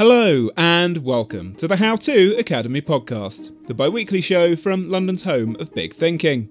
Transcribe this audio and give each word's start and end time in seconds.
Hello, 0.00 0.48
and 0.56 0.96
welcome 1.04 1.54
to 1.56 1.68
the 1.68 1.76
How 1.76 1.94
To 1.94 2.34
Academy 2.38 2.80
podcast, 2.80 3.52
the 3.66 3.74
bi 3.74 3.86
weekly 3.86 4.22
show 4.22 4.56
from 4.56 4.88
London's 4.88 5.24
home 5.24 5.54
of 5.60 5.74
big 5.74 5.92
thinking. 5.92 6.48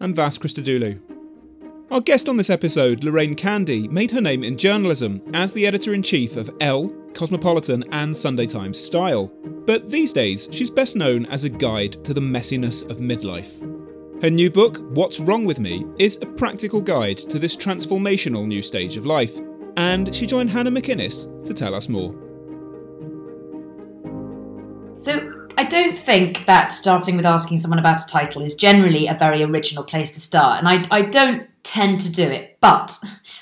I'm 0.00 0.14
Vas 0.14 0.38
Christodoulou. 0.38 1.00
Our 1.90 2.00
guest 2.00 2.28
on 2.28 2.36
this 2.36 2.48
episode, 2.48 3.02
Lorraine 3.02 3.34
Candy, 3.34 3.88
made 3.88 4.12
her 4.12 4.20
name 4.20 4.44
in 4.44 4.56
journalism 4.56 5.20
as 5.34 5.52
the 5.52 5.66
editor 5.66 5.94
in 5.94 6.02
chief 6.04 6.36
of 6.36 6.54
Elle, 6.60 6.90
Cosmopolitan, 7.12 7.82
and 7.90 8.16
Sunday 8.16 8.46
Times 8.46 8.78
Style. 8.78 9.32
But 9.66 9.90
these 9.90 10.12
days, 10.12 10.48
she's 10.52 10.70
best 10.70 10.94
known 10.94 11.26
as 11.26 11.42
a 11.42 11.50
guide 11.50 12.04
to 12.04 12.14
the 12.14 12.20
messiness 12.20 12.88
of 12.88 12.98
midlife. 12.98 14.22
Her 14.22 14.30
new 14.30 14.48
book, 14.48 14.78
What's 14.90 15.18
Wrong 15.18 15.44
With 15.44 15.58
Me, 15.58 15.84
is 15.98 16.22
a 16.22 16.26
practical 16.26 16.80
guide 16.80 17.18
to 17.30 17.40
this 17.40 17.56
transformational 17.56 18.46
new 18.46 18.62
stage 18.62 18.96
of 18.96 19.06
life. 19.06 19.40
And 19.76 20.14
she 20.14 20.24
joined 20.24 20.50
Hannah 20.50 20.70
McInnes 20.70 21.44
to 21.44 21.52
tell 21.52 21.74
us 21.74 21.88
more. 21.88 22.14
So, 25.02 25.48
I 25.58 25.64
don't 25.64 25.98
think 25.98 26.46
that 26.46 26.72
starting 26.72 27.16
with 27.16 27.26
asking 27.26 27.58
someone 27.58 27.80
about 27.80 28.00
a 28.00 28.06
title 28.06 28.40
is 28.40 28.54
generally 28.54 29.08
a 29.08 29.14
very 29.14 29.42
original 29.42 29.82
place 29.82 30.12
to 30.12 30.20
start, 30.20 30.58
and 30.58 30.68
I, 30.68 30.84
I 30.96 31.02
don't 31.02 31.48
tend 31.64 31.98
to 32.02 32.12
do 32.12 32.22
it, 32.22 32.58
but 32.60 32.96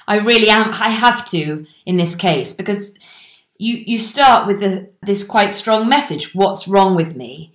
I 0.09 0.21
really 0.21 0.49
am. 0.49 0.73
I 0.73 0.89
have 0.89 1.27
to 1.27 1.67
in 1.85 1.97
this 1.97 2.15
case 2.17 2.55
because 2.55 2.99
you 3.59 3.77
you 3.87 3.99
start 3.99 4.47
with 4.47 4.61
the, 4.61 4.91
this 5.03 5.23
quite 5.23 5.53
strong 5.53 5.87
message. 5.87 6.35
What's 6.35 6.67
wrong 6.67 6.97
with 6.97 7.15
me? 7.15 7.53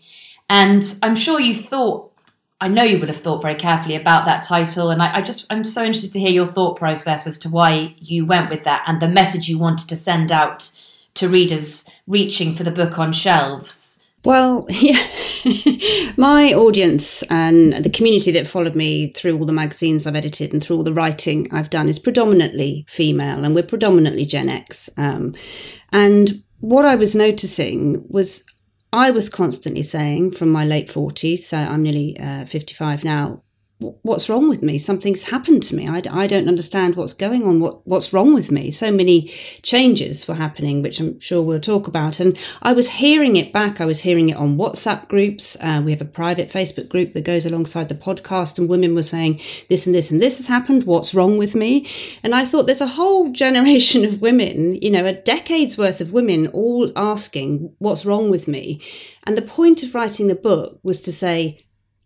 And 0.50 0.84
I'm 1.02 1.16
sure 1.16 1.40
you 1.40 1.56
thought. 1.56 2.12
I 2.62 2.70
know 2.70 2.84
you 2.84 3.00
would 3.00 3.10
have 3.10 3.18
thought 3.18 3.42
very 3.42 3.56
carefully 3.56 3.96
about 3.96 4.26
that 4.26 4.44
title, 4.44 4.92
and 4.92 5.02
I, 5.02 5.16
I 5.18 5.22
just 5.22 5.52
I'm 5.52 5.64
so 5.64 5.84
interested 5.84 6.14
to 6.14 6.20
hear 6.20 6.30
your 6.32 6.46
thought 6.46 6.78
process 6.78 7.26
as 7.26 7.40
to 7.40 7.50
why 7.50 7.96
you 7.98 8.26
went 8.26 8.52
with 8.52 8.66
that 8.66 8.84
and 8.86 9.02
the 9.02 9.08
message 9.08 9.50
you 9.50 9.58
wanted 9.58 9.90
to 9.90 9.96
send 9.96 10.32
out 10.32 10.72
to 11.16 11.28
readers 11.28 11.90
reaching 12.08 12.54
for 12.54 12.64
the 12.64 12.72
book 12.72 13.00
on 13.00 13.12
shelves 13.12 14.05
well, 14.26 14.66
yeah, 14.70 15.02
my 16.18 16.54
audience 16.54 17.24
and 17.24 17.74
the 17.74 17.90
community 17.90 18.32
that 18.32 18.48
followed 18.48 18.76
me 18.76 19.12
through 19.14 19.38
all 19.38 19.46
the 19.46 19.54
magazines 19.54 20.06
I've 20.06 20.16
edited 20.16 20.52
and 20.52 20.64
through 20.64 20.78
all 20.78 20.84
the 20.84 20.94
writing 20.94 21.48
I've 21.52 21.70
done 21.70 21.88
is 21.88 22.00
predominantly 22.00 22.86
female, 22.88 23.44
and 23.44 23.56
we're 23.56 23.64
predominantly 23.64 24.26
Gen 24.26 24.50
X. 24.50 24.90
Um, 24.98 25.36
and 25.92 26.44
what 26.60 26.86
I 26.86 26.96
was 26.96 27.16
noticing 27.16 28.06
was 28.10 28.44
I 28.92 29.12
was 29.12 29.30
constantly 29.30 29.84
saying 29.84 30.32
from 30.32 30.50
my 30.50 30.66
late 30.66 30.88
40s, 30.88 31.40
so 31.40 31.58
I'm 31.58 31.84
nearly 31.84 32.20
uh, 32.20 32.46
55 32.46 33.04
now, 33.04 33.44
what's 33.80 34.30
wrong 34.30 34.48
with 34.48 34.64
me? 34.64 34.78
Something's 34.78 35.26
happened 35.26 35.62
to 35.64 35.76
me. 35.76 35.86
I, 35.88 36.02
I 36.10 36.28
don't 36.28 36.48
understand 36.48 36.96
what's 36.96 37.12
going 37.12 37.44
on. 37.44 37.60
What 37.60 37.86
what's 37.86 38.14
wrong 38.14 38.34
with 38.34 38.50
me? 38.50 38.72
So 38.72 38.90
many 38.90 39.28
changes 39.64 40.28
were 40.28 40.36
happening 40.36 40.82
which 40.82 41.00
i'm 41.00 41.20
sure 41.20 41.42
we'll 41.42 41.60
talk 41.60 41.88
about. 41.88 42.20
And 42.20 42.38
i 42.62 42.72
was 42.72 42.90
hearing 42.90 43.36
it 43.36 43.52
back. 43.52 43.82
I 43.82 43.86
was 43.86 44.02
hearing 44.02 44.30
it 44.30 44.38
on 44.38 44.58
whatsapp 44.58 45.10
groups. 45.10 45.58
Uh, 45.60 45.82
we 45.84 45.92
have 45.92 46.02
a 46.02 46.06
private 46.06 46.48
facebook 46.48 46.88
group 46.88 47.14
that 47.14 47.26
goes 47.26 47.46
alongside 47.46 47.90
the 47.90 47.96
podcast 47.96 48.58
and 48.58 48.70
women 48.70 48.96
were 48.96 49.04
saying 49.04 49.42
this 49.70 49.86
and 49.86 49.94
this 49.94 50.10
and 50.10 50.22
this 50.22 50.38
has 50.38 50.48
happened. 50.48 50.86
What's 50.86 51.14
wrong 51.14 51.38
with 51.38 51.54
me? 51.54 51.88
And 52.24 52.34
i 52.34 52.46
thought 52.46 52.68
there's 52.68 52.82
a 52.82 52.88
whole 52.88 53.32
generation 53.46 54.06
of 54.06 54.22
women 54.22 54.76
you 54.82 54.90
know 54.90 55.06
a 55.06 55.14
decade's 55.14 55.78
worth 55.78 56.00
of 56.00 56.14
women 56.14 56.48
all 56.48 56.90
asking 56.96 57.74
what's 57.80 58.06
wrong 58.06 58.30
with 58.30 58.48
me? 58.48 58.82
And 59.26 59.36
the 59.36 59.42
point 59.42 59.84
of 59.84 59.94
writing 59.94 60.28
the 60.28 60.36
book 60.36 60.80
was 60.84 61.02
to 61.02 61.12
say 61.12 61.65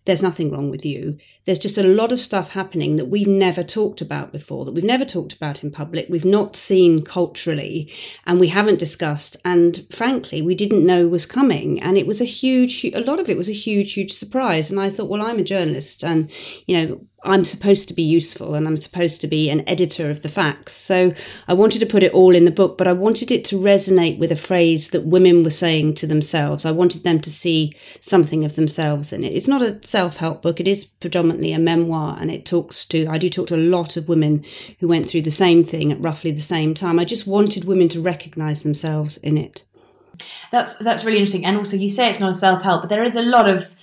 there's 0.09 0.23
nothing 0.23 0.49
wrong 0.49 0.71
with 0.71 0.83
you. 0.83 1.19
There's 1.45 1.59
just 1.59 1.77
a 1.77 1.83
lot 1.83 2.11
of 2.11 2.19
stuff 2.19 2.53
happening 2.53 2.97
that 2.97 3.05
we've 3.05 3.27
never 3.27 3.63
talked 3.63 4.01
about 4.01 4.31
before, 4.31 4.65
that 4.65 4.71
we've 4.71 4.83
never 4.83 5.05
talked 5.05 5.33
about 5.33 5.63
in 5.63 5.69
public, 5.69 6.07
we've 6.09 6.25
not 6.25 6.55
seen 6.55 7.03
culturally, 7.03 7.93
and 8.25 8.39
we 8.39 8.47
haven't 8.47 8.79
discussed. 8.79 9.37
And 9.45 9.79
frankly, 9.91 10.41
we 10.41 10.55
didn't 10.55 10.83
know 10.83 11.07
was 11.07 11.27
coming. 11.27 11.79
And 11.83 11.95
it 11.95 12.07
was 12.07 12.21
a 12.21 12.25
huge, 12.25 12.83
a 12.85 13.01
lot 13.01 13.19
of 13.19 13.29
it 13.29 13.37
was 13.37 13.49
a 13.49 13.53
huge, 13.53 13.93
huge 13.93 14.11
surprise. 14.11 14.71
And 14.71 14.79
I 14.79 14.89
thought, 14.89 15.09
well, 15.09 15.21
I'm 15.21 15.37
a 15.37 15.43
journalist, 15.43 16.03
and, 16.03 16.31
you 16.65 16.75
know, 16.75 17.01
I'm 17.23 17.43
supposed 17.43 17.87
to 17.89 17.93
be 17.93 18.03
useful 18.03 18.55
and 18.55 18.65
I'm 18.65 18.77
supposed 18.77 19.19
to 19.21 19.27
be 19.27 19.49
an 19.49 19.67
editor 19.67 20.09
of 20.09 20.21
the 20.21 20.29
facts. 20.29 20.73
So 20.73 21.13
I 21.47 21.53
wanted 21.53 21.79
to 21.79 21.85
put 21.85 22.03
it 22.03 22.13
all 22.13 22.33
in 22.33 22.45
the 22.45 22.51
book, 22.51 22.77
but 22.77 22.87
I 22.87 22.93
wanted 22.93 23.29
it 23.29 23.43
to 23.45 23.59
resonate 23.59 24.17
with 24.17 24.31
a 24.31 24.37
phrase 24.37 24.89
that 24.91 25.05
women 25.05 25.43
were 25.43 25.49
saying 25.49 25.95
to 25.95 26.07
themselves. 26.07 26.65
I 26.65 26.71
wanted 26.71 27.03
them 27.03 27.19
to 27.19 27.29
see 27.29 27.73
something 27.99 28.45
of 28.45 28.55
themselves 28.55 29.11
in 29.11 29.23
it. 29.23 29.33
It's 29.33 29.47
not 29.47 29.61
a 29.61 29.85
self 29.85 30.17
help 30.17 30.41
book, 30.41 30.59
it 30.59 30.67
is 30.67 30.85
predominantly 30.85 31.51
a 31.51 31.59
memoir 31.59 32.17
and 32.19 32.31
it 32.31 32.45
talks 32.45 32.85
to, 32.85 33.07
I 33.07 33.17
do 33.17 33.29
talk 33.29 33.47
to 33.47 33.55
a 33.55 33.57
lot 33.57 33.97
of 33.97 34.07
women 34.07 34.45
who 34.79 34.87
went 34.87 35.07
through 35.07 35.23
the 35.23 35.31
same 35.31 35.61
thing 35.61 35.91
at 35.91 36.01
roughly 36.01 36.31
the 36.31 36.39
same 36.39 36.73
time. 36.73 36.99
I 36.99 37.05
just 37.05 37.27
wanted 37.27 37.65
women 37.65 37.89
to 37.89 38.01
recognize 38.01 38.63
themselves 38.63 39.17
in 39.17 39.37
it. 39.37 39.63
That's 40.51 40.77
that's 40.79 41.05
really 41.05 41.17
interesting. 41.17 41.45
And 41.45 41.57
also 41.57 41.77
you 41.77 41.87
say 41.87 42.09
it's 42.09 42.19
not 42.19 42.31
a 42.31 42.33
self 42.33 42.63
help, 42.63 42.81
but 42.81 42.89
there 42.89 43.03
is 43.03 43.15
a 43.15 43.21
lot 43.21 43.49
of 43.49 43.73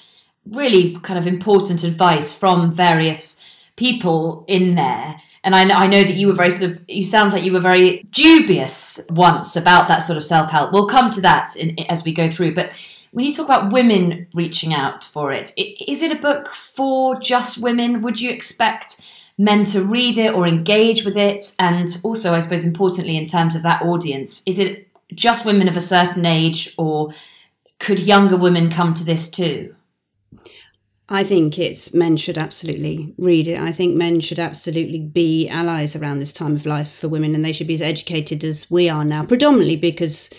really 0.50 0.94
kind 0.96 1.18
of 1.18 1.26
important 1.26 1.84
advice 1.84 2.32
from 2.32 2.72
various 2.72 3.48
people 3.76 4.44
in 4.48 4.74
there. 4.74 5.16
And 5.44 5.54
I, 5.54 5.84
I 5.84 5.86
know 5.86 6.02
that 6.02 6.14
you 6.14 6.26
were 6.26 6.32
very 6.32 6.50
sort 6.50 6.72
of, 6.72 6.84
you 6.88 7.02
sounds 7.02 7.32
like 7.32 7.44
you 7.44 7.52
were 7.52 7.60
very 7.60 8.02
dubious 8.12 9.06
once 9.10 9.54
about 9.54 9.86
that 9.88 9.98
sort 9.98 10.16
of 10.16 10.24
self 10.24 10.50
help. 10.50 10.72
We'll 10.72 10.88
come 10.88 11.10
to 11.10 11.20
that 11.20 11.54
in, 11.56 11.78
as 11.88 12.04
we 12.04 12.12
go 12.12 12.28
through. 12.28 12.54
But 12.54 12.72
when 13.12 13.24
you 13.24 13.32
talk 13.32 13.46
about 13.46 13.72
women 13.72 14.26
reaching 14.34 14.74
out 14.74 15.04
for 15.04 15.32
it, 15.32 15.52
is 15.56 16.02
it 16.02 16.10
a 16.10 16.20
book 16.20 16.48
for 16.48 17.18
just 17.20 17.62
women? 17.62 18.02
Would 18.02 18.20
you 18.20 18.30
expect 18.30 19.00
men 19.38 19.64
to 19.66 19.82
read 19.82 20.18
it 20.18 20.34
or 20.34 20.46
engage 20.46 21.04
with 21.04 21.16
it? 21.16 21.54
And 21.58 21.88
also, 22.02 22.34
I 22.34 22.40
suppose, 22.40 22.64
importantly, 22.64 23.16
in 23.16 23.26
terms 23.26 23.54
of 23.54 23.62
that 23.62 23.82
audience, 23.82 24.42
is 24.46 24.58
it 24.58 24.88
just 25.14 25.46
women 25.46 25.68
of 25.68 25.76
a 25.76 25.80
certain 25.80 26.26
age 26.26 26.74
or 26.76 27.12
could 27.78 28.00
younger 28.00 28.36
women 28.36 28.70
come 28.70 28.94
to 28.94 29.04
this 29.04 29.30
too? 29.30 29.74
I 31.08 31.22
think 31.22 31.58
it's 31.58 31.94
men 31.94 32.16
should 32.16 32.36
absolutely 32.36 33.14
read 33.16 33.46
it. 33.46 33.58
I 33.60 33.70
think 33.70 33.94
men 33.94 34.18
should 34.20 34.40
absolutely 34.40 34.98
be 34.98 35.48
allies 35.48 35.94
around 35.94 36.18
this 36.18 36.32
time 36.32 36.56
of 36.56 36.66
life 36.66 36.92
for 36.92 37.06
women, 37.08 37.34
and 37.34 37.44
they 37.44 37.52
should 37.52 37.68
be 37.68 37.74
as 37.74 37.82
educated 37.82 38.42
as 38.42 38.68
we 38.70 38.88
are 38.88 39.04
now, 39.04 39.24
predominantly 39.24 39.76
because 39.76 40.30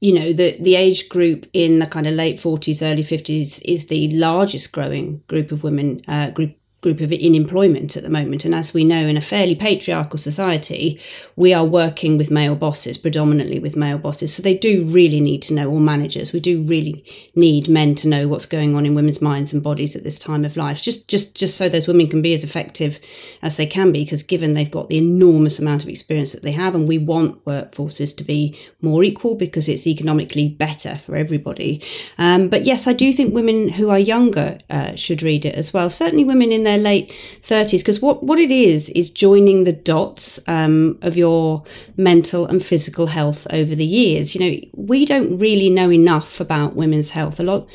you 0.00 0.14
know 0.14 0.32
the 0.32 0.56
the 0.60 0.74
age 0.74 1.08
group 1.08 1.46
in 1.52 1.78
the 1.78 1.86
kind 1.86 2.06
of 2.06 2.14
late 2.14 2.36
40s 2.36 2.82
early 2.82 3.02
50s 3.02 3.60
is 3.64 3.86
the 3.86 4.10
largest 4.16 4.72
growing 4.72 5.22
group 5.28 5.52
of 5.52 5.62
women 5.62 6.00
uh, 6.08 6.30
group 6.30 6.56
group 6.80 7.00
of 7.00 7.12
in 7.12 7.34
employment 7.34 7.96
at 7.96 8.02
the 8.02 8.08
moment. 8.08 8.44
And 8.44 8.54
as 8.54 8.72
we 8.72 8.84
know, 8.84 9.06
in 9.06 9.16
a 9.16 9.20
fairly 9.20 9.54
patriarchal 9.54 10.18
society, 10.18 10.98
we 11.36 11.52
are 11.52 11.64
working 11.64 12.16
with 12.16 12.30
male 12.30 12.54
bosses, 12.54 12.96
predominantly 12.96 13.58
with 13.58 13.76
male 13.76 13.98
bosses. 13.98 14.34
So 14.34 14.42
they 14.42 14.56
do 14.56 14.84
really 14.84 15.20
need 15.20 15.42
to 15.42 15.54
know, 15.54 15.68
all 15.68 15.80
managers, 15.80 16.32
we 16.32 16.40
do 16.40 16.62
really 16.62 17.04
need 17.34 17.68
men 17.68 17.94
to 17.96 18.08
know 18.08 18.28
what's 18.28 18.46
going 18.46 18.74
on 18.74 18.86
in 18.86 18.94
women's 18.94 19.20
minds 19.20 19.52
and 19.52 19.62
bodies 19.62 19.94
at 19.94 20.04
this 20.04 20.18
time 20.18 20.44
of 20.44 20.56
life, 20.56 20.82
just 20.82 21.08
just 21.08 21.36
just 21.36 21.56
so 21.56 21.68
those 21.68 21.88
women 21.88 22.06
can 22.06 22.22
be 22.22 22.32
as 22.32 22.44
effective 22.44 22.98
as 23.42 23.56
they 23.56 23.66
can 23.66 23.92
be, 23.92 24.04
because 24.04 24.22
given 24.22 24.54
they've 24.54 24.70
got 24.70 24.88
the 24.88 24.98
enormous 24.98 25.58
amount 25.58 25.82
of 25.82 25.88
experience 25.88 26.32
that 26.32 26.42
they 26.42 26.52
have, 26.52 26.74
and 26.74 26.88
we 26.88 26.98
want 26.98 27.44
workforces 27.44 28.16
to 28.16 28.24
be 28.24 28.58
more 28.80 29.04
equal 29.04 29.34
because 29.34 29.68
it's 29.68 29.86
economically 29.86 30.48
better 30.48 30.96
for 30.96 31.16
everybody. 31.16 31.82
Um, 32.16 32.48
but 32.48 32.64
yes, 32.64 32.86
I 32.86 32.92
do 32.92 33.12
think 33.12 33.34
women 33.34 33.70
who 33.70 33.90
are 33.90 33.98
younger 33.98 34.58
uh, 34.70 34.94
should 34.94 35.22
read 35.22 35.44
it 35.44 35.54
as 35.54 35.72
well. 35.72 35.90
Certainly 35.90 36.24
women 36.24 36.52
in 36.52 36.64
their 36.64 36.69
late 36.78 37.10
30s 37.40 37.78
because 37.78 38.00
what, 38.00 38.22
what 38.22 38.38
it 38.38 38.50
is 38.50 38.90
is 38.90 39.10
joining 39.10 39.64
the 39.64 39.72
dots 39.72 40.40
um, 40.48 40.98
of 41.02 41.16
your 41.16 41.64
mental 41.96 42.46
and 42.46 42.64
physical 42.64 43.08
health 43.08 43.46
over 43.52 43.74
the 43.74 43.86
years. 43.86 44.34
You 44.34 44.40
know 44.40 44.60
we 44.74 45.04
don't 45.04 45.38
really 45.38 45.70
know 45.70 45.90
enough 45.92 46.40
about 46.40 46.74
women's 46.74 47.10
health. 47.10 47.40
A 47.40 47.42
lot 47.42 47.68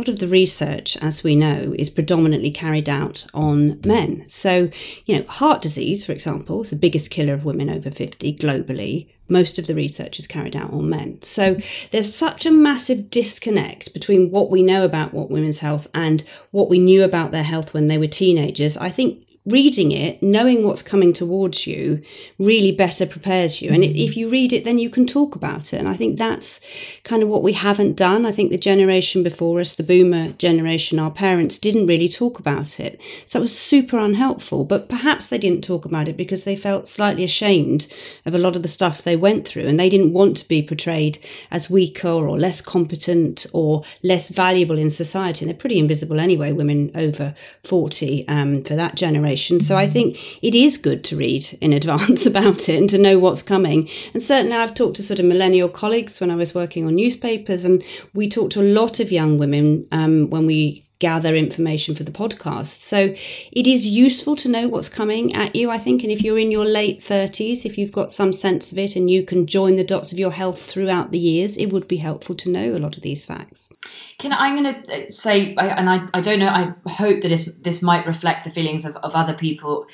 lot 0.00 0.08
of 0.08 0.18
the 0.18 0.26
research 0.26 0.96
as 1.02 1.22
we 1.22 1.36
know 1.36 1.74
is 1.78 1.90
predominantly 1.90 2.50
carried 2.50 2.88
out 2.88 3.26
on 3.34 3.78
men 3.84 4.26
so 4.26 4.70
you 5.04 5.14
know 5.14 5.26
heart 5.26 5.60
disease 5.60 6.02
for 6.02 6.12
example 6.12 6.62
is 6.62 6.70
the 6.70 6.76
biggest 6.76 7.10
killer 7.10 7.34
of 7.34 7.44
women 7.44 7.68
over 7.68 7.90
50 7.90 8.34
globally 8.36 9.10
most 9.28 9.58
of 9.58 9.66
the 9.66 9.74
research 9.74 10.18
is 10.18 10.26
carried 10.26 10.56
out 10.56 10.72
on 10.72 10.90
men. 10.90 11.22
So 11.22 11.56
there's 11.92 12.12
such 12.12 12.44
a 12.44 12.50
massive 12.50 13.10
disconnect 13.10 13.94
between 13.94 14.32
what 14.32 14.50
we 14.50 14.60
know 14.60 14.84
about 14.84 15.14
what 15.14 15.30
women's 15.30 15.60
health 15.60 15.86
and 15.94 16.24
what 16.50 16.68
we 16.68 16.80
knew 16.80 17.04
about 17.04 17.30
their 17.30 17.44
health 17.44 17.72
when 17.72 17.86
they 17.86 17.96
were 17.96 18.08
teenagers. 18.08 18.76
I 18.76 18.90
think 18.90 19.24
reading 19.46 19.90
it, 19.90 20.22
knowing 20.22 20.66
what's 20.66 20.82
coming 20.82 21.14
towards 21.14 21.66
you, 21.66 22.02
really 22.38 22.72
better 22.72 23.06
prepares 23.06 23.62
you. 23.62 23.70
And 23.70 23.82
if 23.82 24.14
you 24.14 24.28
read 24.28 24.52
it, 24.52 24.64
then 24.64 24.78
you 24.78 24.90
can 24.90 25.06
talk 25.06 25.34
about 25.34 25.72
it. 25.72 25.78
And 25.78 25.88
I 25.88 25.94
think 25.94 26.18
that's 26.18 26.60
kind 27.04 27.22
of 27.22 27.30
what 27.30 27.42
we 27.42 27.54
haven't 27.54 27.96
done. 27.96 28.26
I 28.26 28.32
think 28.32 28.50
the 28.50 28.58
generation 28.58 29.22
before 29.22 29.58
us, 29.60 29.74
the 29.74 29.82
boomer 29.82 30.32
generation, 30.32 30.98
our 30.98 31.10
parents 31.10 31.58
didn't 31.58 31.86
really 31.86 32.08
talk 32.08 32.38
about 32.38 32.78
it. 32.78 33.00
So 33.24 33.38
that 33.38 33.42
was 33.42 33.58
super 33.58 33.98
unhelpful. 33.98 34.64
But 34.64 34.90
perhaps 34.90 35.30
they 35.30 35.38
didn't 35.38 35.64
talk 35.64 35.86
about 35.86 36.08
it 36.08 36.18
because 36.18 36.44
they 36.44 36.56
felt 36.56 36.86
slightly 36.86 37.24
ashamed 37.24 37.86
of 38.26 38.34
a 38.34 38.38
lot 38.38 38.56
of 38.56 38.62
the 38.62 38.68
stuff 38.68 39.02
they 39.02 39.16
went 39.16 39.48
through 39.48 39.66
and 39.66 39.80
they 39.80 39.88
didn't 39.88 40.12
want 40.12 40.36
to 40.36 40.48
be 40.48 40.62
portrayed 40.62 41.18
as 41.50 41.70
weaker 41.70 42.08
or 42.08 42.38
less 42.38 42.60
competent 42.60 43.46
or 43.54 43.84
less 44.02 44.28
valuable 44.28 44.78
in 44.78 44.90
society. 44.90 45.44
And 45.44 45.50
they're 45.50 45.58
pretty 45.58 45.78
invisible 45.78 46.20
anyway, 46.20 46.52
women 46.52 46.90
over 46.94 47.34
40 47.62 48.28
um, 48.28 48.62
for 48.64 48.74
that 48.74 48.96
generation 48.96 49.29
So 49.60 49.76
I 49.76 49.86
think 49.86 50.38
it 50.42 50.54
is 50.54 50.78
good 50.78 51.04
to 51.04 51.16
read 51.16 51.44
in 51.60 51.72
advance 51.80 52.26
about 52.26 52.68
it 52.68 52.78
and 52.78 52.88
to 52.90 52.98
know 52.98 53.18
what's 53.18 53.42
coming. 53.42 53.88
And 54.12 54.22
certainly 54.22 54.56
I've 54.56 54.74
talked 54.74 54.96
to 54.96 55.02
sort 55.02 55.20
of 55.20 55.26
millennial 55.26 55.68
colleagues 55.68 56.20
when 56.20 56.30
I 56.30 56.36
was 56.36 56.54
working 56.54 56.86
on 56.86 56.94
newspapers, 56.94 57.64
and 57.64 57.82
we 58.14 58.28
talked 58.28 58.52
to 58.52 58.60
a 58.60 58.62
lot 58.62 59.00
of 59.00 59.12
young 59.12 59.38
women 59.38 59.84
um, 59.92 60.30
when 60.30 60.46
we 60.46 60.84
gather 61.00 61.34
information 61.34 61.94
for 61.94 62.04
the 62.04 62.12
podcast. 62.12 62.80
So 62.82 63.14
it 63.50 63.66
is 63.66 63.86
useful 63.86 64.36
to 64.36 64.48
know 64.48 64.68
what's 64.68 64.88
coming 64.88 65.34
at 65.34 65.56
you, 65.56 65.70
I 65.70 65.78
think. 65.78 66.02
And 66.02 66.12
if 66.12 66.22
you're 66.22 66.38
in 66.38 66.52
your 66.52 66.66
late 66.66 67.00
30s, 67.00 67.64
if 67.64 67.76
you've 67.76 67.90
got 67.90 68.12
some 68.12 68.32
sense 68.32 68.70
of 68.70 68.78
it 68.78 68.94
and 68.94 69.10
you 69.10 69.24
can 69.24 69.46
join 69.46 69.74
the 69.74 69.84
dots 69.84 70.12
of 70.12 70.18
your 70.18 70.30
health 70.30 70.62
throughout 70.62 71.10
the 71.10 71.18
years, 71.18 71.56
it 71.56 71.72
would 71.72 71.88
be 71.88 71.96
helpful 71.96 72.36
to 72.36 72.50
know 72.50 72.76
a 72.76 72.78
lot 72.78 72.96
of 72.96 73.02
these 73.02 73.24
facts. 73.24 73.70
Can 74.18 74.32
I'm 74.32 74.62
going 74.62 74.74
to 74.74 75.06
uh, 75.06 75.08
say, 75.08 75.54
and 75.54 75.90
I, 75.90 76.06
I 76.14 76.20
don't 76.20 76.38
know, 76.38 76.48
I 76.48 76.74
hope 76.90 77.22
that 77.22 77.28
this, 77.28 77.56
this 77.56 77.82
might 77.82 78.06
reflect 78.06 78.44
the 78.44 78.50
feelings 78.50 78.84
of, 78.84 78.96
of 78.98 79.14
other 79.14 79.34
people. 79.34 79.86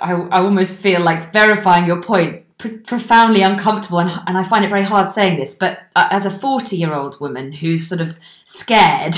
I, 0.00 0.12
I 0.12 0.40
almost 0.40 0.80
feel 0.80 1.02
like 1.02 1.32
verifying 1.32 1.86
your 1.86 2.00
point 2.00 2.44
Pr- 2.58 2.78
profoundly 2.86 3.42
uncomfortable 3.42 3.98
and, 3.98 4.10
and 4.26 4.38
I 4.38 4.42
find 4.42 4.64
it 4.64 4.68
very 4.68 4.82
hard 4.82 5.10
saying 5.10 5.36
this, 5.36 5.54
but 5.54 5.78
uh, 5.94 6.08
as 6.10 6.24
a 6.24 6.30
40 6.30 6.74
year 6.74 6.94
old 6.94 7.20
woman 7.20 7.52
who's 7.52 7.86
sort 7.86 8.00
of 8.00 8.18
scared 8.46 9.14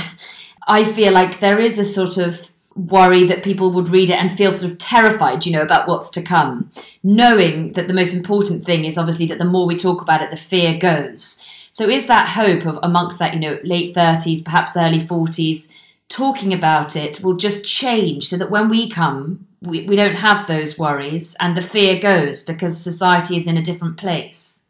I 0.69 0.85
feel 0.85 1.13
like 1.13 1.41
there 1.41 1.59
is 1.59 1.79
a 1.79 1.85
sort 1.85 2.19
of 2.19 2.53
worry 2.77 3.25
that 3.25 3.43
people 3.43 3.73
would 3.73 3.89
read 3.89 4.11
it 4.11 4.19
and 4.19 4.31
feel 4.31 4.53
sort 4.53 4.71
of 4.71 4.79
terrified, 4.79 5.45
you 5.45 5.53
know, 5.53 5.63
about 5.63 5.89
what's 5.89 6.11
to 6.11 6.23
come, 6.23 6.71
knowing 7.03 7.73
that 7.73 7.89
the 7.89 7.95
most 7.95 8.15
important 8.15 8.65
thing 8.65 8.85
is 8.85 8.97
obviously 8.97 9.27
that 9.27 9.39
the 9.39 9.45
more 9.45 9.67
we 9.67 9.75
talk 9.75 10.01
about 10.01 10.23
it, 10.23 10.31
the 10.31 10.37
fear 10.37 10.79
goes. 10.79 11.45
So 11.71 11.89
is 11.89 12.07
that 12.07 12.29
hope 12.29 12.67
of 12.67 12.79
amongst 12.83 13.19
that, 13.19 13.35
you 13.35 13.41
know, 13.41 13.59
late 13.65 13.95
30s, 13.95 14.45
perhaps 14.45 14.77
early 14.77 15.01
40s, 15.01 15.75
talking 16.09 16.53
about 16.53 16.97
it 16.97 17.23
will 17.23 17.37
just 17.37 17.67
change 17.67 18.29
so 18.29 18.37
that 18.37 18.51
when 18.51 18.69
we 18.69 18.89
come, 18.89 19.47
we, 19.61 19.87
we 19.87 19.97
don't 19.97 20.17
have 20.17 20.47
those 20.47 20.79
worries 20.79 21.37
and 21.41 21.57
the 21.57 21.63
fear 21.63 21.99
goes 21.99 22.43
because 22.43 22.83
society 22.83 23.37
is 23.37 23.47
in 23.47 23.57
a 23.57 23.63
different 23.63 23.97
place. 23.97 24.69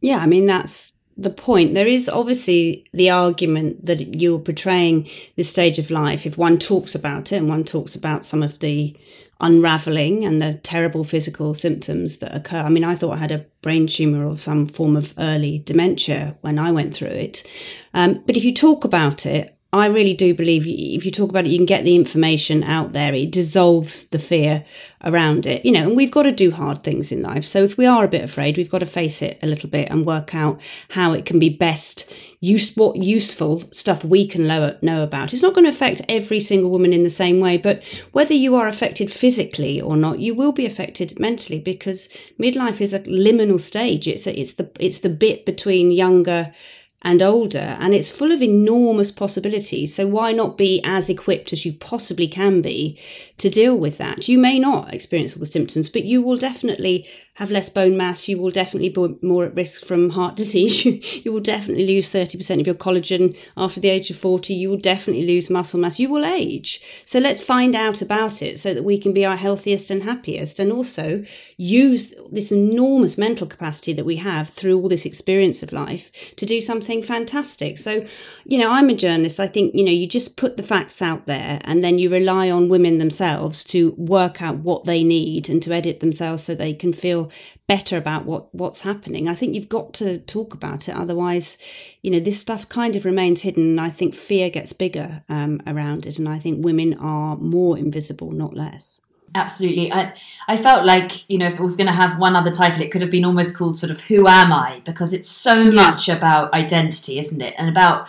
Yeah, 0.00 0.18
I 0.18 0.26
mean, 0.26 0.46
that's 0.46 0.92
the 1.18 1.30
point. 1.30 1.74
There 1.74 1.86
is 1.86 2.08
obviously 2.08 2.86
the 2.92 3.10
argument 3.10 3.84
that 3.84 4.20
you're 4.20 4.38
portraying 4.38 5.08
this 5.36 5.50
stage 5.50 5.78
of 5.78 5.90
life. 5.90 6.24
If 6.24 6.38
one 6.38 6.58
talks 6.58 6.94
about 6.94 7.32
it 7.32 7.36
and 7.36 7.48
one 7.48 7.64
talks 7.64 7.96
about 7.96 8.24
some 8.24 8.42
of 8.42 8.60
the 8.60 8.96
unraveling 9.40 10.24
and 10.24 10.40
the 10.40 10.54
terrible 10.54 11.04
physical 11.04 11.54
symptoms 11.54 12.18
that 12.18 12.34
occur. 12.34 12.60
I 12.60 12.68
mean, 12.68 12.84
I 12.84 12.94
thought 12.94 13.12
I 13.12 13.18
had 13.18 13.30
a 13.30 13.46
brain 13.62 13.86
tumor 13.86 14.26
or 14.26 14.36
some 14.36 14.66
form 14.66 14.96
of 14.96 15.14
early 15.18 15.60
dementia 15.60 16.36
when 16.40 16.58
I 16.58 16.72
went 16.72 16.94
through 16.94 17.08
it. 17.08 17.48
Um, 17.94 18.22
but 18.26 18.36
if 18.36 18.44
you 18.44 18.52
talk 18.52 18.84
about 18.84 19.26
it, 19.26 19.57
I 19.70 19.86
really 19.86 20.14
do 20.14 20.32
believe 20.34 20.66
if 20.66 21.04
you 21.04 21.10
talk 21.10 21.28
about 21.28 21.46
it, 21.46 21.50
you 21.50 21.58
can 21.58 21.66
get 21.66 21.84
the 21.84 21.94
information 21.94 22.64
out 22.64 22.94
there. 22.94 23.12
It 23.12 23.30
dissolves 23.30 24.08
the 24.08 24.18
fear 24.18 24.64
around 25.04 25.44
it, 25.44 25.62
you 25.64 25.72
know, 25.72 25.88
and 25.88 25.96
we've 25.96 26.10
got 26.10 26.22
to 26.22 26.32
do 26.32 26.50
hard 26.50 26.82
things 26.82 27.12
in 27.12 27.20
life. 27.20 27.44
So 27.44 27.64
if 27.64 27.76
we 27.76 27.84
are 27.84 28.04
a 28.04 28.08
bit 28.08 28.24
afraid, 28.24 28.56
we've 28.56 28.70
got 28.70 28.78
to 28.78 28.86
face 28.86 29.20
it 29.20 29.38
a 29.42 29.46
little 29.46 29.68
bit 29.68 29.90
and 29.90 30.06
work 30.06 30.34
out 30.34 30.58
how 30.90 31.12
it 31.12 31.26
can 31.26 31.38
be 31.38 31.50
best 31.50 32.10
use 32.40 32.76
what 32.76 32.96
useful 32.96 33.60
stuff 33.72 34.04
we 34.04 34.26
can 34.26 34.46
know 34.46 35.02
about. 35.02 35.32
It's 35.32 35.42
not 35.42 35.54
going 35.54 35.64
to 35.64 35.70
affect 35.70 36.02
every 36.08 36.38
single 36.38 36.70
woman 36.70 36.92
in 36.92 37.02
the 37.02 37.10
same 37.10 37.40
way, 37.40 37.56
but 37.56 37.82
whether 38.12 38.34
you 38.34 38.54
are 38.54 38.68
affected 38.68 39.10
physically 39.10 39.80
or 39.80 39.96
not, 39.96 40.20
you 40.20 40.34
will 40.34 40.52
be 40.52 40.66
affected 40.66 41.18
mentally 41.18 41.58
because 41.58 42.08
midlife 42.38 42.80
is 42.80 42.94
a 42.94 43.00
liminal 43.00 43.58
stage. 43.58 44.06
It's 44.06 44.26
a, 44.26 44.38
it's 44.38 44.52
the 44.52 44.70
it's 44.78 44.98
the 44.98 45.08
bit 45.08 45.46
between 45.46 45.90
younger 45.90 46.54
and 47.02 47.22
older, 47.22 47.76
and 47.78 47.94
it's 47.94 48.10
full 48.10 48.32
of 48.32 48.42
enormous 48.42 49.12
possibilities. 49.12 49.94
So, 49.94 50.08
why 50.08 50.32
not 50.32 50.58
be 50.58 50.80
as 50.82 51.08
equipped 51.08 51.52
as 51.52 51.64
you 51.64 51.72
possibly 51.72 52.26
can 52.26 52.60
be 52.60 52.98
to 53.38 53.48
deal 53.48 53.76
with 53.76 53.98
that? 53.98 54.28
You 54.28 54.36
may 54.36 54.58
not 54.58 54.92
experience 54.92 55.36
all 55.36 55.40
the 55.40 55.46
symptoms, 55.46 55.88
but 55.88 56.04
you 56.04 56.22
will 56.22 56.36
definitely 56.36 57.06
have 57.34 57.52
less 57.52 57.70
bone 57.70 57.96
mass. 57.96 58.26
You 58.26 58.42
will 58.42 58.50
definitely 58.50 58.88
be 58.88 59.16
more 59.22 59.44
at 59.44 59.54
risk 59.54 59.84
from 59.84 60.10
heart 60.10 60.34
disease. 60.42 60.84
You, 60.84 61.00
you 61.22 61.32
will 61.32 61.40
definitely 61.40 61.86
lose 61.86 62.12
30% 62.12 62.60
of 62.60 62.66
your 62.66 62.74
collagen 62.74 63.38
after 63.56 63.78
the 63.78 63.90
age 63.90 64.10
of 64.10 64.16
40. 64.16 64.52
You 64.52 64.70
will 64.70 64.76
definitely 64.76 65.24
lose 65.24 65.50
muscle 65.50 65.78
mass. 65.78 66.00
You 66.00 66.10
will 66.10 66.24
age. 66.24 66.80
So, 67.04 67.20
let's 67.20 67.40
find 67.40 67.76
out 67.76 68.02
about 68.02 68.42
it 68.42 68.58
so 68.58 68.74
that 68.74 68.82
we 68.82 68.98
can 68.98 69.12
be 69.12 69.24
our 69.24 69.36
healthiest 69.36 69.92
and 69.92 70.02
happiest, 70.02 70.58
and 70.58 70.72
also 70.72 71.24
use 71.56 72.12
this 72.32 72.50
enormous 72.50 73.16
mental 73.16 73.46
capacity 73.46 73.92
that 73.92 74.04
we 74.04 74.16
have 74.16 74.50
through 74.50 74.80
all 74.80 74.88
this 74.88 75.06
experience 75.06 75.62
of 75.62 75.72
life 75.72 76.34
to 76.34 76.44
do 76.44 76.60
something 76.60 76.87
fantastic. 77.04 77.78
So, 77.78 78.04
you 78.44 78.58
know, 78.58 78.70
I'm 78.70 78.88
a 78.88 78.94
journalist. 78.94 79.38
I 79.38 79.46
think, 79.46 79.74
you 79.74 79.84
know, 79.84 79.92
you 79.92 80.06
just 80.06 80.36
put 80.36 80.56
the 80.56 80.62
facts 80.62 81.00
out 81.00 81.26
there 81.26 81.60
and 81.64 81.84
then 81.84 81.98
you 81.98 82.10
rely 82.10 82.50
on 82.50 82.68
women 82.68 82.98
themselves 82.98 83.62
to 83.64 83.94
work 83.96 84.42
out 84.42 84.56
what 84.56 84.84
they 84.84 85.04
need 85.04 85.48
and 85.48 85.62
to 85.62 85.72
edit 85.72 86.00
themselves 86.00 86.42
so 86.42 86.54
they 86.54 86.74
can 86.74 86.92
feel 86.92 87.30
better 87.66 87.98
about 87.98 88.24
what 88.24 88.52
what's 88.54 88.80
happening. 88.80 89.28
I 89.28 89.34
think 89.34 89.54
you've 89.54 89.68
got 89.68 89.92
to 89.94 90.18
talk 90.20 90.54
about 90.54 90.88
it. 90.88 90.96
Otherwise, 90.96 91.58
you 92.02 92.10
know, 92.10 92.20
this 92.20 92.40
stuff 92.40 92.68
kind 92.68 92.96
of 92.96 93.04
remains 93.04 93.42
hidden. 93.42 93.78
I 93.78 93.90
think 93.90 94.14
fear 94.14 94.50
gets 94.50 94.72
bigger 94.72 95.22
um, 95.28 95.60
around 95.66 96.06
it. 96.06 96.18
And 96.18 96.28
I 96.28 96.38
think 96.38 96.64
women 96.64 96.94
are 96.94 97.36
more 97.36 97.76
invisible, 97.76 98.30
not 98.32 98.54
less. 98.54 99.00
Absolutely. 99.34 99.92
I, 99.92 100.14
I 100.46 100.56
felt 100.56 100.84
like, 100.84 101.28
you 101.28 101.38
know, 101.38 101.46
if 101.46 101.54
it 101.54 101.62
was 101.62 101.76
going 101.76 101.86
to 101.86 101.92
have 101.92 102.18
one 102.18 102.34
other 102.34 102.50
title, 102.50 102.82
it 102.82 102.90
could 102.90 103.02
have 103.02 103.10
been 103.10 103.24
almost 103.24 103.56
called 103.56 103.76
sort 103.76 103.90
of 103.90 104.02
Who 104.04 104.26
Am 104.26 104.52
I? 104.52 104.80
Because 104.84 105.12
it's 105.12 105.30
so 105.30 105.62
yeah. 105.62 105.70
much 105.70 106.08
about 106.08 106.52
identity, 106.54 107.18
isn't 107.18 107.40
it? 107.40 107.54
And 107.58 107.68
about 107.68 108.08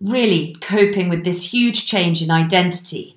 really 0.00 0.56
coping 0.60 1.08
with 1.08 1.24
this 1.24 1.52
huge 1.52 1.86
change 1.86 2.22
in 2.22 2.30
identity 2.30 3.16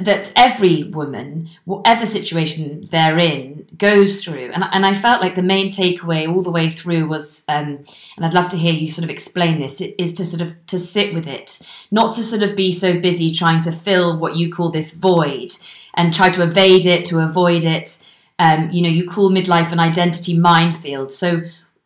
that 0.00 0.32
every 0.34 0.82
woman, 0.84 1.48
whatever 1.64 2.04
situation 2.04 2.84
they're 2.90 3.18
in, 3.18 3.66
goes 3.78 4.24
through. 4.24 4.50
And, 4.52 4.64
and 4.72 4.84
I 4.84 4.92
felt 4.92 5.20
like 5.20 5.36
the 5.36 5.42
main 5.42 5.70
takeaway 5.70 6.28
all 6.28 6.42
the 6.42 6.50
way 6.50 6.68
through 6.68 7.06
was, 7.06 7.44
um, 7.48 7.84
and 8.16 8.26
I'd 8.26 8.34
love 8.34 8.48
to 8.50 8.56
hear 8.56 8.72
you 8.72 8.88
sort 8.88 9.04
of 9.04 9.10
explain 9.10 9.60
this, 9.60 9.80
is 9.80 10.14
to 10.14 10.24
sort 10.24 10.42
of 10.42 10.66
to 10.66 10.78
sit 10.78 11.14
with 11.14 11.28
it, 11.28 11.60
not 11.90 12.14
to 12.14 12.24
sort 12.24 12.42
of 12.42 12.56
be 12.56 12.72
so 12.72 13.00
busy 13.00 13.30
trying 13.30 13.60
to 13.62 13.72
fill 13.72 14.18
what 14.18 14.36
you 14.36 14.50
call 14.50 14.70
this 14.70 14.92
void 14.92 15.52
and 15.94 16.12
try 16.12 16.30
to 16.30 16.42
evade 16.42 16.86
it, 16.86 17.04
to 17.06 17.20
avoid 17.20 17.64
it. 17.64 18.06
Um, 18.38 18.70
you 18.70 18.82
know, 18.82 18.88
you 18.88 19.08
call 19.08 19.30
midlife 19.30 19.72
an 19.72 19.80
identity 19.80 20.38
minefield. 20.38 21.12
So, 21.12 21.42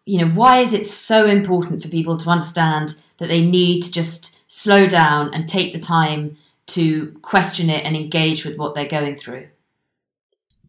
you 0.07 0.19
know, 0.19 0.33
why 0.33 0.59
is 0.59 0.73
it 0.73 0.87
so 0.87 1.27
important 1.27 1.83
for 1.83 1.89
people 1.89 2.17
to 2.17 2.31
understand 2.31 2.95
that 3.19 3.29
they 3.29 3.43
need 3.43 3.83
to 3.83 3.93
just 3.93 4.51
slow 4.51 4.87
down 4.87 5.33
and 5.35 5.47
take 5.47 5.73
the 5.73 5.79
time 5.79 6.37
to 6.69 7.13
question 7.23 7.69
it 7.69 7.85
and 7.85 7.97
engage 7.97 8.45
with 8.45 8.57
what 8.57 8.75
they're 8.75 8.87
going 8.87 9.17
through? 9.17 9.49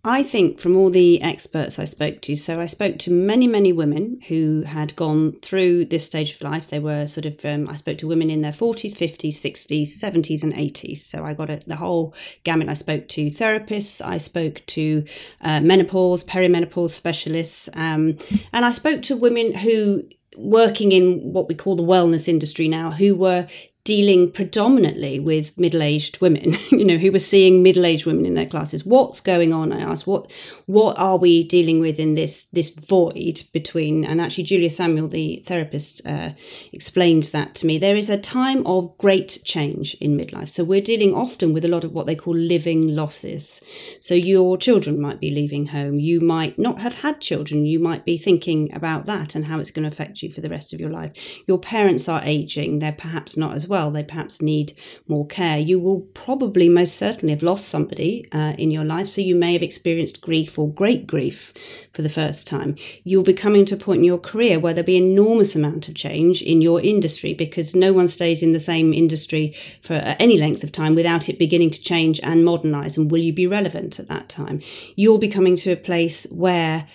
I 0.03 0.23
think 0.23 0.59
from 0.59 0.77
all 0.77 0.89
the 0.89 1.21
experts 1.21 1.77
I 1.77 1.83
spoke 1.83 2.21
to, 2.21 2.35
so 2.37 2.61
I 2.61 2.67
spoke 2.67 2.99
to 2.99 3.11
many, 3.11 3.47
many 3.47 3.73
women 3.73 4.21
who 4.29 4.63
had 4.65 4.95
gone 4.95 5.33
through 5.41 5.85
this 5.85 6.05
stage 6.05 6.35
of 6.35 6.41
life. 6.41 6.69
They 6.69 6.79
were 6.79 7.05
sort 7.05 7.25
of, 7.25 7.43
um, 7.43 7.67
I 7.67 7.75
spoke 7.75 7.97
to 7.97 8.07
women 8.07 8.29
in 8.29 8.41
their 8.41 8.53
40s, 8.53 8.93
50s, 8.93 9.33
60s, 9.33 9.87
70s, 9.87 10.41
and 10.41 10.53
80s. 10.53 10.99
So 10.99 11.25
I 11.25 11.33
got 11.33 11.49
a, 11.49 11.57
the 11.67 11.75
whole 11.75 12.15
gamut. 12.45 12.69
I 12.69 12.75
spoke 12.75 13.09
to 13.09 13.27
therapists, 13.27 14.01
I 14.05 14.19
spoke 14.19 14.65
to 14.67 15.03
uh, 15.41 15.59
menopause, 15.59 16.23
perimenopause 16.23 16.91
specialists, 16.91 17.67
um, 17.73 18.17
and 18.53 18.63
I 18.63 18.71
spoke 18.71 19.01
to 19.03 19.17
women 19.17 19.53
who 19.53 20.03
working 20.37 20.93
in 20.93 21.33
what 21.33 21.49
we 21.49 21.55
call 21.55 21.75
the 21.75 21.83
wellness 21.83 22.29
industry 22.29 22.69
now 22.69 22.91
who 22.91 23.13
were 23.15 23.45
dealing 23.89 24.31
predominantly 24.31 25.19
with 25.19 25.57
middle-aged 25.57 26.21
women, 26.21 26.53
you 26.69 26.85
know, 26.85 26.97
who 26.97 27.11
were 27.11 27.17
seeing 27.17 27.63
middle-aged 27.63 28.05
women 28.05 28.23
in 28.23 28.35
their 28.35 28.45
classes. 28.45 28.85
What's 28.85 29.19
going 29.19 29.51
on? 29.51 29.73
I 29.73 29.79
asked, 29.79 30.05
what 30.05 30.31
what 30.67 30.95
are 30.99 31.17
we 31.17 31.43
dealing 31.43 31.79
with 31.79 31.97
in 31.99 32.13
this 32.13 32.43
this 32.53 32.69
void 32.69 33.41
between? 33.51 34.05
And 34.05 34.21
actually, 34.21 34.43
Julia 34.43 34.69
Samuel, 34.69 35.07
the 35.07 35.41
therapist, 35.43 36.05
uh, 36.05 36.33
explained 36.71 37.23
that 37.33 37.55
to 37.55 37.65
me. 37.65 37.79
There 37.79 37.95
is 37.95 38.11
a 38.11 38.19
time 38.19 38.63
of 38.67 38.95
great 38.99 39.39
change 39.43 39.95
in 39.95 40.15
midlife, 40.15 40.49
so 40.49 40.63
we're 40.63 40.81
dealing 40.81 41.15
often 41.15 41.51
with 41.51 41.65
a 41.65 41.67
lot 41.75 41.83
of 41.83 41.91
what 41.91 42.05
they 42.05 42.15
call 42.15 42.35
living 42.35 42.95
losses. 42.95 43.59
So 43.99 44.13
your 44.13 44.55
children 44.59 45.01
might 45.01 45.19
be 45.19 45.31
leaving 45.31 45.65
home. 45.67 45.97
You 45.97 46.21
might 46.21 46.59
not 46.59 46.81
have 46.81 47.01
had 47.01 47.21
children. 47.21 47.65
You 47.65 47.79
might 47.79 48.05
be 48.05 48.19
thinking 48.19 48.71
about 48.71 49.07
that 49.07 49.33
and 49.33 49.45
how 49.45 49.59
it's 49.59 49.71
going 49.71 49.89
to 49.89 49.95
affect 49.95 50.21
you 50.21 50.29
for 50.29 50.41
the 50.41 50.49
rest 50.49 50.73
of 50.73 50.79
your 50.79 50.91
life. 50.91 51.41
Your 51.47 51.57
parents 51.57 52.07
are 52.07 52.21
aging. 52.23 52.77
They're 52.77 52.91
perhaps 52.91 53.35
not 53.35 53.55
as 53.55 53.67
well 53.67 53.78
well. 53.79 53.91
They 53.91 54.03
perhaps 54.03 54.41
need 54.41 54.73
more 55.07 55.25
care. 55.25 55.57
You 55.57 55.79
will 55.79 56.01
probably 56.13 56.67
most 56.67 56.95
certainly 56.95 57.33
have 57.33 57.43
lost 57.43 57.69
somebody 57.69 58.25
uh, 58.31 58.53
in 58.57 58.71
your 58.71 58.83
life. 58.83 59.07
So 59.07 59.21
you 59.21 59.35
may 59.35 59.53
have 59.53 59.63
experienced 59.63 60.21
grief 60.21 60.59
or 60.59 60.71
great 60.71 61.07
grief 61.07 61.53
for 61.93 62.01
the 62.01 62.09
first 62.09 62.45
time. 62.45 62.75
You'll 63.03 63.23
be 63.23 63.33
coming 63.33 63.65
to 63.65 63.75
a 63.75 63.77
point 63.77 63.99
in 63.99 64.03
your 64.05 64.17
career 64.17 64.59
where 64.59 64.73
there'll 64.73 64.85
be 64.85 64.97
enormous 64.97 65.55
amount 65.55 65.87
of 65.87 65.95
change 65.95 66.41
in 66.41 66.61
your 66.61 66.81
industry 66.81 67.33
because 67.33 67.73
no 67.73 67.93
one 67.93 68.09
stays 68.09 68.43
in 68.43 68.51
the 68.51 68.59
same 68.59 68.93
industry 68.93 69.55
for 69.81 69.93
any 70.19 70.37
length 70.37 70.63
of 70.63 70.71
time 70.71 70.95
without 70.95 71.29
it 71.29 71.39
beginning 71.39 71.69
to 71.69 71.81
change 71.81 72.19
and 72.21 72.43
modernize. 72.43 72.97
And 72.97 73.09
will 73.09 73.21
you 73.21 73.33
be 73.33 73.47
relevant 73.47 73.97
at 73.99 74.09
that 74.09 74.27
time? 74.27 74.61
You'll 74.95 75.19
be 75.19 75.29
coming 75.29 75.55
to 75.57 75.71
a 75.71 75.77
place 75.77 76.25
where 76.31 76.85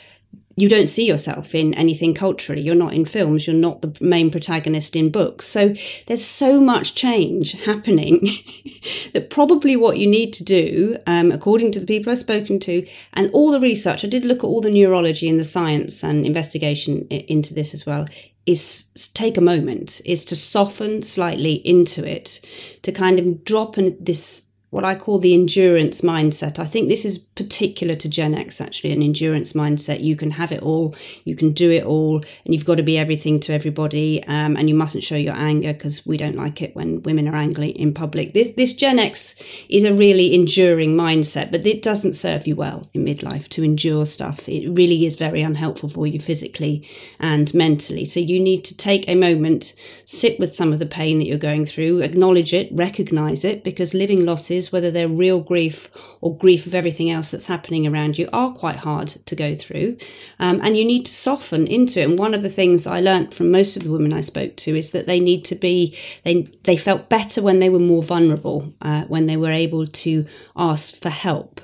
you 0.57 0.69
don't 0.69 0.87
see 0.87 1.07
yourself 1.07 1.55
in 1.55 1.75
anything 1.75 2.15
culturally. 2.15 2.63
You're 2.63 2.75
not 2.75 2.95
in 2.95 3.05
films. 3.05 3.47
You're 3.47 3.57
not 3.57 3.83
the 3.83 3.97
main 4.01 4.31
protagonist 4.31 4.95
in 4.95 5.11
books. 5.11 5.47
So 5.47 5.75
there's 6.07 6.25
so 6.25 6.61
much 6.61 6.95
change 6.95 7.65
happening 7.65 8.21
that 9.15 9.31
probably 9.31 9.77
what 9.77 9.99
you 9.99 10.07
need 10.07 10.33
to 10.35 10.45
do, 10.45 10.97
um, 11.07 11.33
according 11.33 11.73
to 11.73 11.81
the 11.81 11.87
people 11.87 12.13
I've 12.13 12.19
spoken 12.19 12.61
to 12.61 12.87
and 13.15 13.31
all 13.33 13.51
the 13.51 13.61
research, 13.61 14.05
I 14.05 14.09
did 14.09 14.25
look 14.25 14.39
at 14.39 14.45
all 14.45 14.61
the 14.61 14.71
neurology 14.71 15.29
and 15.29 15.39
the 15.39 15.45
science 15.45 16.05
and 16.05 16.25
investigation 16.25 17.09
into 17.09 17.53
this 17.53 17.75
as 17.75 17.85
well, 17.85 18.07
is 18.47 18.91
take 19.15 19.37
a 19.37 19.41
moment, 19.41 20.01
is 20.05 20.25
to 20.27 20.37
soften 20.37 21.03
slightly 21.03 21.55
into 21.67 22.07
it, 22.07 22.41
to 22.83 22.93
kind 22.93 23.19
of 23.19 23.45
drop 23.45 23.77
in 23.79 23.97
this 23.99 24.51
what 24.75 24.85
I 24.85 24.97
call 24.97 25.21
the 25.21 25.35
endurance 25.35 26.01
mindset. 26.01 26.59
I 26.59 26.65
think 26.65 26.89
this 26.89 27.05
is 27.05 27.17
particular 27.17 27.95
to 27.95 28.09
Gen 28.09 28.35
X, 28.35 28.61
actually, 28.61 28.91
an 28.91 29.03
endurance 29.03 29.53
mindset. 29.53 30.03
You 30.03 30.17
can 30.17 30.33
have 30.33 30.51
it 30.51 30.63
all, 30.63 30.97
you 31.23 31.37
can 31.37 31.53
do 31.53 31.71
it 31.71 31.85
all, 31.85 32.17
and 32.45 32.53
you've 32.53 32.65
got 32.65 32.79
to 32.79 32.83
be 32.83 32.99
everything 32.99 33.39
to 33.41 33.53
everybody, 33.53 34.25
um, 34.25 34.57
and 34.57 34.69
you 34.69 34.75
mustn't 34.75 35.05
show 35.05 35.15
your 35.15 35.37
anger 35.37 35.73
because 35.73 36.05
we 36.05 36.17
don't 36.17 36.35
like 36.35 36.61
it 36.61 36.75
when 36.75 37.05
women 37.05 37.29
are 37.29 37.37
angry 37.37 37.69
in 37.69 37.95
public. 37.95 38.35
This 38.35 38.51
this 38.55 38.73
Gen 38.73 38.99
X 38.99 39.41
is 39.69 39.85
a 39.85 39.95
really 39.95 40.35
enduring 40.35 40.97
mindset, 40.97 41.53
but 41.53 41.65
it 41.65 41.81
doesn't 41.81 42.15
serve 42.15 42.49
you 42.49 42.57
well 42.57 42.83
in 42.93 43.05
midlife 43.05 43.47
to 43.51 43.63
endure 43.63 44.05
stuff. 44.05 44.49
It 44.49 44.69
really 44.69 45.07
is 45.07 45.15
very 45.15 45.43
unhelpful 45.43 45.89
for 45.89 46.09
you 46.09 46.19
physically 46.19 46.85
and 47.21 47.55
mentally. 47.55 48.05
So 48.05 48.19
you 48.19 48.41
need 48.41 48.65
to 48.65 48.77
take 48.77 49.09
a 49.09 49.15
moment, 49.15 49.75
sit 50.05 50.41
with 50.41 50.53
some 50.53 50.73
of 50.73 50.81
the 50.81 50.87
pain 50.87 51.19
that 51.19 51.27
you're 51.27 51.39
going 51.39 51.65
through, 51.65 52.01
acknowledge 52.01 52.53
it, 52.53 52.71
recognize 52.73 53.45
it, 53.45 53.63
because 53.63 53.95
living 53.95 54.27
losses 54.27 54.64
whether 54.73 54.91
they're 54.91 55.09
real 55.09 55.41
grief 55.41 55.89
or 56.21 56.37
grief 56.37 56.67
of 56.67 56.75
everything 56.75 57.11
else 57.11 57.31
that's 57.31 57.47
happening 57.47 57.87
around 57.87 58.19
you, 58.19 58.29
are 58.33 58.53
quite 58.53 58.77
hard 58.77 59.09
to 59.09 59.37
go 59.37 59.55
through. 59.55 59.97
Um, 60.39 60.61
and 60.63 60.77
you 60.77 60.85
need 60.85 61.07
to 61.07 61.13
soften 61.13 61.67
into 61.67 62.01
it. 62.01 62.09
And 62.09 62.19
one 62.19 62.35
of 62.35 62.43
the 62.43 62.49
things 62.49 62.87
I 62.87 63.01
learnt 63.01 63.35
from 63.35 63.51
most 63.51 63.77
of 63.77 63.85
the 63.85 63.91
women 63.91 64.13
I 64.13 64.21
spoke 64.21 64.57
to 64.57 64.77
is 64.77 64.91
that 64.91 65.07
they 65.07 65.21
need 65.21 65.45
to 65.47 65.55
be, 65.55 65.97
they, 66.25 66.43
they 66.65 66.77
felt 66.77 67.09
better 67.09 67.43
when 67.43 67.59
they 67.59 67.71
were 67.71 67.79
more 67.79 68.03
vulnerable, 68.03 68.73
uh, 68.83 69.03
when 69.05 69.27
they 69.27 69.37
were 69.37 69.53
able 69.53 69.87
to 69.87 70.27
ask 70.57 70.97
for 70.97 71.11
help 71.11 71.61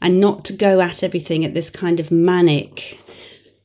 and 0.00 0.20
not 0.20 0.44
to 0.44 0.52
go 0.52 0.80
at 0.80 1.02
everything 1.02 1.44
at 1.44 1.54
this 1.54 1.70
kind 1.70 2.00
of 2.00 2.10
manic 2.10 2.98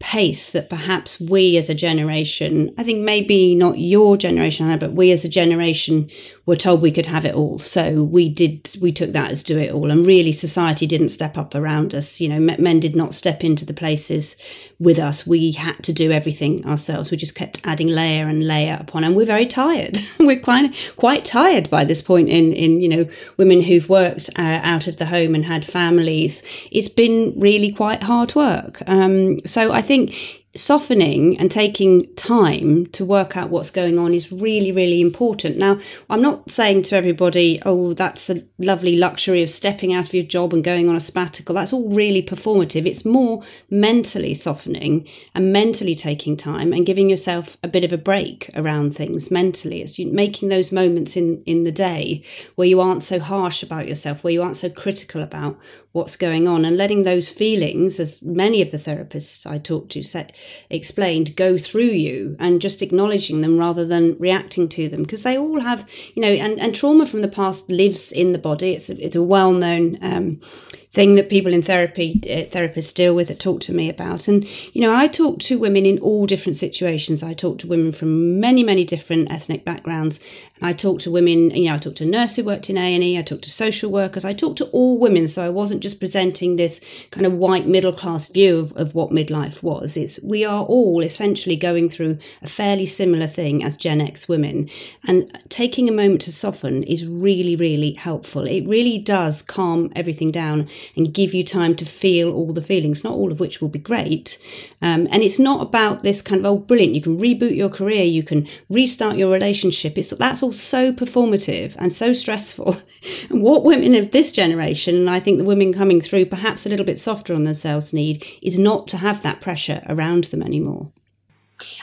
pace 0.03 0.49
that 0.49 0.69
perhaps 0.69 1.17
we 1.17 1.55
as 1.55 1.69
a 1.69 1.73
generation, 1.73 2.75
I 2.77 2.83
think 2.83 3.05
maybe 3.05 3.55
not 3.55 3.79
your 3.79 4.17
generation, 4.17 4.77
but 4.77 4.91
we 4.91 5.13
as 5.13 5.23
a 5.23 5.29
generation 5.29 6.09
were 6.45 6.55
told 6.57 6.81
we 6.81 6.91
could 6.91 7.05
have 7.05 7.25
it 7.25 7.33
all. 7.33 7.57
So 7.57 8.03
we 8.03 8.27
did, 8.27 8.69
we 8.81 8.91
took 8.91 9.11
that 9.13 9.31
as 9.31 9.43
do 9.43 9.57
it 9.57 9.71
all. 9.71 9.89
And 9.89 10.05
really, 10.05 10.33
society 10.33 10.85
didn't 10.85 11.09
step 11.09 11.37
up 11.37 11.55
around 11.55 11.95
us. 11.95 12.19
You 12.19 12.29
know, 12.29 12.39
men 12.39 12.79
did 12.79 12.95
not 12.95 13.13
step 13.13 13.43
into 13.43 13.65
the 13.65 13.73
places 13.73 14.35
with 14.77 14.99
us. 14.99 15.25
We 15.25 15.51
had 15.51 15.81
to 15.83 15.93
do 15.93 16.11
everything 16.11 16.65
ourselves. 16.65 17.11
We 17.11 17.17
just 17.17 17.35
kept 17.35 17.61
adding 17.63 17.87
layer 17.87 18.27
and 18.27 18.45
layer 18.45 18.77
upon, 18.79 19.05
and 19.05 19.15
we're 19.15 19.25
very 19.25 19.45
tired. 19.45 19.99
we're 20.19 20.39
quite 20.39 20.93
quite 20.97 21.23
tired 21.23 21.69
by 21.69 21.85
this 21.85 22.01
point 22.01 22.27
in 22.27 22.51
in 22.51 22.81
you 22.81 22.89
know 22.89 23.09
women 23.37 23.61
who've 23.61 23.87
worked 23.87 24.29
uh, 24.37 24.59
out 24.63 24.87
of 24.87 24.97
the 24.97 25.05
home 25.05 25.35
and 25.35 25.45
had 25.45 25.63
families. 25.63 26.43
It's 26.71 26.89
been 26.89 27.33
really 27.37 27.71
quite 27.71 28.03
hard 28.03 28.35
work. 28.35 28.81
Um, 28.85 29.39
so 29.39 29.71
I 29.71 29.81
think 29.81 30.42
softening 30.55 31.37
and 31.39 31.49
taking 31.49 32.13
time 32.13 32.85
to 32.87 33.03
work 33.03 33.35
out 33.35 33.49
what's 33.49 33.71
going 33.71 33.97
on 33.97 34.13
is 34.13 34.31
really, 34.31 34.71
really 34.71 35.01
important. 35.01 35.57
Now, 35.57 35.79
I'm 36.09 36.21
not 36.21 36.51
saying 36.51 36.83
to 36.83 36.95
everybody, 36.95 37.59
oh, 37.65 37.93
that's 37.93 38.29
a 38.29 38.43
lovely 38.59 38.95
luxury 38.95 39.41
of 39.41 39.49
stepping 39.49 39.93
out 39.93 40.07
of 40.07 40.13
your 40.13 40.23
job 40.23 40.53
and 40.53 40.63
going 40.63 40.89
on 40.89 40.95
a 40.95 40.99
sabbatical. 40.99 41.55
That's 41.55 41.73
all 41.73 41.89
really 41.89 42.21
performative. 42.21 42.85
It's 42.85 43.03
more 43.03 43.41
mentally 43.69 44.35
softening 44.35 45.07
and 45.33 45.51
mentally 45.51 45.95
taking 45.95 46.37
time 46.37 46.71
and 46.71 46.85
giving 46.85 47.09
yourself 47.09 47.57
a 47.63 47.67
bit 47.67 47.83
of 47.83 47.91
a 47.91 47.97
break 47.97 48.51
around 48.55 48.93
things 48.93 49.31
mentally. 49.31 49.81
It's 49.81 49.97
making 49.99 50.49
those 50.49 50.71
moments 50.71 51.17
in, 51.17 51.41
in 51.47 51.63
the 51.63 51.71
day 51.71 52.23
where 52.55 52.67
you 52.67 52.79
aren't 52.79 53.01
so 53.01 53.19
harsh 53.19 53.63
about 53.63 53.87
yourself, 53.87 54.23
where 54.23 54.33
you 54.33 54.43
aren't 54.43 54.57
so 54.57 54.69
critical 54.69 55.23
about 55.23 55.57
what's 55.93 56.15
going 56.15 56.47
on 56.47 56.65
and 56.65 56.75
letting 56.75 57.03
those 57.03 57.29
feelings, 57.29 57.99
as 57.99 58.21
many 58.23 58.63
of 58.63 58.71
the 58.71 58.77
therapists 58.77 59.45
I 59.45 59.59
talked 59.59 59.91
to 59.91 60.01
said, 60.01 60.33
explained, 60.71 61.35
go 61.35 61.55
through 61.55 61.83
you 61.83 62.35
and 62.39 62.59
just 62.59 62.81
acknowledging 62.81 63.41
them 63.41 63.55
rather 63.55 63.85
than 63.85 64.17
reacting 64.17 64.67
to 64.69 64.89
them. 64.89 65.03
Because 65.03 65.21
they 65.21 65.37
all 65.37 65.61
have, 65.61 65.87
you 66.15 66.21
know, 66.21 66.29
and, 66.29 66.59
and 66.59 66.75
trauma 66.75 67.05
from 67.05 67.21
the 67.21 67.27
past 67.27 67.69
lives 67.69 68.11
in 68.11 68.33
the 68.33 68.39
body. 68.39 68.71
It's 68.71 68.89
a, 68.89 68.99
it's 69.05 69.15
a 69.15 69.21
well 69.21 69.51
known 69.51 69.99
um, 70.01 70.41
thing 70.89 71.13
that 71.15 71.29
people 71.29 71.53
in 71.53 71.61
therapy, 71.61 72.19
uh, 72.23 72.49
therapists 72.49 72.93
deal 72.93 73.13
with, 73.13 73.27
that 73.27 73.39
talk 73.39 73.61
to 73.61 73.73
me 73.73 73.87
about. 73.87 74.27
And, 74.27 74.47
you 74.75 74.81
know, 74.81 74.95
I 74.95 75.07
talk 75.07 75.39
to 75.41 75.59
women 75.59 75.85
in 75.85 75.99
all 75.99 76.25
different 76.25 76.55
situations. 76.55 77.21
I 77.21 77.33
talk 77.33 77.59
to 77.59 77.67
women 77.67 77.91
from 77.91 78.39
many, 78.39 78.63
many 78.63 78.83
different 78.83 79.31
ethnic 79.31 79.63
backgrounds. 79.63 80.23
I 80.63 80.71
talked 80.71 81.01
to 81.01 81.11
women, 81.11 81.51
you 81.51 81.65
know, 81.65 81.75
I 81.75 81.77
talked 81.77 81.97
to 81.97 82.05
a 82.05 82.07
nurse 82.07 82.37
who 82.37 82.45
worked 82.45 82.69
in 82.69 82.77
A&E, 82.77 83.17
I 83.19 83.21
talk 83.21 83.41
to 83.41 83.49
social 83.49 83.91
workers, 83.91 84.23
I 84.23 84.31
talked 84.33 84.59
to 84.59 84.65
all 84.67 84.97
women. 84.97 85.27
So 85.27 85.45
I 85.45 85.49
wasn't 85.49 85.83
just 85.83 85.99
presenting 85.99 86.55
this 86.55 86.79
kind 87.11 87.25
of 87.25 87.33
white 87.33 87.67
middle 87.67 87.91
class 87.91 88.29
view 88.29 88.59
of, 88.59 88.71
of 88.77 88.95
what 88.95 89.11
midlife 89.11 89.61
was. 89.61 89.97
It's 89.97 90.21
we 90.23 90.45
are 90.45 90.63
all 90.63 91.01
essentially 91.01 91.57
going 91.57 91.89
through 91.89 92.17
a 92.41 92.47
fairly 92.47 92.85
similar 92.85 93.27
thing 93.27 93.61
as 93.61 93.75
Gen 93.75 93.99
X 93.99 94.29
women, 94.29 94.69
and 95.05 95.29
taking 95.49 95.89
a 95.89 95.91
moment 95.91 96.21
to 96.21 96.31
soften 96.31 96.83
is 96.83 97.05
really, 97.05 97.57
really 97.57 97.93
helpful. 97.93 98.45
It 98.45 98.65
really 98.65 98.97
does 98.97 99.41
calm 99.41 99.91
everything 99.95 100.31
down 100.31 100.69
and 100.95 101.13
give 101.13 101.33
you 101.33 101.43
time 101.43 101.75
to 101.75 101.85
feel 101.85 102.31
all 102.33 102.53
the 102.53 102.61
feelings, 102.61 103.03
not 103.03 103.13
all 103.13 103.33
of 103.33 103.39
which 103.41 103.59
will 103.59 103.67
be 103.67 103.79
great. 103.79 104.37
Um, 104.81 105.09
and 105.11 105.21
it's 105.21 105.39
not 105.39 105.61
about 105.61 106.03
this 106.03 106.21
kind 106.21 106.39
of 106.39 106.45
oh, 106.45 106.57
brilliant! 106.57 106.95
You 106.95 107.01
can 107.01 107.19
reboot 107.19 107.55
your 107.55 107.69
career, 107.69 108.05
you 108.05 108.23
can 108.23 108.47
restart 108.69 109.17
your 109.17 109.31
relationship. 109.31 109.97
It's 109.97 110.11
that's 110.11 110.41
all 110.41 110.52
so 110.61 110.91
performative 110.91 111.75
and 111.77 111.91
so 111.91 112.13
stressful. 112.13 112.77
and 113.29 113.41
what 113.41 113.63
women 113.63 113.95
of 113.95 114.11
this 114.11 114.31
generation, 114.31 114.95
and 114.95 115.09
I 115.09 115.19
think 115.19 115.37
the 115.37 115.43
women 115.43 115.73
coming 115.73 116.01
through 116.01 116.25
perhaps 116.25 116.65
a 116.65 116.69
little 116.69 116.85
bit 116.85 116.99
softer 116.99 117.33
on 117.33 117.43
themselves 117.43 117.93
need 117.93 118.25
is 118.41 118.57
not 118.59 118.87
to 118.89 118.97
have 118.97 119.23
that 119.23 119.41
pressure 119.41 119.83
around 119.87 120.25
them 120.25 120.43
anymore. 120.43 120.91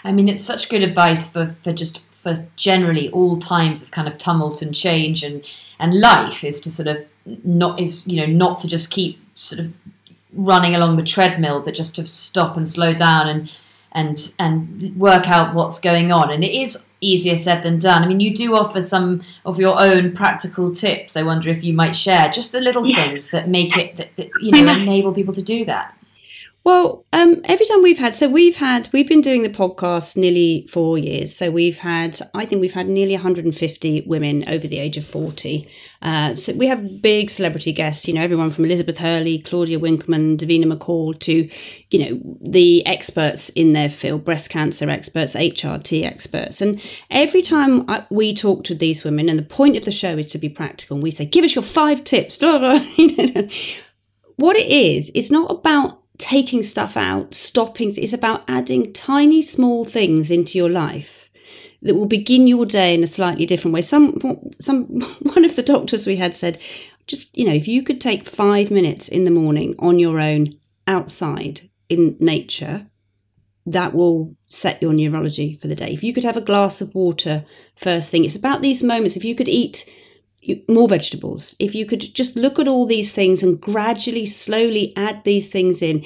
I 0.05 0.13
mean, 0.13 0.29
it's 0.29 0.45
such 0.45 0.69
good 0.69 0.83
advice 0.83 1.33
for, 1.33 1.57
for 1.63 1.73
just 1.73 2.07
for 2.11 2.47
generally 2.57 3.09
all 3.11 3.37
times 3.37 3.83
of 3.83 3.91
kind 3.91 4.07
of 4.07 4.19
tumult 4.19 4.61
and 4.61 4.75
change 4.75 5.23
and 5.23 5.43
and 5.79 5.99
life 5.99 6.45
is 6.45 6.61
to 6.61 6.71
sort 6.71 6.87
of 6.87 6.99
not 7.45 7.81
is 7.81 8.07
you 8.07 8.21
know 8.21 8.31
not 8.31 8.59
to 8.59 8.69
just 8.69 8.91
keep 8.91 9.19
sort 9.33 9.61
of 9.61 9.73
running 10.35 10.75
along 10.75 10.97
the 10.97 11.03
treadmill, 11.03 11.61
but 11.61 11.75
just 11.75 11.97
to 11.97 12.07
stop 12.07 12.57
and 12.57 12.69
slow 12.69 12.93
down 12.93 13.29
and 13.29 13.59
and 13.93 14.35
and 14.39 14.97
work 14.97 15.29
out 15.29 15.55
what's 15.55 15.81
going 15.81 16.13
on. 16.13 16.31
And 16.31 16.45
it 16.45 16.53
is 16.53 16.90
easier 17.01 17.37
said 17.37 17.63
than 17.63 17.79
done. 17.79 18.03
I 18.03 18.07
mean, 18.07 18.21
you 18.21 18.35
do 18.35 18.57
offer 18.57 18.81
some 18.81 19.21
of 19.45 19.59
your 19.59 19.81
own 19.81 20.13
practical 20.13 20.71
tips. 20.71 21.17
I 21.17 21.23
wonder 21.23 21.51
if 21.51 21.65
you 21.65 21.73
might 21.73 21.93
share 21.93 22.29
just 22.31 22.53
the 22.53 22.61
little 22.61 22.87
yes. 22.87 22.99
things 22.99 23.31
that 23.31 23.49
make 23.49 23.77
it 23.77 23.97
that, 23.97 24.17
that 24.17 24.31
you 24.41 24.53
know 24.53 24.73
enable 24.73 25.13
people 25.13 25.35
to 25.35 25.43
do 25.43 25.65
that. 25.65 25.97
Well, 26.63 27.07
um, 27.15 27.41
every 27.45 27.65
time 27.65 27.83
we've 27.83 27.99
had, 27.99 28.15
so 28.15 28.29
we've 28.29 28.59
had, 28.59 28.91
we've 28.93 29.09
been 29.09 29.23
doing 29.23 29.43
the 29.43 29.49
podcast 29.49 30.15
nearly 30.15 30.67
four 30.69 30.99
years. 30.99 31.35
So 31.35 31.51
we've 31.51 31.79
had, 31.79 32.21
I 32.35 32.45
think 32.45 32.61
we've 32.61 32.75
had 32.75 32.87
nearly 32.87 33.15
150 33.15 34.03
women 34.03 34.47
over 34.47 34.67
the 34.67 34.79
age 34.79 34.99
of 34.99 35.05
40. 35.07 35.67
Uh, 36.03 36.35
so 36.35 36.53
we 36.53 36.67
have 36.67 37.01
big 37.01 37.31
celebrity 37.31 37.73
guests, 37.73 38.07
you 38.07 38.13
know, 38.13 38.21
everyone 38.21 38.51
from 38.51 38.67
Elizabeth 38.67 38.99
Hurley, 38.99 39.39
Claudia 39.39 39.79
Winkleman, 39.79 40.37
Davina 40.37 40.71
McCall 40.71 41.19
to, 41.21 41.49
you 41.91 41.99
know, 41.99 42.21
the 42.43 42.87
experts 42.87 43.49
in 43.51 43.73
their 43.73 43.89
field, 43.89 44.27
breast 44.27 44.51
cancer 44.51 44.91
experts, 44.91 45.35
HRT 45.35 46.05
experts. 46.05 46.61
And 46.61 46.79
every 47.11 47.41
time 47.41 47.89
I, 47.89 48.05
we 48.11 48.35
talk 48.35 48.65
to 48.65 48.75
these 48.75 49.03
women, 49.03 49.31
and 49.31 49.39
the 49.39 49.45
point 49.45 49.79
of 49.79 49.87
the 49.87 49.91
show 49.91 50.19
is 50.19 50.27
to 50.33 50.39
be 50.39 50.51
practical, 50.51 50.97
and 50.97 51.03
we 51.03 51.11
say, 51.11 51.25
give 51.25 51.43
us 51.43 51.55
your 51.55 51.65
five 51.65 52.05
tips, 52.05 52.39
what 54.37 54.57
it 54.57 54.67
is, 54.67 55.11
it's 55.15 55.31
not 55.31 55.51
about 55.51 56.00
taking 56.21 56.63
stuff 56.63 56.97
out, 56.97 57.35
stopping. 57.35 57.93
It's 57.97 58.13
about 58.13 58.45
adding 58.47 58.93
tiny, 58.93 59.43
small 59.43 59.85
things 59.85 60.31
into 60.31 60.59
your 60.59 60.69
life 60.69 61.31
that 61.83 61.95
will 61.95 62.07
begin 62.07 62.47
your 62.47 62.67
day 62.67 62.95
in 62.95 63.03
a 63.03 63.09
slightly 63.09 63.47
different 63.47 63.75
way. 63.75 63.81
Some, 63.81 64.21
some, 64.61 64.85
one 65.23 65.45
of 65.45 65.57
the 65.57 65.63
doctors 65.63 66.07
we 66.07 66.17
had 66.17 66.37
said, 66.37 66.61
just 67.07 67.37
you 67.37 67.45
know, 67.47 67.55
if 67.55 67.67
you 67.67 67.83
could 67.83 68.01
take 68.01 68.27
five 68.27 68.71
minutes 68.71 69.09
in 69.09 69.25
the 69.25 69.31
morning 69.31 69.75
on 69.79 69.99
your 69.99 70.21
own 70.21 70.47
outside 70.87 71.63
in 71.89 72.17
nature, 72.21 72.87
that 73.67 73.95
will 73.95 74.37
set 74.47 74.81
your 74.83 74.93
neurology 74.93 75.55
for 75.55 75.69
the 75.69 75.75
day. 75.75 75.93
If 75.93 76.05
you 76.05 76.13
could 76.13 76.25
have 76.25 76.37
a 76.37 76.43
glass 76.43 76.81
of 76.81 76.95
water 76.95 77.45
first 77.77 78.11
thing, 78.11 78.25
it's 78.25 78.37
about 78.37 78.63
these 78.63 78.83
moments. 78.83 79.17
If 79.17 79.25
you 79.25 79.35
could 79.35 79.49
eat 79.49 79.91
more 80.69 80.89
vegetables. 80.89 81.55
If 81.59 81.75
you 81.75 81.87
could 81.87 82.15
just 82.15 82.37
look 82.37 82.59
at 82.59 82.69
all 82.69 82.87
these 82.87 83.13
things 83.13 83.43
and 83.43 83.61
gradually, 83.61 84.27
slowly 84.27 84.93
add 84.97 85.25
these 85.25 85.49
things 85.49 85.83
in. 85.83 86.05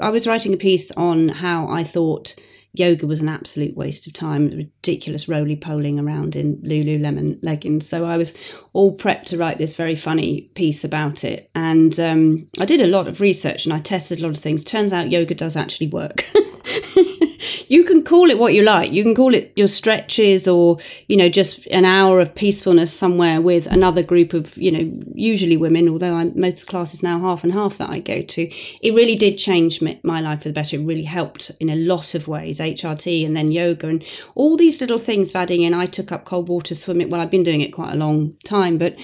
I 0.00 0.10
was 0.10 0.26
writing 0.26 0.54
a 0.54 0.58
piece 0.58 0.90
on 0.92 1.28
how 1.28 1.68
I 1.68 1.82
thought 1.82 2.34
yoga 2.78 3.06
was 3.06 3.22
an 3.22 3.28
absolute 3.28 3.76
waste 3.76 4.06
of 4.06 4.12
time, 4.12 4.48
ridiculous 4.48 5.28
roly 5.28 5.56
poling 5.56 5.98
around 5.98 6.36
in 6.36 6.58
Lululemon 6.58 7.38
leggings. 7.42 7.88
So 7.88 8.04
I 8.04 8.16
was 8.16 8.34
all 8.72 8.96
prepped 8.96 9.24
to 9.26 9.38
write 9.38 9.58
this 9.58 9.74
very 9.74 9.94
funny 9.94 10.42
piece 10.54 10.84
about 10.84 11.24
it. 11.24 11.50
And 11.54 11.98
um, 11.98 12.48
I 12.60 12.66
did 12.66 12.80
a 12.80 12.86
lot 12.86 13.08
of 13.08 13.20
research 13.20 13.64
and 13.64 13.72
I 13.72 13.78
tested 13.78 14.20
a 14.20 14.22
lot 14.22 14.36
of 14.36 14.42
things. 14.42 14.64
Turns 14.64 14.92
out 14.92 15.10
yoga 15.10 15.34
does 15.34 15.56
actually 15.56 15.88
work. 15.88 16.22
you 17.68 17.84
can 17.84 18.02
call 18.04 18.30
it 18.30 18.38
what 18.38 18.54
you 18.54 18.62
like. 18.62 18.92
You 18.92 19.02
can 19.02 19.14
call 19.14 19.34
it 19.34 19.52
your 19.56 19.68
stretches 19.68 20.46
or, 20.46 20.78
you 21.08 21.16
know, 21.16 21.28
just 21.28 21.66
an 21.68 21.84
hour 21.84 22.20
of 22.20 22.34
peacefulness 22.34 22.92
somewhere 22.92 23.40
with 23.40 23.66
another 23.66 24.02
group 24.02 24.32
of, 24.32 24.56
you 24.56 24.70
know, 24.70 25.02
usually 25.14 25.56
women, 25.56 25.88
although 25.88 26.14
I'm, 26.14 26.38
most 26.38 26.66
classes 26.66 27.02
now 27.02 27.20
half 27.20 27.44
and 27.44 27.52
half 27.52 27.78
that 27.78 27.90
I 27.90 28.00
go 28.00 28.22
to. 28.22 28.42
It 28.82 28.94
really 28.94 29.16
did 29.16 29.38
change 29.38 29.80
my 29.80 30.20
life 30.20 30.42
for 30.42 30.48
the 30.48 30.54
better. 30.54 30.76
It 30.76 30.84
really 30.84 31.04
helped 31.04 31.50
in 31.60 31.68
a 31.68 31.76
lot 31.76 32.14
of 32.14 32.28
ways, 32.28 32.60
HRT 32.60 33.24
and 33.24 33.34
then 33.34 33.52
yoga 33.52 33.88
and 33.88 34.04
all 34.34 34.56
these 34.56 34.80
little 34.80 34.98
things 34.98 35.34
adding 35.34 35.62
in. 35.62 35.74
I 35.74 35.86
took 35.86 36.12
up 36.12 36.24
cold 36.24 36.48
water 36.48 36.74
swimming. 36.74 37.10
Well, 37.10 37.20
I've 37.20 37.30
been 37.30 37.42
doing 37.42 37.60
it 37.60 37.72
quite 37.72 37.92
a 37.92 37.96
long 37.96 38.36
time, 38.44 38.78
but 38.78 38.96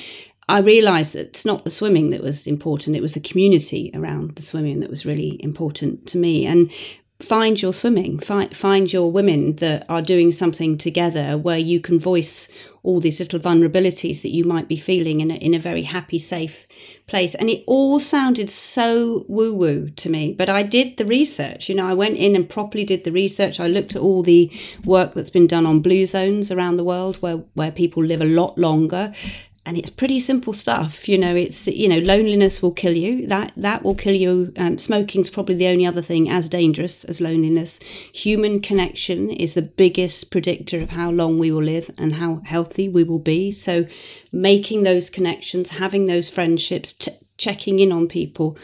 I 0.48 0.60
realised 0.60 1.14
that 1.14 1.28
it's 1.28 1.46
not 1.46 1.64
the 1.64 1.70
swimming 1.70 2.10
that 2.10 2.22
was 2.22 2.46
important, 2.46 2.96
it 2.96 3.02
was 3.02 3.14
the 3.14 3.20
community 3.20 3.90
around 3.94 4.36
the 4.36 4.42
swimming 4.42 4.80
that 4.80 4.90
was 4.90 5.06
really 5.06 5.42
important 5.42 6.06
to 6.08 6.18
me. 6.18 6.44
And 6.46 6.70
find 7.22 7.62
your 7.62 7.72
swimming, 7.72 8.18
find, 8.18 8.54
find 8.54 8.92
your 8.92 9.10
women 9.10 9.56
that 9.56 9.86
are 9.88 10.02
doing 10.02 10.32
something 10.32 10.76
together 10.76 11.38
where 11.38 11.58
you 11.58 11.80
can 11.80 11.98
voice 11.98 12.48
all 12.82 12.98
these 12.98 13.20
little 13.20 13.38
vulnerabilities 13.38 14.22
that 14.22 14.34
you 14.34 14.42
might 14.44 14.66
be 14.66 14.76
feeling 14.76 15.20
in 15.20 15.30
a, 15.30 15.34
in 15.36 15.54
a 15.54 15.58
very 15.58 15.82
happy, 15.82 16.18
safe 16.18 16.66
place. 17.06 17.34
And 17.36 17.48
it 17.48 17.62
all 17.66 18.00
sounded 18.00 18.50
so 18.50 19.24
woo 19.28 19.54
woo 19.54 19.90
to 19.90 20.10
me. 20.10 20.32
But 20.32 20.48
I 20.48 20.64
did 20.64 20.96
the 20.96 21.04
research. 21.04 21.68
You 21.68 21.76
know, 21.76 21.86
I 21.86 21.94
went 21.94 22.16
in 22.16 22.34
and 22.34 22.48
properly 22.48 22.84
did 22.84 23.04
the 23.04 23.12
research. 23.12 23.60
I 23.60 23.68
looked 23.68 23.94
at 23.94 24.02
all 24.02 24.22
the 24.22 24.50
work 24.84 25.14
that's 25.14 25.30
been 25.30 25.46
done 25.46 25.64
on 25.64 25.80
blue 25.80 26.06
zones 26.06 26.50
around 26.50 26.76
the 26.76 26.84
world 26.84 27.18
where, 27.18 27.36
where 27.54 27.70
people 27.70 28.04
live 28.04 28.20
a 28.20 28.26
lot 28.26 28.58
longer 28.58 29.12
and 29.64 29.76
it's 29.78 29.90
pretty 29.90 30.18
simple 30.18 30.52
stuff 30.52 31.08
you 31.08 31.16
know 31.16 31.36
it's 31.36 31.68
you 31.68 31.88
know 31.88 31.98
loneliness 31.98 32.62
will 32.62 32.72
kill 32.72 32.96
you. 32.96 33.26
That 33.26 33.52
that 33.56 33.82
will 33.82 33.94
kill 33.94 34.14
you. 34.14 34.52
Um, 34.56 34.78
smoking's 34.78 35.30
probably 35.30 35.54
the 35.54 35.68
only 35.68 35.86
other 35.86 36.02
thing 36.02 36.28
as 36.28 36.48
dangerous 36.48 37.04
as 37.04 37.20
loneliness. 37.20 37.78
Human 38.14 38.60
connection 38.60 39.30
is 39.30 39.54
the 39.54 39.62
biggest 39.62 40.30
predictor 40.30 40.80
of 40.80 40.90
how 40.90 41.10
long 41.10 41.38
we 41.38 41.50
will 41.50 41.62
live 41.62 41.90
and 41.98 42.14
how 42.14 42.42
healthy 42.44 42.88
we 42.88 43.04
will 43.04 43.18
be. 43.18 43.52
So 43.52 43.86
making 44.32 44.82
those 44.82 45.10
connections 45.10 45.70
having 45.70 46.06
those 46.06 46.28
friendships 46.28 46.92
ch- 46.92 47.08
checking 47.36 47.78
in 47.78 47.92
on 47.92 48.08
people 48.08 48.58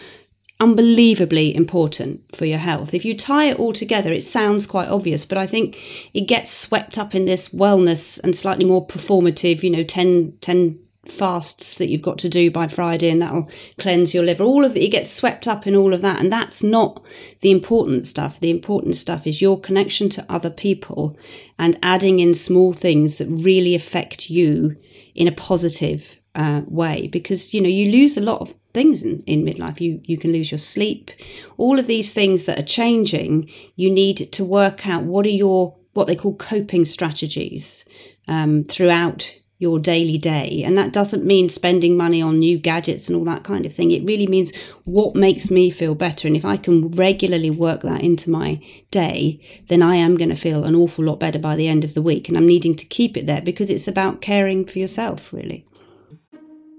unbelievably 0.61 1.55
important 1.55 2.21
for 2.35 2.45
your 2.45 2.59
health. 2.59 2.93
If 2.93 3.05
you 3.05 3.17
tie 3.17 3.45
it 3.45 3.61
all 3.61 3.73
together, 3.73 4.13
it 4.13 4.25
sounds 4.25 4.67
quite 4.67 4.89
obvious, 4.89 5.25
but 5.25 5.39
I 5.39 5.47
think 5.47 5.79
it 6.13 6.23
gets 6.23 6.51
swept 6.51 6.99
up 6.99 7.15
in 7.15 7.27
this 7.27 7.51
wellness 7.51 8.19
and 8.25 8.35
slightly 8.35 8.65
more 8.65 8.85
performative, 8.85 9.63
you 9.63 9.71
know, 9.71 9.85
10, 9.85 10.39
10 10.41 10.81
fasts 11.11 11.79
that 11.79 11.89
you've 11.89 12.03
got 12.03 12.19
to 12.19 12.29
do 12.29 12.51
by 12.51 12.69
Friday 12.69 13.11
and 13.11 13.21
that'll 13.21 13.51
cleanse 13.79 14.15
your 14.15 14.25
liver. 14.25 14.45
All 14.45 14.65
of 14.65 14.77
it, 14.77 14.83
you 14.83 14.91
get 14.91 15.07
swept 15.07 15.49
up 15.49 15.67
in 15.67 15.75
all 15.75 15.95
of 15.95 16.03
that. 16.03 16.21
And 16.21 16.33
that's 16.33 16.63
not 16.63 17.05
the 17.41 17.51
important 17.51 18.07
stuff. 18.07 18.41
The 18.41 18.51
important 18.51 18.97
stuff 18.97 19.27
is 19.27 19.43
your 19.43 19.59
connection 19.61 20.09
to 20.11 20.27
other 20.29 20.51
people 20.51 21.19
and 21.59 21.79
adding 21.83 22.21
in 22.21 22.35
small 22.35 22.73
things 22.73 23.19
that 23.19 23.29
really 23.29 23.75
affect 23.75 24.31
you 24.31 24.77
in 25.15 25.27
a 25.27 25.33
positive 25.33 26.19
uh, 26.35 26.63
way 26.69 27.09
because 27.09 27.53
you 27.53 27.61
know 27.61 27.69
you 27.69 27.91
lose 27.91 28.17
a 28.17 28.21
lot 28.21 28.41
of 28.41 28.53
things 28.71 29.03
in, 29.03 29.21
in 29.27 29.45
midlife 29.45 29.81
you 29.81 30.01
you 30.05 30.17
can 30.17 30.33
lose 30.33 30.53
your 30.53 30.59
sleep 30.59 31.11
all 31.57 31.81
of 31.81 31.89
these 31.89 32.13
things 32.13 32.45
that 32.45 32.59
are 32.59 32.63
changing 32.63 33.51
you 33.75 33.91
need 33.91 34.17
to 34.17 34.45
work 34.45 34.87
out 34.87 35.03
what 35.03 35.27
are 35.27 35.31
your 35.31 35.77
what 35.95 36.07
they 36.07 36.15
call 36.15 36.37
coping 36.37 36.85
strategies 36.85 37.85
um, 38.29 38.63
throughout 38.63 39.37
your 39.59 39.79
daily 39.81 40.17
day. 40.17 40.63
And 40.65 40.79
that 40.79 40.93
doesn't 40.93 41.25
mean 41.25 41.49
spending 41.49 41.97
money 41.97 42.23
on 42.23 42.39
new 42.39 42.59
gadgets 42.59 43.09
and 43.09 43.17
all 43.17 43.25
that 43.25 43.43
kind 43.43 43.67
of 43.67 43.73
thing. 43.73 43.91
It 43.91 44.05
really 44.05 44.27
means 44.27 44.57
what 44.85 45.17
makes 45.17 45.51
me 45.51 45.69
feel 45.71 45.97
better. 45.97 46.29
And 46.29 46.37
if 46.37 46.45
I 46.45 46.57
can 46.57 46.91
regularly 46.93 47.51
work 47.51 47.83
that 47.83 48.03
into 48.03 48.31
my 48.31 48.61
day, 48.91 49.41
then 49.67 49.83
I 49.83 49.97
am 49.97 50.17
going 50.17 50.29
to 50.31 50.37
feel 50.37 50.65
an 50.65 50.77
awful 50.77 51.05
lot 51.05 51.19
better 51.19 51.41
by 51.41 51.57
the 51.57 51.69
end 51.69 51.85
of 51.85 51.95
the 51.95 52.03
week. 52.03 52.29
And 52.29 52.39
I'm 52.39 52.47
needing 52.47 52.77
to 52.77 52.87
keep 52.87 53.17
it 53.17 53.27
there 53.27 53.43
because 53.43 53.69
it's 53.69 53.89
about 53.89 54.21
caring 54.21 54.65
for 54.65 54.79
yourself, 54.79 55.33
really. 55.33 55.65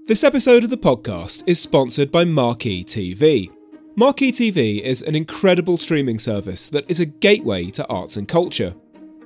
This 0.06 0.24
episode 0.24 0.64
of 0.64 0.70
the 0.70 0.78
podcast 0.78 1.44
is 1.46 1.60
sponsored 1.60 2.10
by 2.10 2.24
Marquee 2.24 2.82
TV. 2.82 3.50
Marquee 3.94 4.32
TV 4.32 4.80
is 4.80 5.02
an 5.02 5.14
incredible 5.14 5.76
streaming 5.76 6.18
service 6.18 6.70
that 6.70 6.90
is 6.90 7.00
a 7.00 7.04
gateway 7.04 7.66
to 7.66 7.86
arts 7.88 8.16
and 8.16 8.26
culture. 8.26 8.74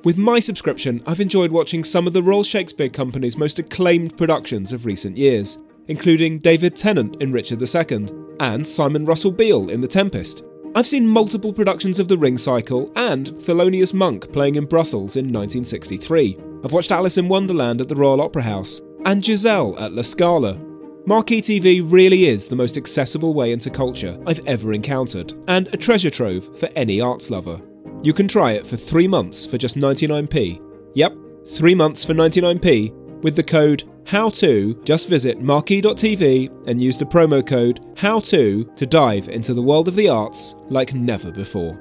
With 0.04 0.18
my 0.18 0.38
subscription, 0.38 1.02
I've 1.06 1.20
enjoyed 1.20 1.50
watching 1.50 1.82
some 1.82 2.06
of 2.06 2.12
the 2.12 2.22
Royal 2.22 2.44
Shakespeare 2.44 2.90
Company's 2.90 3.38
most 3.38 3.58
acclaimed 3.58 4.18
productions 4.18 4.70
of 4.70 4.84
recent 4.84 5.16
years, 5.16 5.62
including 5.88 6.40
David 6.40 6.76
Tennant 6.76 7.22
in 7.22 7.32
Richard 7.32 7.62
II 7.62 8.08
and 8.38 8.68
Simon 8.68 9.06
Russell 9.06 9.32
Beale 9.32 9.70
in 9.70 9.80
The 9.80 9.88
Tempest. 9.88 10.44
I've 10.76 10.86
seen 10.86 11.08
multiple 11.08 11.54
productions 11.54 11.98
of 11.98 12.08
The 12.08 12.18
Ring 12.18 12.36
Cycle 12.36 12.92
and 12.96 13.28
Thelonious 13.28 13.94
Monk 13.94 14.30
playing 14.30 14.56
in 14.56 14.66
Brussels 14.66 15.16
in 15.16 15.24
1963. 15.24 16.36
I've 16.62 16.72
watched 16.72 16.92
Alice 16.92 17.16
in 17.16 17.26
Wonderland 17.26 17.80
at 17.80 17.88
the 17.88 17.96
Royal 17.96 18.20
Opera 18.20 18.42
House 18.42 18.82
and 19.06 19.24
Giselle 19.24 19.78
at 19.78 19.92
La 19.92 20.02
Scala. 20.02 20.58
Marquee 21.06 21.40
TV 21.40 21.82
really 21.82 22.26
is 22.26 22.46
the 22.46 22.56
most 22.56 22.76
accessible 22.76 23.32
way 23.32 23.52
into 23.52 23.70
culture 23.70 24.18
I've 24.26 24.46
ever 24.46 24.74
encountered, 24.74 25.32
and 25.48 25.66
a 25.72 25.78
treasure 25.78 26.10
trove 26.10 26.58
for 26.58 26.68
any 26.76 27.00
arts 27.00 27.30
lover. 27.30 27.58
You 28.04 28.12
can 28.12 28.28
try 28.28 28.52
it 28.52 28.66
for 28.66 28.76
three 28.76 29.08
months 29.08 29.46
for 29.46 29.56
just 29.56 29.78
99p. 29.78 30.60
Yep, 30.94 31.16
three 31.56 31.74
months 31.74 32.04
for 32.04 32.12
99p 32.12 32.92
with 33.22 33.34
the 33.34 33.42
code 33.42 33.84
HOW2. 34.04 34.84
Just 34.84 35.08
visit 35.08 35.40
marquee.tv 35.40 36.68
and 36.68 36.82
use 36.82 36.98
the 36.98 37.06
promo 37.06 37.44
code 37.44 37.80
HOW2 37.94 38.76
to 38.76 38.86
dive 38.86 39.30
into 39.30 39.54
the 39.54 39.62
world 39.62 39.88
of 39.88 39.94
the 39.94 40.10
arts 40.10 40.54
like 40.68 40.92
never 40.92 41.32
before. 41.32 41.80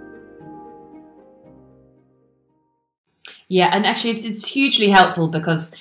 Yeah, 3.50 3.72
and 3.74 3.86
actually, 3.86 4.12
it's, 4.12 4.24
it's 4.24 4.48
hugely 4.48 4.88
helpful 4.88 5.28
because 5.28 5.76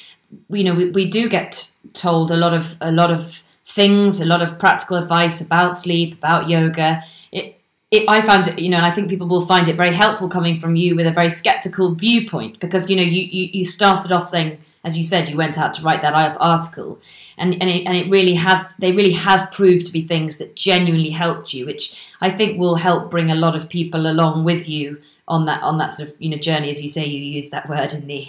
you 0.48 0.64
know 0.64 0.74
we, 0.74 0.90
we 0.90 1.08
do 1.08 1.28
get 1.28 1.70
told 1.92 2.32
a 2.32 2.36
lot 2.36 2.52
of 2.52 2.76
a 2.80 2.90
lot 2.90 3.12
of 3.12 3.44
things, 3.64 4.20
a 4.20 4.26
lot 4.26 4.42
of 4.42 4.58
practical 4.58 4.96
advice 4.96 5.40
about 5.40 5.76
sleep, 5.76 6.14
about 6.14 6.48
yoga, 6.48 7.04
it, 7.92 8.08
I 8.08 8.22
found 8.22 8.48
it, 8.48 8.58
you 8.58 8.70
know, 8.70 8.78
and 8.78 8.86
I 8.86 8.90
think 8.90 9.10
people 9.10 9.28
will 9.28 9.44
find 9.44 9.68
it 9.68 9.76
very 9.76 9.92
helpful 9.92 10.26
coming 10.26 10.56
from 10.56 10.74
you 10.74 10.96
with 10.96 11.06
a 11.06 11.10
very 11.10 11.28
skeptical 11.28 11.94
viewpoint 11.94 12.58
because, 12.58 12.88
you 12.88 12.96
know, 12.96 13.02
you, 13.02 13.20
you, 13.20 13.50
you 13.52 13.64
started 13.66 14.10
off 14.10 14.28
saying, 14.28 14.58
as 14.82 14.96
you 14.96 15.04
said, 15.04 15.28
you 15.28 15.36
went 15.36 15.58
out 15.58 15.74
to 15.74 15.82
write 15.82 16.00
that 16.00 16.14
article 16.40 17.00
and, 17.36 17.52
and, 17.60 17.68
it, 17.68 17.86
and 17.86 17.94
it 17.94 18.10
really 18.10 18.34
have, 18.34 18.72
they 18.78 18.92
really 18.92 19.12
have 19.12 19.52
proved 19.52 19.86
to 19.86 19.92
be 19.92 20.00
things 20.00 20.38
that 20.38 20.56
genuinely 20.56 21.10
helped 21.10 21.52
you, 21.52 21.66
which 21.66 22.10
I 22.22 22.30
think 22.30 22.58
will 22.58 22.76
help 22.76 23.10
bring 23.10 23.30
a 23.30 23.34
lot 23.34 23.54
of 23.54 23.68
people 23.68 24.06
along 24.06 24.44
with 24.44 24.70
you 24.70 25.02
on 25.28 25.46
that 25.46 25.62
on 25.62 25.78
that 25.78 25.92
sort 25.92 26.08
of 26.08 26.16
you 26.18 26.28
know 26.28 26.36
journey. 26.36 26.68
As 26.68 26.82
you 26.82 26.88
say 26.88 27.06
you 27.06 27.20
use 27.20 27.50
that 27.50 27.68
word 27.68 27.94
in 27.94 28.08
the 28.08 28.28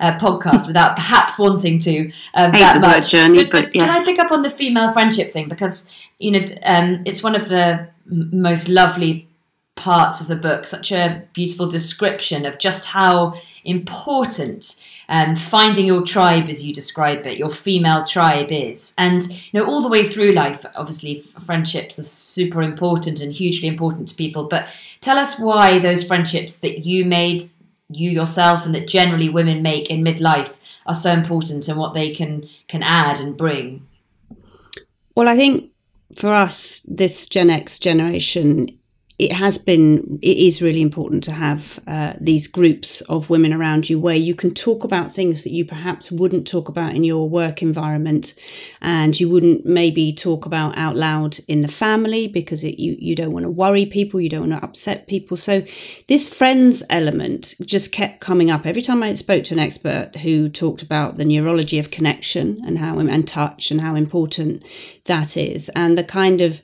uh, 0.00 0.18
podcast 0.18 0.66
without 0.66 0.96
perhaps 0.96 1.38
wanting 1.38 1.78
to 1.78 2.06
um, 2.34 2.50
that 2.50 2.80
much. 2.80 3.10
journey 3.12 3.44
but, 3.44 3.52
but 3.52 3.74
yes. 3.74 3.86
can 3.86 4.02
i 4.02 4.04
pick 4.04 4.18
up 4.18 4.32
on 4.32 4.42
the 4.42 4.50
female 4.50 4.92
friendship 4.92 5.30
thing? 5.30 5.48
Because 5.48 5.96
you 6.18 6.32
know 6.32 6.44
um, 6.64 7.02
it's 7.06 7.22
one 7.22 7.36
of 7.36 7.48
the 7.48 7.88
most 8.06 8.68
lovely 8.68 9.28
parts 9.74 10.20
of 10.20 10.28
the 10.28 10.36
book, 10.36 10.64
such 10.64 10.92
a 10.92 11.24
beautiful 11.32 11.66
description 11.66 12.44
of 12.44 12.58
just 12.58 12.86
how 12.86 13.34
important 13.64 14.80
um, 15.08 15.36
finding 15.36 15.86
your 15.86 16.02
tribe, 16.04 16.48
as 16.48 16.64
you 16.64 16.72
describe 16.72 17.26
it, 17.26 17.36
your 17.36 17.50
female 17.50 18.04
tribe 18.04 18.50
is. 18.50 18.94
And, 18.96 19.22
you 19.28 19.60
know, 19.60 19.66
all 19.66 19.82
the 19.82 19.88
way 19.88 20.04
through 20.04 20.30
life, 20.30 20.64
obviously, 20.74 21.20
friendships 21.20 21.98
are 21.98 22.04
super 22.04 22.62
important 22.62 23.20
and 23.20 23.32
hugely 23.32 23.68
important 23.68 24.08
to 24.08 24.14
people. 24.14 24.44
But 24.44 24.68
tell 25.00 25.18
us 25.18 25.38
why 25.38 25.78
those 25.78 26.06
friendships 26.06 26.58
that 26.58 26.86
you 26.86 27.04
made, 27.04 27.42
you 27.90 28.10
yourself, 28.10 28.64
and 28.64 28.74
that 28.74 28.88
generally 28.88 29.28
women 29.28 29.60
make 29.60 29.90
in 29.90 30.02
midlife 30.02 30.58
are 30.86 30.94
so 30.94 31.12
important 31.12 31.68
and 31.68 31.78
what 31.78 31.94
they 31.94 32.10
can 32.10 32.48
can 32.68 32.82
add 32.82 33.20
and 33.20 33.36
bring. 33.36 33.86
Well, 35.14 35.28
I 35.28 35.36
think 35.36 35.71
for 36.16 36.32
us, 36.32 36.80
this 36.86 37.26
Gen 37.26 37.50
X 37.50 37.78
generation, 37.78 38.68
it 39.22 39.32
has 39.34 39.56
been, 39.56 40.18
it 40.20 40.36
is 40.36 40.60
really 40.60 40.82
important 40.82 41.22
to 41.22 41.30
have 41.30 41.78
uh, 41.86 42.14
these 42.20 42.48
groups 42.48 43.02
of 43.02 43.30
women 43.30 43.52
around 43.52 43.88
you 43.88 43.96
where 43.96 44.16
you 44.16 44.34
can 44.34 44.50
talk 44.50 44.82
about 44.82 45.14
things 45.14 45.44
that 45.44 45.52
you 45.52 45.64
perhaps 45.64 46.10
wouldn't 46.10 46.44
talk 46.44 46.68
about 46.68 46.92
in 46.96 47.04
your 47.04 47.28
work 47.28 47.62
environment 47.62 48.34
and 48.80 49.20
you 49.20 49.30
wouldn't 49.30 49.64
maybe 49.64 50.12
talk 50.12 50.44
about 50.44 50.76
out 50.76 50.96
loud 50.96 51.38
in 51.46 51.60
the 51.60 51.68
family 51.68 52.26
because 52.26 52.64
it, 52.64 52.80
you, 52.80 52.96
you 52.98 53.14
don't 53.14 53.30
want 53.30 53.44
to 53.44 53.50
worry 53.50 53.86
people, 53.86 54.20
you 54.20 54.28
don't 54.28 54.50
want 54.50 54.60
to 54.60 54.66
upset 54.66 55.06
people. 55.06 55.36
So 55.36 55.62
this 56.08 56.28
friends 56.28 56.82
element 56.90 57.54
just 57.64 57.92
kept 57.92 58.18
coming 58.18 58.50
up 58.50 58.66
every 58.66 58.82
time 58.82 59.04
I 59.04 59.14
spoke 59.14 59.44
to 59.44 59.54
an 59.54 59.60
expert 59.60 60.16
who 60.16 60.48
talked 60.48 60.82
about 60.82 61.14
the 61.14 61.24
neurology 61.24 61.78
of 61.78 61.92
connection 61.92 62.60
and 62.66 62.78
how, 62.78 62.98
and 62.98 63.28
touch 63.28 63.70
and 63.70 63.80
how 63.82 63.94
important 63.94 64.64
that 65.04 65.36
is 65.36 65.68
and 65.76 65.96
the 65.96 66.02
kind 66.02 66.40
of, 66.40 66.60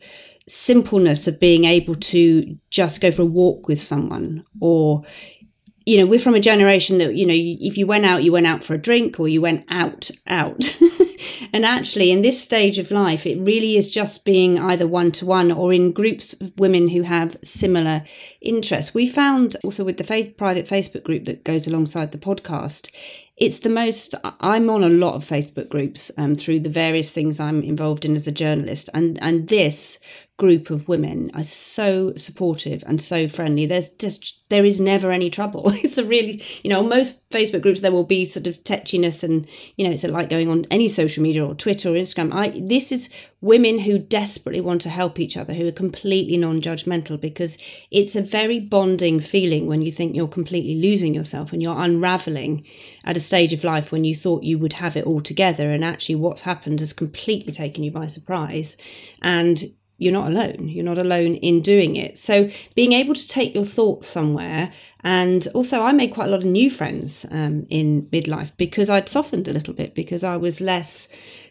simpleness 0.48 1.26
of 1.26 1.38
being 1.38 1.64
able 1.64 1.94
to 1.94 2.58
just 2.70 3.00
go 3.00 3.10
for 3.10 3.22
a 3.22 3.26
walk 3.26 3.68
with 3.68 3.80
someone 3.80 4.44
or 4.60 5.04
you 5.88 5.96
know, 5.96 6.04
we're 6.04 6.18
from 6.18 6.34
a 6.34 6.40
generation 6.40 6.98
that, 6.98 7.14
you 7.14 7.24
know, 7.24 7.32
if 7.34 7.78
you 7.78 7.86
went 7.86 8.04
out, 8.04 8.22
you 8.22 8.30
went 8.30 8.46
out 8.46 8.62
for 8.62 8.74
a 8.74 8.78
drink 8.78 9.18
or 9.18 9.26
you 9.26 9.40
went 9.40 9.64
out, 9.70 10.10
out. 10.26 10.78
and 11.54 11.64
actually, 11.64 12.12
in 12.12 12.20
this 12.20 12.38
stage 12.38 12.78
of 12.78 12.90
life, 12.90 13.24
it 13.24 13.40
really 13.40 13.74
is 13.78 13.88
just 13.88 14.26
being 14.26 14.58
either 14.58 14.86
one 14.86 15.10
to 15.12 15.24
one 15.24 15.50
or 15.50 15.72
in 15.72 15.92
groups 15.92 16.34
of 16.34 16.52
women 16.58 16.88
who 16.88 17.02
have 17.02 17.38
similar 17.42 18.04
interests. 18.42 18.92
We 18.92 19.06
found 19.06 19.56
also 19.64 19.82
with 19.82 19.96
the 19.96 20.04
faith, 20.04 20.36
private 20.36 20.66
Facebook 20.66 21.04
group 21.04 21.24
that 21.24 21.42
goes 21.42 21.66
alongside 21.66 22.12
the 22.12 22.18
podcast, 22.18 22.94
it's 23.38 23.60
the 23.60 23.68
most 23.68 24.16
i'm 24.40 24.68
on 24.68 24.82
a 24.82 24.88
lot 24.88 25.14
of 25.14 25.24
facebook 25.24 25.68
groups 25.68 26.10
um, 26.18 26.34
through 26.34 26.58
the 26.58 26.68
various 26.68 27.12
things 27.12 27.38
i'm 27.38 27.62
involved 27.62 28.04
in 28.04 28.16
as 28.16 28.26
a 28.26 28.32
journalist 28.32 28.90
and 28.92 29.16
and 29.22 29.48
this 29.48 30.00
group 30.38 30.70
of 30.70 30.88
women 30.88 31.30
are 31.34 31.42
so 31.42 32.14
supportive 32.14 32.84
and 32.86 33.02
so 33.02 33.26
friendly. 33.26 33.66
There's 33.66 33.88
just 33.90 34.48
there 34.48 34.64
is 34.64 34.80
never 34.80 35.10
any 35.10 35.28
trouble. 35.28 35.72
It's 35.88 35.98
a 35.98 36.04
really 36.04 36.42
you 36.62 36.70
know 36.70 36.82
most 36.82 37.28
Facebook 37.30 37.62
groups 37.62 37.80
there 37.80 37.92
will 37.92 38.04
be 38.04 38.24
sort 38.24 38.46
of 38.46 38.62
tetchiness 38.62 39.22
and 39.24 39.46
you 39.76 39.84
know 39.84 39.90
it's 39.90 40.04
like 40.04 40.30
going 40.30 40.48
on 40.48 40.64
any 40.70 40.88
social 40.88 41.22
media 41.22 41.44
or 41.44 41.54
Twitter 41.54 41.90
or 41.90 41.92
Instagram. 41.94 42.32
I 42.32 42.60
this 42.60 42.92
is 42.92 43.10
women 43.40 43.80
who 43.80 43.98
desperately 43.98 44.60
want 44.60 44.80
to 44.82 44.88
help 44.88 45.18
each 45.18 45.36
other 45.36 45.54
who 45.54 45.66
are 45.66 45.72
completely 45.72 46.36
non-judgmental 46.36 47.20
because 47.20 47.56
it's 47.90 48.16
a 48.16 48.22
very 48.22 48.58
bonding 48.58 49.20
feeling 49.20 49.66
when 49.66 49.82
you 49.82 49.92
think 49.92 50.14
you're 50.14 50.28
completely 50.28 50.74
losing 50.74 51.14
yourself 51.14 51.52
and 51.52 51.62
you're 51.62 51.80
unraveling 51.80 52.64
at 53.04 53.16
a 53.16 53.20
stage 53.20 53.52
of 53.52 53.64
life 53.64 53.92
when 53.92 54.04
you 54.04 54.14
thought 54.14 54.42
you 54.42 54.58
would 54.58 54.74
have 54.74 54.96
it 54.96 55.06
all 55.06 55.20
together 55.20 55.70
and 55.70 55.84
actually 55.84 56.16
what's 56.16 56.42
happened 56.42 56.80
has 56.80 56.92
completely 56.92 57.52
taken 57.52 57.84
you 57.84 57.90
by 57.90 58.06
surprise 58.06 58.76
and 59.22 59.64
you're 59.98 60.12
not 60.12 60.28
alone. 60.28 60.68
You're 60.68 60.84
not 60.84 60.98
alone 60.98 61.34
in 61.34 61.60
doing 61.60 61.96
it. 61.96 62.18
So 62.18 62.48
being 62.74 62.92
able 62.92 63.14
to 63.14 63.28
take 63.28 63.54
your 63.54 63.64
thoughts 63.64 64.06
somewhere, 64.06 64.72
and 65.02 65.46
also 65.54 65.82
I 65.82 65.92
made 65.92 66.14
quite 66.14 66.28
a 66.28 66.30
lot 66.30 66.40
of 66.40 66.44
new 66.44 66.70
friends 66.70 67.26
um, 67.30 67.66
in 67.68 68.02
midlife 68.12 68.52
because 68.56 68.88
I'd 68.88 69.08
softened 69.08 69.48
a 69.48 69.52
little 69.52 69.74
bit 69.74 69.94
because 69.94 70.24
I 70.24 70.36
was 70.36 70.60
less 70.60 71.08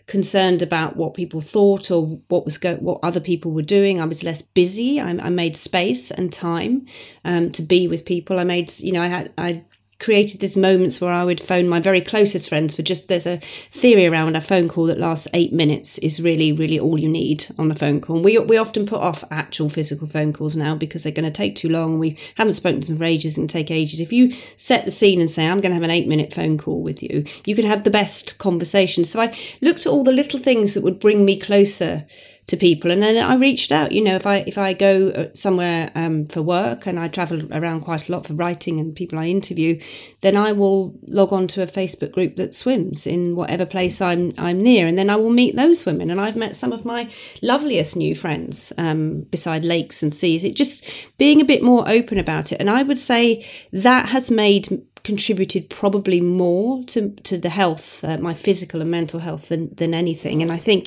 concerned 0.07 0.61
about 0.61 0.95
what 0.95 1.13
people 1.13 1.41
thought 1.41 1.91
or 1.91 2.05
what 2.29 2.45
was 2.45 2.57
go- 2.57 2.77
what 2.77 2.99
other 3.03 3.19
people 3.19 3.51
were 3.51 3.61
doing. 3.61 3.99
I 3.99 4.05
was 4.05 4.23
less 4.23 4.41
busy. 4.41 4.99
I, 5.01 5.09
I 5.09 5.29
made 5.29 5.57
space 5.57 6.09
and 6.09 6.31
time 6.31 6.85
um, 7.25 7.51
to 7.51 7.61
be 7.61 7.87
with 7.87 8.05
people. 8.05 8.39
I 8.39 8.45
made 8.45 8.71
you 8.79 8.93
know 8.93 9.01
I 9.01 9.07
had 9.07 9.33
I 9.37 9.65
created 9.99 10.41
these 10.41 10.55
moments 10.55 11.01
where 11.01 11.11
I 11.11 11.23
would 11.23 11.41
phone 11.41 11.67
my 11.67 11.79
very 11.79 12.01
closest 12.01 12.49
friends 12.49 12.75
for 12.75 12.81
just 12.83 13.07
there's 13.07 13.25
a 13.25 13.37
theory 13.71 14.05
around 14.05 14.35
a 14.35 14.41
phone 14.41 14.67
call 14.67 14.85
that 14.85 14.99
lasts 14.99 15.27
eight 15.33 15.51
minutes 15.51 15.97
is 15.99 16.21
really 16.21 16.51
really 16.51 16.79
all 16.79 16.99
you 16.99 17.09
need 17.09 17.45
on 17.57 17.71
a 17.71 17.75
phone 17.75 18.01
call. 18.01 18.17
And 18.17 18.25
we 18.25 18.37
we 18.39 18.57
often 18.57 18.85
put 18.85 19.01
off 19.01 19.23
actual 19.31 19.69
physical 19.69 20.07
phone 20.07 20.33
calls 20.33 20.55
now 20.55 20.75
because 20.75 21.03
they're 21.03 21.11
going 21.11 21.25
to 21.25 21.31
take 21.31 21.55
too 21.55 21.69
long. 21.69 21.99
We 21.99 22.17
haven't 22.35 22.53
spoken 22.53 22.81
to 22.81 22.87
them 22.87 22.97
for 22.97 23.03
ages 23.03 23.37
and 23.37 23.49
take 23.49 23.71
ages. 23.71 23.99
If 23.99 24.13
you 24.13 24.31
set 24.55 24.85
the 24.85 24.91
scene 24.91 25.19
and 25.19 25.29
say 25.29 25.47
I'm 25.47 25.61
going 25.61 25.71
to 25.71 25.75
have 25.75 25.83
an 25.83 25.91
eight 25.91 26.07
minute 26.07 26.33
phone 26.33 26.57
call 26.57 26.81
with 26.81 27.01
you, 27.01 27.23
you 27.45 27.55
can 27.55 27.65
have 27.65 27.83
the 27.83 27.89
best 27.89 28.37
conversation. 28.37 29.03
So 29.03 29.21
I 29.21 29.35
looked 29.61 29.85
at 29.85 29.91
all 29.91 30.03
the 30.03 30.11
little 30.11 30.39
things 30.39 30.73
that 30.73 30.83
would 30.83 30.99
bring 30.99 31.25
me 31.25 31.39
closer 31.39 32.05
to 32.47 32.57
people. 32.57 32.91
And 32.91 33.01
then 33.01 33.23
I 33.23 33.35
reached 33.35 33.71
out 33.71 33.91
you 33.91 34.01
know 34.01 34.15
if 34.15 34.25
I 34.25 34.37
if 34.47 34.57
I 34.57 34.73
go 34.73 35.09
uh, 35.09 35.27
somewhere 35.33 35.91
um, 35.95 36.25
for 36.25 36.41
work 36.41 36.85
and 36.87 36.99
I 36.99 37.07
travel 37.07 37.53
around 37.53 37.81
quite 37.81 38.07
a 38.07 38.11
lot 38.11 38.25
for 38.25 38.33
writing 38.33 38.79
and 38.79 38.95
people 38.95 39.19
I 39.19 39.25
interview 39.25 39.79
then 40.21 40.35
I 40.35 40.51
will 40.51 40.97
log 41.07 41.31
on 41.31 41.47
to 41.49 41.61
a 41.61 41.67
Facebook 41.67 42.11
group 42.11 42.37
that 42.37 42.55
swims 42.55 43.05
in 43.05 43.35
whatever 43.35 43.65
place 43.65 44.01
I'm 44.01 44.33
I'm 44.37 44.61
near. 44.61 44.87
And 44.87 44.97
then 44.97 45.09
I 45.09 45.15
will 45.15 45.29
meet 45.29 45.55
those 45.55 45.85
women. 45.85 46.09
And 46.09 46.19
I've 46.19 46.35
met 46.35 46.55
some 46.55 46.71
of 46.71 46.85
my 46.85 47.09
loveliest 47.41 47.95
new 47.95 48.15
friends 48.15 48.73
um, 48.77 49.21
beside 49.21 49.65
lakes 49.65 50.01
and 50.03 50.13
seas. 50.13 50.43
It 50.43 50.55
just 50.55 50.89
being 51.17 51.41
a 51.41 51.45
bit 51.45 51.63
more 51.63 51.87
open 51.87 52.17
about 52.17 52.51
it. 52.51 52.59
And 52.59 52.69
I 52.69 52.83
would 52.83 52.97
say 52.97 53.45
that 53.71 54.09
has 54.09 54.31
made 54.31 54.81
contributed 55.07 55.69
probably 55.69 56.19
more 56.19 56.83
to, 56.83 57.11
to 57.23 57.37
the 57.37 57.47
health, 57.47 58.03
uh, 58.03 58.17
my 58.17 58.33
physical 58.33 58.81
and 58.81 58.91
mental 58.91 59.21
health, 59.21 59.47
than, 59.47 59.73
than 59.75 59.93
anything. 59.93 60.41
And 60.41 60.51
I 60.51 60.57
think 60.57 60.81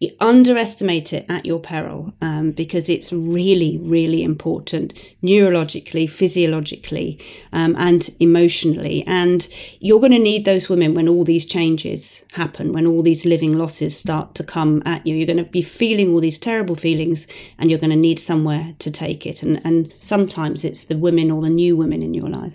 you 0.00 0.08
underestimate 0.20 1.12
it 1.12 1.26
at 1.28 1.44
your 1.44 1.60
peril 1.60 2.14
um, 2.22 2.52
because 2.52 2.88
it's 2.88 3.12
really, 3.12 3.76
really 3.76 4.22
important 4.22 4.94
neurologically, 5.22 6.08
physiologically, 6.08 7.20
um, 7.52 7.76
and 7.76 8.08
emotionally. 8.20 9.04
And 9.06 9.46
you're 9.80 10.00
going 10.00 10.12
to 10.12 10.18
need 10.18 10.46
those 10.46 10.70
women 10.70 10.94
when 10.94 11.06
all 11.06 11.24
these 11.24 11.44
changes 11.44 12.24
happen, 12.32 12.72
when 12.72 12.86
all 12.86 13.02
these 13.02 13.26
living 13.26 13.58
losses 13.58 13.94
start 13.94 14.34
to 14.36 14.44
come 14.44 14.82
at 14.86 15.06
you. 15.06 15.14
You're 15.14 15.26
going 15.26 15.44
to 15.44 15.50
be 15.50 15.60
feeling 15.60 16.08
all 16.14 16.20
these 16.20 16.38
terrible 16.38 16.74
feelings 16.74 17.28
and 17.58 17.68
you're 17.68 17.78
going 17.78 17.90
to 17.90 17.96
need 17.96 18.18
somewhere 18.18 18.74
to 18.78 18.90
take 18.90 19.26
it. 19.26 19.42
And, 19.42 19.60
and 19.62 19.92
sometimes 19.92 20.64
it's 20.64 20.84
the 20.84 20.96
women 20.96 21.30
or 21.30 21.42
the 21.42 21.50
new 21.50 21.76
women 21.76 22.02
in 22.02 22.14
your 22.14 22.30
life. 22.30 22.54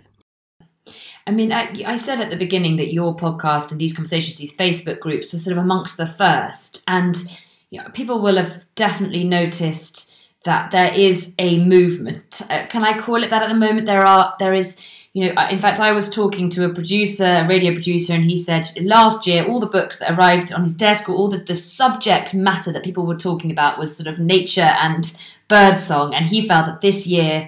I 1.25 1.31
mean, 1.31 1.51
I, 1.51 1.71
I, 1.85 1.95
said 1.95 2.19
at 2.19 2.29
the 2.29 2.35
beginning 2.35 2.75
that 2.77 2.91
your 2.91 3.15
podcast 3.15 3.71
and 3.71 3.79
these 3.79 3.93
conversations, 3.93 4.35
these 4.35 4.55
Facebook 4.55 4.99
groups, 4.99 5.31
were 5.31 5.39
sort 5.39 5.57
of 5.57 5.63
amongst 5.63 5.95
the 5.97 6.05
first, 6.05 6.83
and 6.87 7.15
you 7.69 7.81
know, 7.81 7.89
people 7.89 8.21
will 8.21 8.35
have 8.35 8.65
definitely 8.75 9.23
noticed 9.23 10.13
that 10.43 10.71
there 10.71 10.93
is 10.93 11.35
a 11.39 11.63
movement. 11.63 12.41
Uh, 12.49 12.65
can 12.67 12.83
I 12.83 12.99
call 12.99 13.23
it 13.23 13.29
that 13.29 13.41
at 13.41 13.49
the 13.49 13.55
moment? 13.55 13.85
There 13.85 14.05
are, 14.05 14.35
there 14.39 14.53
is. 14.53 14.85
You 15.15 15.31
know, 15.31 15.47
in 15.47 15.59
fact, 15.59 15.79
I 15.79 15.91
was 15.91 16.09
talking 16.09 16.49
to 16.49 16.65
a 16.65 16.73
producer, 16.73 17.23
a 17.23 17.47
radio 17.47 17.71
producer, 17.71 18.13
and 18.13 18.23
he 18.23 18.35
said 18.35 18.71
last 18.81 19.27
year 19.27 19.45
all 19.45 19.59
the 19.59 19.67
books 19.67 19.99
that 19.99 20.17
arrived 20.17 20.51
on 20.51 20.63
his 20.63 20.73
desk, 20.73 21.07
or 21.07 21.15
all 21.15 21.29
the, 21.29 21.37
the 21.37 21.53
subject 21.53 22.33
matter 22.33 22.73
that 22.73 22.83
people 22.83 23.05
were 23.05 23.15
talking 23.15 23.51
about 23.51 23.77
was 23.77 23.95
sort 23.95 24.07
of 24.07 24.17
nature 24.17 24.61
and 24.61 25.15
birdsong, 25.47 26.15
and 26.15 26.25
he 26.25 26.47
felt 26.47 26.65
that 26.65 26.81
this 26.81 27.05
year 27.05 27.47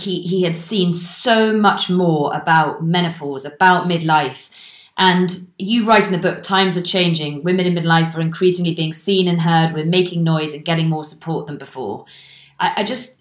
he 0.00 0.22
he 0.22 0.42
had 0.42 0.56
seen 0.56 0.92
so 0.92 1.52
much 1.52 1.90
more 1.90 2.34
about 2.34 2.84
menopause, 2.84 3.44
about 3.44 3.88
midlife. 3.88 4.50
And 4.96 5.30
you 5.58 5.84
write 5.84 6.06
in 6.06 6.12
the 6.12 6.18
book, 6.18 6.42
times 6.42 6.76
are 6.76 6.82
changing. 6.82 7.44
Women 7.44 7.66
in 7.66 7.74
midlife 7.74 8.16
are 8.16 8.20
increasingly 8.20 8.74
being 8.74 8.92
seen 8.92 9.28
and 9.28 9.42
heard. 9.42 9.72
We're 9.72 9.84
making 9.84 10.24
noise 10.24 10.52
and 10.52 10.64
getting 10.64 10.88
more 10.88 11.04
support 11.04 11.46
than 11.46 11.56
before. 11.56 12.04
I, 12.58 12.72
I 12.78 12.84
just 12.84 13.18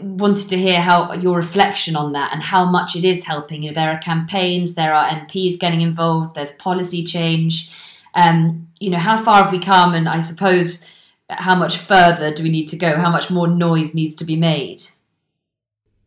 wanted 0.00 0.48
to 0.48 0.56
hear 0.56 0.80
how 0.80 1.12
your 1.12 1.36
reflection 1.36 1.96
on 1.96 2.12
that 2.12 2.32
and 2.32 2.42
how 2.42 2.64
much 2.64 2.96
it 2.96 3.04
is 3.04 3.24
helping. 3.24 3.62
You 3.62 3.70
know, 3.70 3.74
there 3.74 3.90
are 3.90 3.98
campaigns, 3.98 4.74
there 4.74 4.94
are 4.94 5.08
MPs 5.08 5.58
getting 5.58 5.80
involved, 5.80 6.34
there's 6.34 6.52
policy 6.52 7.04
change. 7.04 7.70
Um, 8.14 8.68
you 8.78 8.90
know, 8.90 8.98
how 8.98 9.16
far 9.16 9.44
have 9.44 9.52
we 9.52 9.58
come? 9.58 9.94
And 9.94 10.08
I 10.08 10.20
suppose 10.20 10.92
how 11.28 11.54
much 11.54 11.78
further 11.78 12.32
do 12.32 12.42
we 12.42 12.50
need 12.50 12.68
to 12.68 12.76
go? 12.76 12.98
How 12.98 13.10
much 13.10 13.30
more 13.30 13.48
noise 13.48 13.94
needs 13.94 14.14
to 14.16 14.24
be 14.24 14.36
made? 14.36 14.82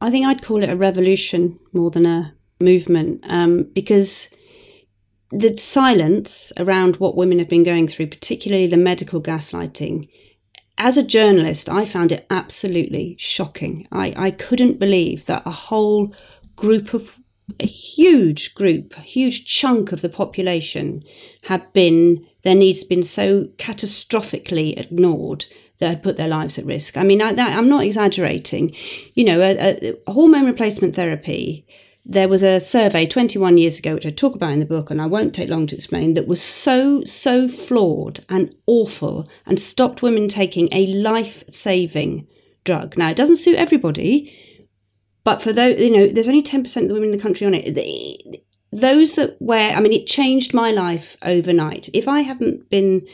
I 0.01 0.11
think 0.11 0.25
I'd 0.25 0.41
call 0.41 0.63
it 0.63 0.69
a 0.69 0.75
revolution 0.75 1.59
more 1.73 1.89
than 1.89 2.05
a 2.05 2.33
movement 2.59 3.23
um, 3.27 3.63
because 3.73 4.29
the 5.31 5.55
silence 5.57 6.53
around 6.57 6.97
what 6.97 7.15
women 7.15 7.39
have 7.39 7.49
been 7.49 7.63
going 7.63 7.87
through, 7.87 8.07
particularly 8.07 8.67
the 8.67 8.77
medical 8.77 9.21
gaslighting, 9.21 10.07
as 10.77 10.97
a 10.97 11.03
journalist, 11.03 11.69
I 11.69 11.85
found 11.85 12.11
it 12.11 12.25
absolutely 12.29 13.15
shocking. 13.17 13.87
I, 13.91 14.13
I 14.17 14.31
couldn't 14.31 14.79
believe 14.79 15.25
that 15.25 15.43
a 15.45 15.51
whole 15.51 16.13
group 16.55 16.93
of 16.93 17.19
a 17.59 17.65
huge 17.65 18.55
group, 18.55 18.97
a 18.97 19.01
huge 19.01 19.45
chunk 19.45 19.91
of 19.91 20.01
the 20.01 20.09
population 20.09 21.03
had 21.43 21.71
been, 21.73 22.25
their 22.43 22.55
needs 22.55 22.83
been 22.83 23.03
so 23.03 23.45
catastrophically 23.57 24.77
ignored 24.77 25.45
that 25.79 25.89
had 25.89 26.03
put 26.03 26.15
their 26.15 26.27
lives 26.27 26.57
at 26.57 26.65
risk. 26.65 26.97
I 26.97 27.03
mean, 27.03 27.21
I, 27.21 27.31
am 27.31 27.69
not 27.69 27.83
exaggerating. 27.83 28.73
You 29.13 29.25
know, 29.25 29.41
a, 29.41 29.95
a 30.05 30.11
hormone 30.11 30.45
replacement 30.45 30.95
therapy 30.95 31.65
there 32.05 32.29
was 32.29 32.43
a 32.43 32.59
survey 32.59 33.07
21 33.07 33.57
years 33.57 33.79
ago, 33.79 33.95
which 33.95 34.05
I 34.05 34.11
talk 34.11 34.35
about 34.35 34.51
in 34.51 34.59
the 34.59 34.65
book, 34.65 34.91
and 34.91 35.01
I 35.01 35.07
won't 35.07 35.33
take 35.33 35.49
long 35.49 35.65
to 35.67 35.75
explain, 35.75 36.13
that 36.13 36.27
was 36.27 36.41
so, 36.41 37.03
so 37.03 37.47
flawed 37.47 38.19
and 38.29 38.53
awful 38.67 39.25
and 39.45 39.59
stopped 39.59 40.03
women 40.03 40.27
taking 40.27 40.69
a 40.71 40.85
life 40.87 41.43
saving 41.49 42.27
drug. 42.63 42.95
Now, 42.95 43.09
it 43.09 43.17
doesn't 43.17 43.37
suit 43.37 43.55
everybody, 43.55 44.33
but 45.23 45.41
for 45.41 45.51
those, 45.51 45.79
you 45.81 45.91
know, 45.91 46.07
there's 46.07 46.27
only 46.27 46.43
10% 46.43 46.83
of 46.83 46.87
the 46.87 46.93
women 46.93 47.09
in 47.09 47.17
the 47.17 47.21
country 47.21 47.47
on 47.47 47.55
it. 47.55 48.43
those 48.71 49.13
that 49.13 49.37
wear, 49.39 49.75
I 49.75 49.79
mean, 49.79 49.93
it 49.93 50.05
changed 50.05 50.53
my 50.53 50.69
life 50.69 51.17
overnight. 51.23 51.89
If 51.91 52.07
I 52.07 52.21
hadn't 52.21 52.69
been 52.69 53.07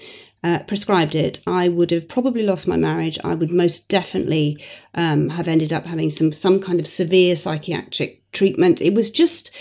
uh, 0.44 0.60
prescribed 0.68 1.16
it, 1.16 1.40
I 1.46 1.70
would 1.70 1.92
have 1.92 2.08
probably 2.08 2.44
lost 2.44 2.68
my 2.68 2.78
marriage. 2.78 3.20
I 3.24 3.36
would 3.36 3.52
most 3.52 3.88
definitely 3.90 4.64
um, 4.96 5.30
have 5.30 5.48
ended 5.48 5.72
up 5.72 5.88
having 5.88 6.10
some 6.10 6.32
some 6.32 6.60
kind 6.60 6.80
of 6.80 6.88
severe 6.88 7.36
psychiatric 7.36 8.32
treatment. 8.32 8.82
It 8.82 8.94
was 8.94 9.12
just 9.12 9.56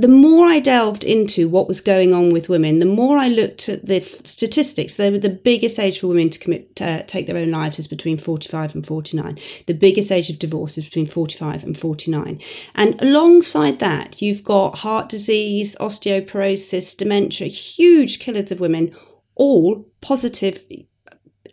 the 0.00 0.08
more 0.08 0.46
I 0.46 0.60
delved 0.60 1.04
into 1.04 1.46
what 1.46 1.68
was 1.68 1.82
going 1.82 2.14
on 2.14 2.32
with 2.32 2.48
women, 2.48 2.78
the 2.78 2.86
more 2.86 3.18
I 3.18 3.28
looked 3.28 3.68
at 3.68 3.84
the 3.84 4.00
statistics. 4.00 4.94
The 4.94 5.40
biggest 5.44 5.78
age 5.78 6.00
for 6.00 6.06
women 6.06 6.30
to 6.30 6.38
commit 6.38 6.80
uh, 6.80 7.02
take 7.02 7.26
their 7.26 7.36
own 7.36 7.50
lives 7.50 7.78
is 7.78 7.86
between 7.86 8.16
45 8.16 8.74
and 8.74 8.86
49. 8.86 9.38
The 9.66 9.74
biggest 9.74 10.10
age 10.10 10.30
of 10.30 10.38
divorce 10.38 10.78
is 10.78 10.84
between 10.84 11.06
45 11.06 11.64
and 11.64 11.76
49. 11.76 12.40
And 12.74 13.02
alongside 13.02 13.78
that, 13.80 14.22
you've 14.22 14.42
got 14.42 14.78
heart 14.78 15.10
disease, 15.10 15.76
osteoporosis, 15.78 16.96
dementia, 16.96 17.48
huge 17.48 18.20
killers 18.20 18.50
of 18.50 18.58
women 18.58 18.94
all 19.40 19.86
positive 20.02 20.62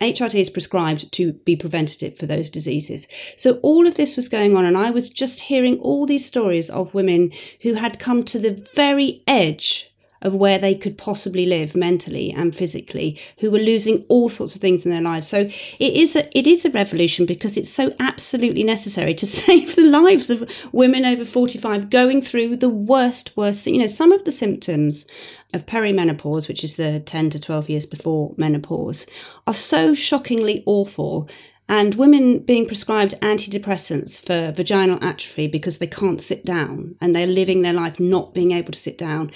HRT 0.00 0.34
is 0.38 0.50
prescribed 0.50 1.10
to 1.12 1.32
be 1.32 1.56
preventative 1.56 2.16
for 2.16 2.26
those 2.26 2.50
diseases. 2.50 3.08
So 3.36 3.58
all 3.62 3.86
of 3.86 3.96
this 3.96 4.14
was 4.14 4.28
going 4.28 4.56
on, 4.56 4.64
and 4.64 4.76
I 4.76 4.90
was 4.90 5.08
just 5.08 5.40
hearing 5.40 5.78
all 5.80 6.06
these 6.06 6.24
stories 6.24 6.70
of 6.70 6.94
women 6.94 7.32
who 7.62 7.74
had 7.74 7.98
come 7.98 8.22
to 8.24 8.38
the 8.38 8.64
very 8.74 9.22
edge 9.26 9.92
of 10.22 10.34
where 10.34 10.58
they 10.58 10.74
could 10.74 10.98
possibly 10.98 11.46
live 11.46 11.76
mentally 11.76 12.30
and 12.30 12.54
physically 12.54 13.18
who 13.40 13.50
were 13.50 13.58
losing 13.58 14.04
all 14.08 14.28
sorts 14.28 14.54
of 14.54 14.60
things 14.60 14.84
in 14.84 14.92
their 14.92 15.00
lives. 15.00 15.28
So 15.28 15.40
it 15.78 15.92
is 15.94 16.16
a 16.16 16.38
it 16.38 16.46
is 16.46 16.64
a 16.64 16.70
revolution 16.70 17.26
because 17.26 17.56
it's 17.56 17.70
so 17.70 17.92
absolutely 18.00 18.64
necessary 18.64 19.14
to 19.14 19.26
save 19.38 19.76
the 19.76 19.82
lives 19.82 20.30
of 20.30 20.50
women 20.72 21.04
over 21.04 21.24
45 21.24 21.90
going 21.90 22.20
through 22.20 22.56
the 22.56 22.68
worst 22.68 23.36
worst 23.36 23.66
you 23.66 23.78
know 23.78 23.86
some 23.86 24.12
of 24.12 24.24
the 24.24 24.32
symptoms 24.32 25.06
of 25.54 25.66
perimenopause 25.66 26.48
which 26.48 26.62
is 26.62 26.76
the 26.76 27.00
10 27.00 27.30
to 27.30 27.40
12 27.40 27.70
years 27.70 27.86
before 27.86 28.34
menopause 28.36 29.06
are 29.46 29.54
so 29.54 29.94
shockingly 29.94 30.62
awful. 30.66 31.28
And 31.70 31.96
women 31.96 32.38
being 32.38 32.66
prescribed 32.66 33.14
antidepressants 33.20 34.24
for 34.24 34.52
vaginal 34.52 35.04
atrophy 35.04 35.48
because 35.48 35.78
they 35.78 35.86
can't 35.86 36.20
sit 36.20 36.42
down 36.42 36.96
and 36.98 37.14
they're 37.14 37.26
living 37.26 37.60
their 37.60 37.74
life 37.74 38.00
not 38.00 38.32
being 38.32 38.52
able 38.52 38.72
to 38.72 38.78
sit 38.78 38.96
down 38.96 39.30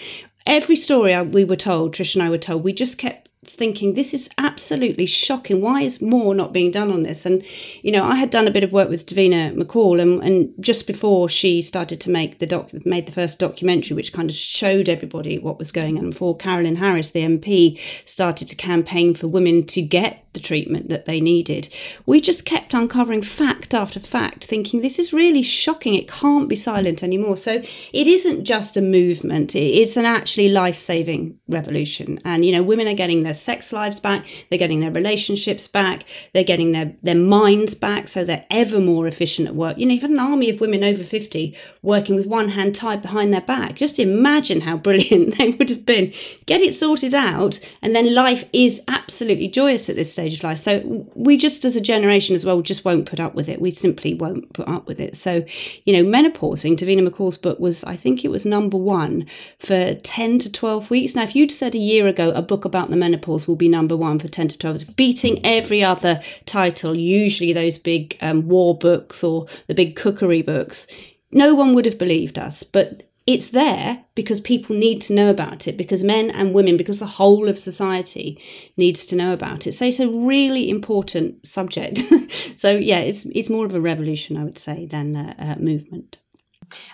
every 0.46 0.76
story 0.76 1.20
we 1.22 1.44
were 1.44 1.56
told, 1.56 1.94
Trish 1.94 2.14
and 2.14 2.22
I 2.22 2.30
were 2.30 2.38
told, 2.38 2.64
we 2.64 2.72
just 2.72 2.98
kept 2.98 3.21
thinking 3.44 3.92
this 3.92 4.14
is 4.14 4.30
absolutely 4.38 5.04
shocking 5.04 5.60
why 5.60 5.80
is 5.80 6.00
more 6.00 6.32
not 6.32 6.52
being 6.52 6.70
done 6.70 6.92
on 6.92 7.02
this 7.02 7.26
and 7.26 7.44
you 7.82 7.90
know 7.90 8.04
i 8.04 8.14
had 8.14 8.30
done 8.30 8.46
a 8.46 8.52
bit 8.52 8.62
of 8.62 8.70
work 8.70 8.88
with 8.88 9.04
davina 9.04 9.52
mccall 9.56 10.00
and, 10.00 10.22
and 10.22 10.54
just 10.60 10.86
before 10.86 11.28
she 11.28 11.60
started 11.60 12.00
to 12.00 12.08
make 12.08 12.38
the 12.38 12.46
doc 12.46 12.70
made 12.86 13.04
the 13.06 13.12
first 13.12 13.40
documentary 13.40 13.96
which 13.96 14.12
kind 14.12 14.30
of 14.30 14.36
showed 14.36 14.88
everybody 14.88 15.40
what 15.40 15.58
was 15.58 15.72
going 15.72 15.98
on 15.98 16.10
before 16.10 16.36
carolyn 16.36 16.76
harris 16.76 17.10
the 17.10 17.22
mp 17.22 17.76
started 18.04 18.46
to 18.46 18.54
campaign 18.54 19.12
for 19.12 19.26
women 19.26 19.66
to 19.66 19.82
get 19.82 20.22
the 20.32 20.40
treatment 20.40 20.88
that 20.88 21.04
they 21.04 21.20
needed. 21.20 21.68
We 22.06 22.20
just 22.20 22.44
kept 22.44 22.74
uncovering 22.74 23.22
fact 23.22 23.74
after 23.74 24.00
fact, 24.00 24.44
thinking 24.44 24.80
this 24.80 24.98
is 24.98 25.12
really 25.12 25.42
shocking. 25.42 25.94
It 25.94 26.08
can't 26.08 26.48
be 26.48 26.56
silent 26.56 27.02
anymore. 27.02 27.36
So 27.36 27.62
it 27.92 28.06
isn't 28.06 28.44
just 28.44 28.76
a 28.76 28.80
movement, 28.80 29.54
it's 29.54 29.96
an 29.96 30.06
actually 30.06 30.48
life 30.48 30.76
saving 30.76 31.38
revolution. 31.48 32.18
And, 32.24 32.44
you 32.44 32.52
know, 32.52 32.62
women 32.62 32.88
are 32.88 32.94
getting 32.94 33.22
their 33.32 33.38
sex 33.38 33.72
lives 33.72 34.00
back, 34.00 34.24
they're 34.48 34.58
getting 34.58 34.80
their 34.80 34.90
relationships 34.90 35.68
back, 35.68 36.04
they're 36.32 36.42
getting 36.42 36.72
their, 36.72 36.94
their 37.02 37.14
minds 37.14 37.74
back, 37.74 38.08
so 38.08 38.24
they're 38.24 38.46
ever 38.50 38.80
more 38.80 39.06
efficient 39.06 39.48
at 39.48 39.54
work. 39.54 39.78
You 39.78 39.86
know, 39.86 39.94
you've 39.94 40.04
an 40.04 40.18
army 40.18 40.50
of 40.50 40.60
women 40.60 40.82
over 40.82 41.02
50 41.02 41.56
working 41.82 42.16
with 42.16 42.26
one 42.26 42.50
hand 42.50 42.74
tied 42.74 43.02
behind 43.02 43.32
their 43.32 43.40
back. 43.40 43.74
Just 43.74 43.98
imagine 43.98 44.62
how 44.62 44.76
brilliant 44.76 45.34
they 45.38 45.50
would 45.50 45.70
have 45.70 45.86
been. 45.86 46.12
Get 46.46 46.60
it 46.60 46.74
sorted 46.74 47.14
out, 47.14 47.60
and 47.82 47.94
then 47.94 48.14
life 48.14 48.48
is 48.52 48.82
absolutely 48.88 49.48
joyous 49.48 49.90
at 49.90 49.96
this 49.96 50.12
stage 50.12 50.22
stage 50.22 50.38
of 50.38 50.44
life. 50.44 50.58
So 50.58 51.06
we 51.14 51.36
just, 51.36 51.64
as 51.64 51.76
a 51.76 51.80
generation 51.80 52.34
as 52.34 52.44
well, 52.44 52.60
just 52.62 52.84
won't 52.84 53.06
put 53.06 53.20
up 53.20 53.34
with 53.34 53.48
it. 53.48 53.60
We 53.60 53.70
simply 53.72 54.14
won't 54.14 54.52
put 54.52 54.68
up 54.68 54.86
with 54.86 55.00
it. 55.00 55.16
So, 55.16 55.44
you 55.84 55.92
know, 55.92 56.08
menopausing, 56.08 56.76
Davina 56.76 57.06
McCall's 57.06 57.38
book 57.38 57.58
was, 57.58 57.84
I 57.84 57.96
think 57.96 58.24
it 58.24 58.30
was 58.30 58.46
number 58.46 58.76
one 58.76 59.26
for 59.58 59.94
10 59.94 60.38
to 60.40 60.52
12 60.52 60.90
weeks. 60.90 61.14
Now, 61.14 61.22
if 61.22 61.34
you'd 61.34 61.52
said 61.52 61.74
a 61.74 61.78
year 61.78 62.06
ago 62.06 62.30
a 62.30 62.42
book 62.42 62.64
about 62.64 62.90
the 62.90 62.96
menopause 62.96 63.21
will 63.26 63.56
be 63.56 63.68
number 63.68 63.96
one 63.96 64.18
for 64.18 64.28
10 64.28 64.48
to 64.48 64.58
12 64.58 64.76
weeks, 64.78 64.90
beating 64.90 65.44
every 65.44 65.82
other 65.82 66.20
title, 66.44 66.96
usually 66.96 67.52
those 67.52 67.78
big 67.78 68.16
um, 68.20 68.48
war 68.48 68.76
books 68.76 69.22
or 69.24 69.46
the 69.66 69.74
big 69.74 69.96
cookery 69.96 70.42
books, 70.42 70.86
no 71.30 71.54
one 71.54 71.74
would 71.74 71.86
have 71.86 71.98
believed 71.98 72.38
us. 72.38 72.62
But 72.62 73.08
it's 73.24 73.50
there 73.50 74.04
because 74.16 74.40
people 74.40 74.74
need 74.74 75.00
to 75.00 75.14
know 75.14 75.30
about 75.30 75.68
it 75.68 75.76
because 75.76 76.02
men 76.02 76.28
and 76.28 76.52
women 76.52 76.76
because 76.76 76.98
the 76.98 77.06
whole 77.06 77.48
of 77.48 77.56
society 77.56 78.40
needs 78.76 79.06
to 79.06 79.16
know 79.16 79.32
about 79.32 79.66
it. 79.66 79.72
So 79.72 79.86
it's 79.86 80.00
a 80.00 80.08
really 80.08 80.68
important 80.68 81.46
subject. 81.46 82.02
So 82.56 82.76
yeah 82.76 82.98
it's 82.98 83.24
it's 83.26 83.50
more 83.50 83.66
of 83.66 83.74
a 83.74 83.80
revolution 83.80 84.36
i 84.36 84.44
would 84.44 84.58
say 84.58 84.86
than 84.86 85.16
a, 85.16 85.34
a 85.38 85.58
movement 85.58 86.18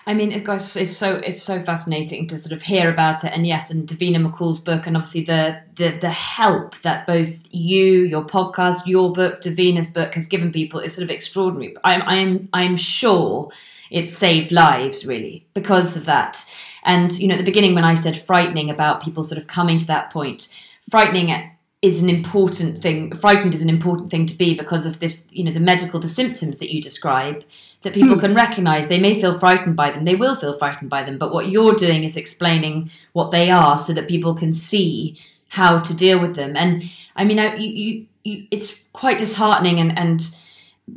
I 0.05 0.13
mean, 0.13 0.31
it 0.31 0.43
goes, 0.43 0.75
it's 0.75 0.95
so 0.95 1.17
it's 1.17 1.41
so 1.41 1.61
fascinating 1.61 2.27
to 2.27 2.37
sort 2.37 2.53
of 2.53 2.63
hear 2.63 2.89
about 2.89 3.23
it, 3.23 3.31
and 3.33 3.45
yes, 3.45 3.69
and 3.69 3.87
Davina 3.87 4.17
McCall's 4.17 4.59
book, 4.59 4.87
and 4.87 4.97
obviously 4.97 5.23
the 5.23 5.61
the 5.75 5.91
the 5.91 6.09
help 6.09 6.79
that 6.79 7.05
both 7.05 7.47
you, 7.51 8.03
your 8.03 8.25
podcast, 8.25 8.87
your 8.87 9.11
book, 9.11 9.41
Davina's 9.41 9.87
book 9.87 10.15
has 10.15 10.27
given 10.27 10.51
people 10.51 10.79
is 10.79 10.95
sort 10.95 11.03
of 11.03 11.11
extraordinary. 11.11 11.75
I'm 11.83 12.01
I'm 12.03 12.49
I'm 12.53 12.75
sure 12.75 13.51
it's 13.91 14.17
saved 14.17 14.51
lives 14.51 15.05
really 15.05 15.47
because 15.53 15.95
of 15.95 16.05
that. 16.05 16.43
And 16.83 17.17
you 17.19 17.27
know, 17.27 17.35
at 17.35 17.37
the 17.37 17.43
beginning 17.43 17.75
when 17.75 17.83
I 17.83 17.93
said 17.93 18.17
frightening 18.17 18.69
about 18.69 19.03
people 19.03 19.23
sort 19.23 19.39
of 19.39 19.47
coming 19.47 19.79
to 19.79 19.87
that 19.87 20.11
point, 20.11 20.47
frightening 20.89 21.51
is 21.81 22.01
an 22.01 22.09
important 22.09 22.79
thing. 22.79 23.13
Frightened 23.15 23.53
is 23.53 23.63
an 23.63 23.69
important 23.69 24.09
thing 24.09 24.25
to 24.25 24.37
be 24.37 24.53
because 24.53 24.85
of 24.85 24.99
this, 24.99 25.29
you 25.31 25.43
know, 25.43 25.51
the 25.51 25.59
medical, 25.59 25.99
the 25.99 26.07
symptoms 26.07 26.57
that 26.57 26.73
you 26.73 26.81
describe 26.81 27.43
that 27.81 27.93
people 27.93 28.15
hmm. 28.15 28.19
can 28.19 28.35
recognize. 28.35 28.87
They 28.87 28.99
may 28.99 29.19
feel 29.19 29.37
frightened 29.39 29.75
by 29.75 29.91
them. 29.91 30.03
They 30.03 30.15
will 30.15 30.35
feel 30.35 30.53
frightened 30.53 30.89
by 30.89 31.03
them. 31.03 31.17
But 31.17 31.33
what 31.33 31.49
you're 31.49 31.75
doing 31.75 32.03
is 32.03 32.17
explaining 32.17 32.91
what 33.13 33.31
they 33.31 33.49
are 33.49 33.77
so 33.77 33.93
that 33.93 34.07
people 34.07 34.35
can 34.35 34.51
see 34.51 35.17
how 35.49 35.77
to 35.77 35.95
deal 35.95 36.19
with 36.19 36.35
them. 36.35 36.55
And 36.55 36.83
I 37.15 37.23
mean, 37.23 37.39
I, 37.39 37.55
you, 37.55 37.69
you, 37.69 38.05
you, 38.23 38.47
it's 38.51 38.87
quite 38.89 39.17
disheartening 39.17 39.79
and, 39.79 39.97
and 39.97 40.21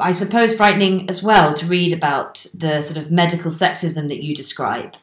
I 0.00 0.12
suppose 0.12 0.56
frightening 0.56 1.08
as 1.08 1.22
well 1.22 1.54
to 1.54 1.66
read 1.66 1.92
about 1.92 2.46
the 2.54 2.80
sort 2.80 2.98
of 2.98 3.10
medical 3.10 3.50
sexism 3.50 4.08
that 4.08 4.22
you 4.22 4.34
describe 4.34 4.96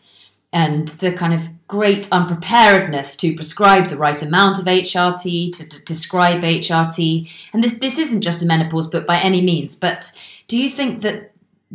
and 0.51 0.87
the 0.87 1.11
kind 1.11 1.33
of 1.33 1.47
great 1.67 2.11
unpreparedness 2.11 3.15
to 3.17 3.35
prescribe 3.35 3.85
the 3.85 3.97
right 3.97 4.21
amount 4.23 4.57
of 4.57 4.65
HRT, 4.65 5.55
to, 5.55 5.69
to 5.69 5.85
describe 5.85 6.41
HRT. 6.41 7.29
And 7.53 7.63
this, 7.63 7.73
this 7.73 7.99
isn't 7.99 8.21
just 8.21 8.41
a 8.41 8.45
menopause 8.45 8.87
book 8.87 9.05
by 9.05 9.19
any 9.19 9.41
means, 9.41 9.75
but 9.75 10.11
do 10.47 10.57
you 10.57 10.69
think 10.69 11.01
that 11.01 11.31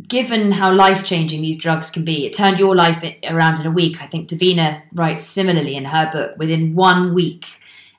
given 0.07 0.51
how 0.51 0.73
life 0.73 1.05
changing 1.05 1.41
these 1.41 1.57
drugs 1.57 1.89
can 1.89 2.03
be, 2.03 2.25
it 2.25 2.33
turned 2.33 2.59
your 2.59 2.75
life 2.75 3.03
around 3.23 3.59
in 3.59 3.65
a 3.65 3.71
week? 3.71 4.01
I 4.01 4.07
think 4.07 4.29
Davina 4.29 4.81
writes 4.93 5.25
similarly 5.25 5.75
in 5.75 5.85
her 5.85 6.09
book, 6.11 6.37
within 6.37 6.75
one 6.75 7.13
week, 7.13 7.45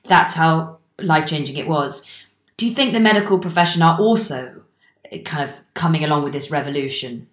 that's 0.03 0.35
how 0.35 0.77
life 0.99 1.25
changing 1.25 1.57
it 1.57 1.67
was. 1.67 2.09
Do 2.55 2.67
you 2.67 2.73
think 2.73 2.93
the 2.93 2.99
medical 2.99 3.39
profession 3.39 3.81
are 3.81 3.99
also 3.99 4.63
eh, 5.11 5.21
kind 5.23 5.47
of 5.47 5.63
coming 5.73 6.03
along 6.03 6.23
with 6.23 6.33
this 6.33 6.51
revolution? 6.51 7.27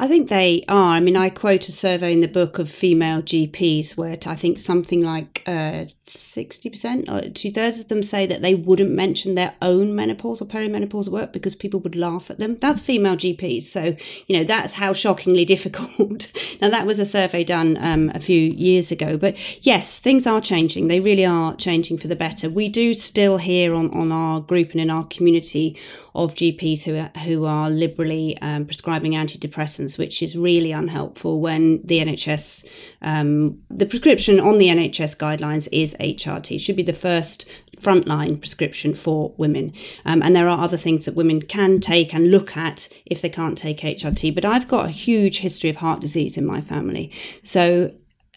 I 0.00 0.06
think 0.06 0.28
they 0.28 0.64
are. 0.68 0.90
I 0.90 1.00
mean, 1.00 1.16
I 1.16 1.28
quote 1.28 1.68
a 1.68 1.72
survey 1.72 2.12
in 2.12 2.20
the 2.20 2.28
book 2.28 2.60
of 2.60 2.70
female 2.70 3.20
GPs 3.20 3.96
where 3.96 4.16
I 4.26 4.36
think 4.36 4.56
something 4.56 5.02
like 5.02 5.42
uh, 5.44 5.86
60% 6.06 7.10
or 7.10 7.28
two 7.30 7.50
thirds 7.50 7.80
of 7.80 7.88
them 7.88 8.04
say 8.04 8.24
that 8.24 8.40
they 8.40 8.54
wouldn't 8.54 8.92
mention 8.92 9.34
their 9.34 9.54
own 9.60 9.96
menopause 9.96 10.40
or 10.40 10.44
perimenopause 10.44 11.08
work 11.08 11.32
because 11.32 11.56
people 11.56 11.80
would 11.80 11.96
laugh 11.96 12.30
at 12.30 12.38
them. 12.38 12.54
That's 12.58 12.80
female 12.80 13.16
GPs. 13.16 13.62
So, 13.62 13.96
you 14.28 14.36
know, 14.36 14.44
that's 14.44 14.74
how 14.74 14.92
shockingly 14.92 15.44
difficult. 15.54 16.32
now, 16.60 16.70
that 16.70 16.86
was 16.86 17.00
a 17.00 17.04
survey 17.04 17.42
done 17.42 17.76
um, 17.84 18.12
a 18.14 18.20
few 18.20 18.40
years 18.40 18.92
ago. 18.92 19.18
But 19.18 19.36
yes, 19.66 19.98
things 19.98 20.28
are 20.28 20.40
changing. 20.40 20.86
They 20.86 21.00
really 21.00 21.26
are 21.26 21.56
changing 21.56 21.98
for 21.98 22.06
the 22.06 22.14
better. 22.14 22.48
We 22.48 22.68
do 22.68 22.94
still 22.94 23.38
hear 23.38 23.74
on, 23.74 23.90
on 23.92 24.12
our 24.12 24.40
group 24.40 24.70
and 24.70 24.80
in 24.80 24.90
our 24.90 25.04
community 25.06 25.76
of 26.18 26.34
GPs 26.34 26.84
who 26.84 26.98
are, 26.98 27.10
who 27.20 27.44
are 27.44 27.70
liberally 27.70 28.36
um, 28.42 28.64
prescribing 28.64 29.12
antidepressants, 29.12 29.87
which 29.96 30.22
is 30.22 30.36
really 30.36 30.72
unhelpful 30.72 31.40
when 31.40 31.80
the 31.86 32.00
NHS, 32.00 32.68
um, 33.00 33.62
the 33.70 33.86
prescription 33.86 34.40
on 34.40 34.58
the 34.58 34.68
NHS 34.68 35.16
guidelines 35.16 35.68
is 35.72 35.96
HRT. 36.00 36.56
It 36.56 36.58
should 36.58 36.76
be 36.76 36.82
the 36.82 36.92
first 36.92 37.48
frontline 37.80 38.40
prescription 38.40 38.92
for 38.92 39.32
women. 39.38 39.72
Um, 40.04 40.22
and 40.22 40.34
there 40.34 40.48
are 40.48 40.62
other 40.62 40.76
things 40.76 41.04
that 41.04 41.14
women 41.14 41.40
can 41.40 41.80
take 41.80 42.12
and 42.12 42.30
look 42.30 42.56
at 42.56 42.88
if 43.06 43.22
they 43.22 43.30
can't 43.30 43.56
take 43.56 43.78
HRT. 43.78 44.34
But 44.34 44.44
I've 44.44 44.68
got 44.68 44.86
a 44.86 44.90
huge 44.90 45.38
history 45.38 45.70
of 45.70 45.76
heart 45.76 46.00
disease 46.00 46.36
in 46.36 46.44
my 46.44 46.60
family. 46.60 47.12
So 47.40 47.92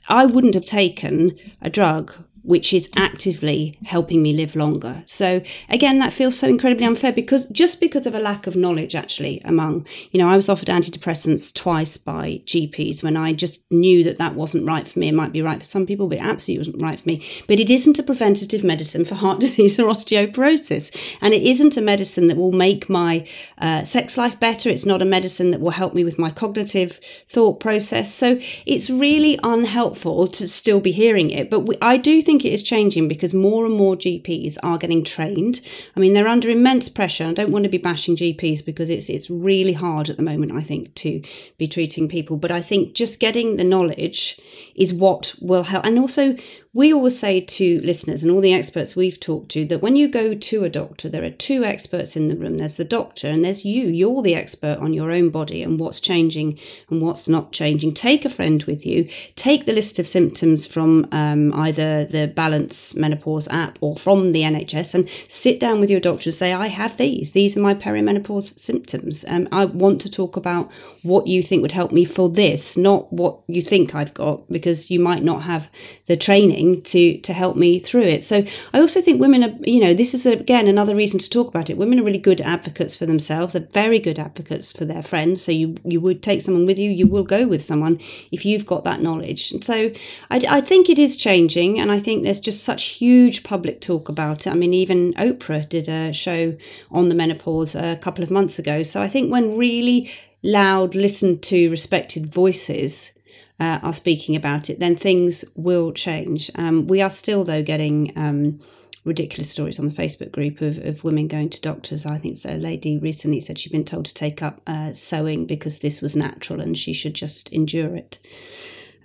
I 0.07 0.25
wouldn't 0.25 0.55
have 0.55 0.65
taken 0.65 1.37
a 1.61 1.69
drug 1.69 2.13
which 2.43 2.73
is 2.73 2.89
actively 2.95 3.77
helping 3.85 4.21
me 4.21 4.33
live 4.33 4.55
longer. 4.55 5.03
So 5.05 5.41
again, 5.69 5.99
that 5.99 6.13
feels 6.13 6.37
so 6.37 6.47
incredibly 6.47 6.85
unfair 6.85 7.11
because 7.11 7.45
just 7.47 7.79
because 7.79 8.05
of 8.05 8.15
a 8.15 8.19
lack 8.19 8.47
of 8.47 8.55
knowledge, 8.55 8.95
actually, 8.95 9.41
among, 9.45 9.85
you 10.11 10.19
know, 10.19 10.27
I 10.27 10.35
was 10.35 10.49
offered 10.49 10.69
antidepressants 10.69 11.53
twice 11.53 11.97
by 11.97 12.41
GPs 12.45 13.03
when 13.03 13.17
I 13.17 13.33
just 13.33 13.69
knew 13.71 14.03
that 14.03 14.17
that 14.17 14.35
wasn't 14.35 14.65
right 14.65 14.87
for 14.87 14.99
me. 14.99 15.09
It 15.09 15.13
might 15.13 15.31
be 15.31 15.41
right 15.41 15.59
for 15.59 15.65
some 15.65 15.85
people, 15.85 16.07
but 16.07 16.17
it 16.17 16.23
absolutely 16.23 16.59
wasn't 16.59 16.81
right 16.81 16.99
for 16.99 17.07
me. 17.07 17.23
But 17.47 17.59
it 17.59 17.69
isn't 17.69 17.99
a 17.99 18.03
preventative 18.03 18.63
medicine 18.63 19.05
for 19.05 19.15
heart 19.15 19.39
disease 19.41 19.79
or 19.79 19.89
osteoporosis. 19.89 21.17
And 21.21 21.33
it 21.33 21.43
isn't 21.43 21.77
a 21.77 21.81
medicine 21.81 22.27
that 22.27 22.37
will 22.37 22.51
make 22.51 22.89
my 22.89 23.27
uh, 23.57 23.83
sex 23.83 24.17
life 24.17 24.39
better. 24.39 24.69
It's 24.69 24.85
not 24.85 25.01
a 25.01 25.05
medicine 25.05 25.51
that 25.51 25.61
will 25.61 25.71
help 25.71 25.93
me 25.93 26.03
with 26.03 26.17
my 26.17 26.29
cognitive 26.29 26.99
thought 27.27 27.59
process. 27.59 28.13
So 28.13 28.39
it's 28.65 28.89
really 28.89 29.37
unhelpful 29.43 30.27
to 30.27 30.47
still 30.47 30.79
be 30.79 30.91
hearing 30.91 31.29
it. 31.29 31.49
But 31.49 31.61
we, 31.61 31.75
I 31.81 31.97
do 31.97 32.21
think 32.21 32.30
think 32.31 32.45
it 32.45 32.53
is 32.53 32.63
changing 32.63 33.09
because 33.09 33.33
more 33.33 33.65
and 33.65 33.75
more 33.75 33.97
GPs 33.97 34.57
are 34.63 34.77
getting 34.77 35.03
trained. 35.03 35.59
I 35.97 35.99
mean, 35.99 36.13
they're 36.13 36.29
under 36.29 36.49
immense 36.49 36.87
pressure. 36.87 37.25
I 37.25 37.33
don't 37.33 37.51
want 37.51 37.63
to 37.63 37.69
be 37.69 37.77
bashing 37.77 38.15
GPs 38.15 38.63
because 38.63 38.89
it's 38.89 39.09
it's 39.09 39.29
really 39.29 39.73
hard 39.73 40.07
at 40.07 40.15
the 40.15 40.23
moment. 40.23 40.53
I 40.53 40.61
think 40.61 40.95
to 40.95 41.21
be 41.57 41.67
treating 41.67 42.07
people, 42.07 42.37
but 42.37 42.49
I 42.49 42.61
think 42.61 42.93
just 42.93 43.19
getting 43.19 43.57
the 43.57 43.65
knowledge 43.65 44.39
is 44.75 44.93
what 44.93 45.35
will 45.41 45.63
help. 45.63 45.85
And 45.85 45.99
also, 45.99 46.37
we 46.73 46.93
always 46.93 47.19
say 47.19 47.41
to 47.41 47.81
listeners 47.81 48.23
and 48.23 48.31
all 48.31 48.39
the 48.39 48.53
experts 48.53 48.95
we've 48.95 49.19
talked 49.19 49.49
to 49.49 49.65
that 49.65 49.81
when 49.81 49.97
you 49.97 50.07
go 50.07 50.33
to 50.33 50.63
a 50.63 50.69
doctor, 50.69 51.09
there 51.09 51.23
are 51.23 51.29
two 51.29 51.65
experts 51.65 52.15
in 52.15 52.27
the 52.27 52.35
room. 52.35 52.57
There's 52.57 52.77
the 52.77 52.85
doctor 52.85 53.27
and 53.27 53.43
there's 53.43 53.65
you. 53.65 53.89
You're 53.89 54.21
the 54.21 54.35
expert 54.35 54.77
on 54.79 54.93
your 54.93 55.11
own 55.11 55.31
body 55.31 55.63
and 55.63 55.77
what's 55.77 55.99
changing 55.99 56.57
and 56.89 57.01
what's 57.01 57.27
not 57.27 57.51
changing. 57.51 57.93
Take 57.93 58.23
a 58.23 58.29
friend 58.29 58.63
with 58.63 58.85
you. 58.85 59.09
Take 59.35 59.65
the 59.65 59.73
list 59.73 59.99
of 59.99 60.07
symptoms 60.07 60.65
from 60.65 61.09
um, 61.11 61.53
either 61.53 62.05
the 62.05 62.27
Balance 62.27 62.95
Menopause 62.95 63.49
app 63.49 63.77
or 63.81 63.97
from 63.97 64.31
the 64.31 64.43
NHS 64.43 64.95
and 64.95 65.09
sit 65.27 65.59
down 65.59 65.81
with 65.81 65.89
your 65.89 65.99
doctor 65.99 66.29
and 66.29 66.35
say, 66.35 66.53
I 66.53 66.67
have 66.67 66.95
these. 66.95 67.33
These 67.33 67.57
are 67.57 67.61
my 67.61 67.73
perimenopause 67.73 68.57
symptoms. 68.57 69.25
Um, 69.27 69.49
I 69.51 69.65
want 69.65 69.99
to 70.01 70.09
talk 70.09 70.37
about 70.37 70.71
what 71.03 71.27
you 71.27 71.43
think 71.43 71.63
would 71.63 71.73
help 71.73 71.91
me 71.91 72.05
for 72.05 72.29
this, 72.29 72.77
not 72.77 73.11
what 73.11 73.41
you 73.47 73.61
think 73.61 73.93
I've 73.93 74.13
got, 74.13 74.49
because 74.49 74.89
you 74.89 75.01
might 75.01 75.23
not 75.23 75.41
have 75.41 75.69
the 76.05 76.15
training 76.15 76.60
to 76.81 77.17
to 77.19 77.33
help 77.33 77.55
me 77.55 77.79
through 77.79 78.07
it. 78.15 78.23
So 78.23 78.43
I 78.73 78.79
also 78.79 79.01
think 79.01 79.19
women 79.19 79.43
are, 79.43 79.55
you 79.63 79.79
know, 79.79 79.93
this 79.93 80.13
is 80.13 80.25
again 80.25 80.67
another 80.67 80.95
reason 80.95 81.19
to 81.19 81.29
talk 81.29 81.47
about 81.47 81.69
it. 81.69 81.77
Women 81.77 81.99
are 81.99 82.03
really 82.03 82.17
good 82.17 82.41
advocates 82.41 82.95
for 82.95 83.05
themselves. 83.05 83.53
They're 83.53 83.67
very 83.83 83.99
good 83.99 84.19
advocates 84.19 84.71
for 84.71 84.85
their 84.85 85.01
friends. 85.01 85.41
So 85.41 85.51
you 85.51 85.75
you 85.83 85.99
would 86.01 86.21
take 86.21 86.41
someone 86.41 86.65
with 86.65 86.79
you. 86.79 86.89
You 86.89 87.07
will 87.07 87.23
go 87.23 87.47
with 87.47 87.61
someone 87.61 87.99
if 88.31 88.45
you've 88.45 88.65
got 88.65 88.83
that 88.83 89.01
knowledge. 89.01 89.51
And 89.51 89.63
so 89.63 89.91
I, 90.29 90.41
I 90.57 90.61
think 90.61 90.89
it 90.89 90.99
is 90.99 91.17
changing, 91.17 91.79
and 91.79 91.91
I 91.91 91.99
think 91.99 92.23
there's 92.23 92.39
just 92.39 92.63
such 92.63 92.83
huge 92.99 93.43
public 93.43 93.81
talk 93.81 94.09
about 94.09 94.47
it. 94.47 94.51
I 94.51 94.55
mean, 94.55 94.73
even 94.73 95.13
Oprah 95.13 95.67
did 95.67 95.87
a 95.89 96.13
show 96.13 96.55
on 96.91 97.09
the 97.09 97.15
menopause 97.15 97.75
a 97.75 97.97
couple 97.97 98.23
of 98.23 98.31
months 98.31 98.59
ago. 98.59 98.83
So 98.83 99.01
I 99.01 99.07
think 99.07 99.31
when 99.31 99.57
really 99.57 100.11
loud, 100.43 100.95
listened 100.95 101.43
to, 101.43 101.69
respected 101.69 102.31
voices 102.31 103.13
uh, 103.61 103.79
are 103.83 103.93
speaking 103.93 104.35
about 104.35 104.71
it, 104.71 104.79
then 104.79 104.95
things 104.95 105.45
will 105.55 105.91
change. 105.93 106.49
Um, 106.55 106.87
we 106.87 106.99
are 106.99 107.11
still, 107.11 107.43
though, 107.43 107.61
getting 107.61 108.11
um, 108.17 108.59
ridiculous 109.05 109.51
stories 109.51 109.79
on 109.79 109.87
the 109.87 109.93
Facebook 109.93 110.31
group 110.31 110.61
of, 110.61 110.79
of 110.79 111.03
women 111.03 111.27
going 111.27 111.51
to 111.51 111.61
doctors. 111.61 112.03
I 112.03 112.17
think 112.17 112.37
a 112.43 112.57
lady 112.57 112.97
recently 112.97 113.39
said 113.39 113.59
she'd 113.59 113.71
been 113.71 113.85
told 113.85 114.05
to 114.05 114.15
take 114.15 114.41
up 114.41 114.61
uh, 114.65 114.93
sewing 114.93 115.45
because 115.45 115.79
this 115.79 116.01
was 116.01 116.15
natural 116.15 116.59
and 116.59 116.75
she 116.75 116.91
should 116.91 117.13
just 117.13 117.53
endure 117.53 117.95
it. 117.95 118.17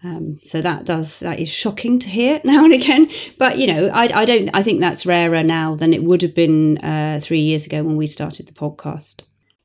Um, 0.03 0.39
so 0.41 0.63
that 0.63 0.87
does 0.87 1.21
that 1.21 1.39
is 1.39 1.51
shocking 1.51 1.99
to 1.99 2.09
hear 2.09 2.41
now 2.45 2.65
and 2.65 2.73
again. 2.73 3.11
But 3.39 3.59
you 3.59 3.67
know, 3.67 3.91
I, 3.93 4.23
I 4.23 4.25
don't. 4.25 4.49
I 4.55 4.63
think 4.63 4.81
that's 4.81 5.05
rarer 5.05 5.43
now 5.43 5.75
than 5.75 5.93
it 5.93 6.03
would 6.03 6.23
have 6.23 6.35
been 6.35 6.79
uh, 6.79 7.21
three 7.23 7.41
years 7.41 7.67
ago 7.67 7.83
when 7.83 7.97
we 7.97 8.07
started 8.07 8.47
the 8.47 8.53
podcast. 8.55 9.23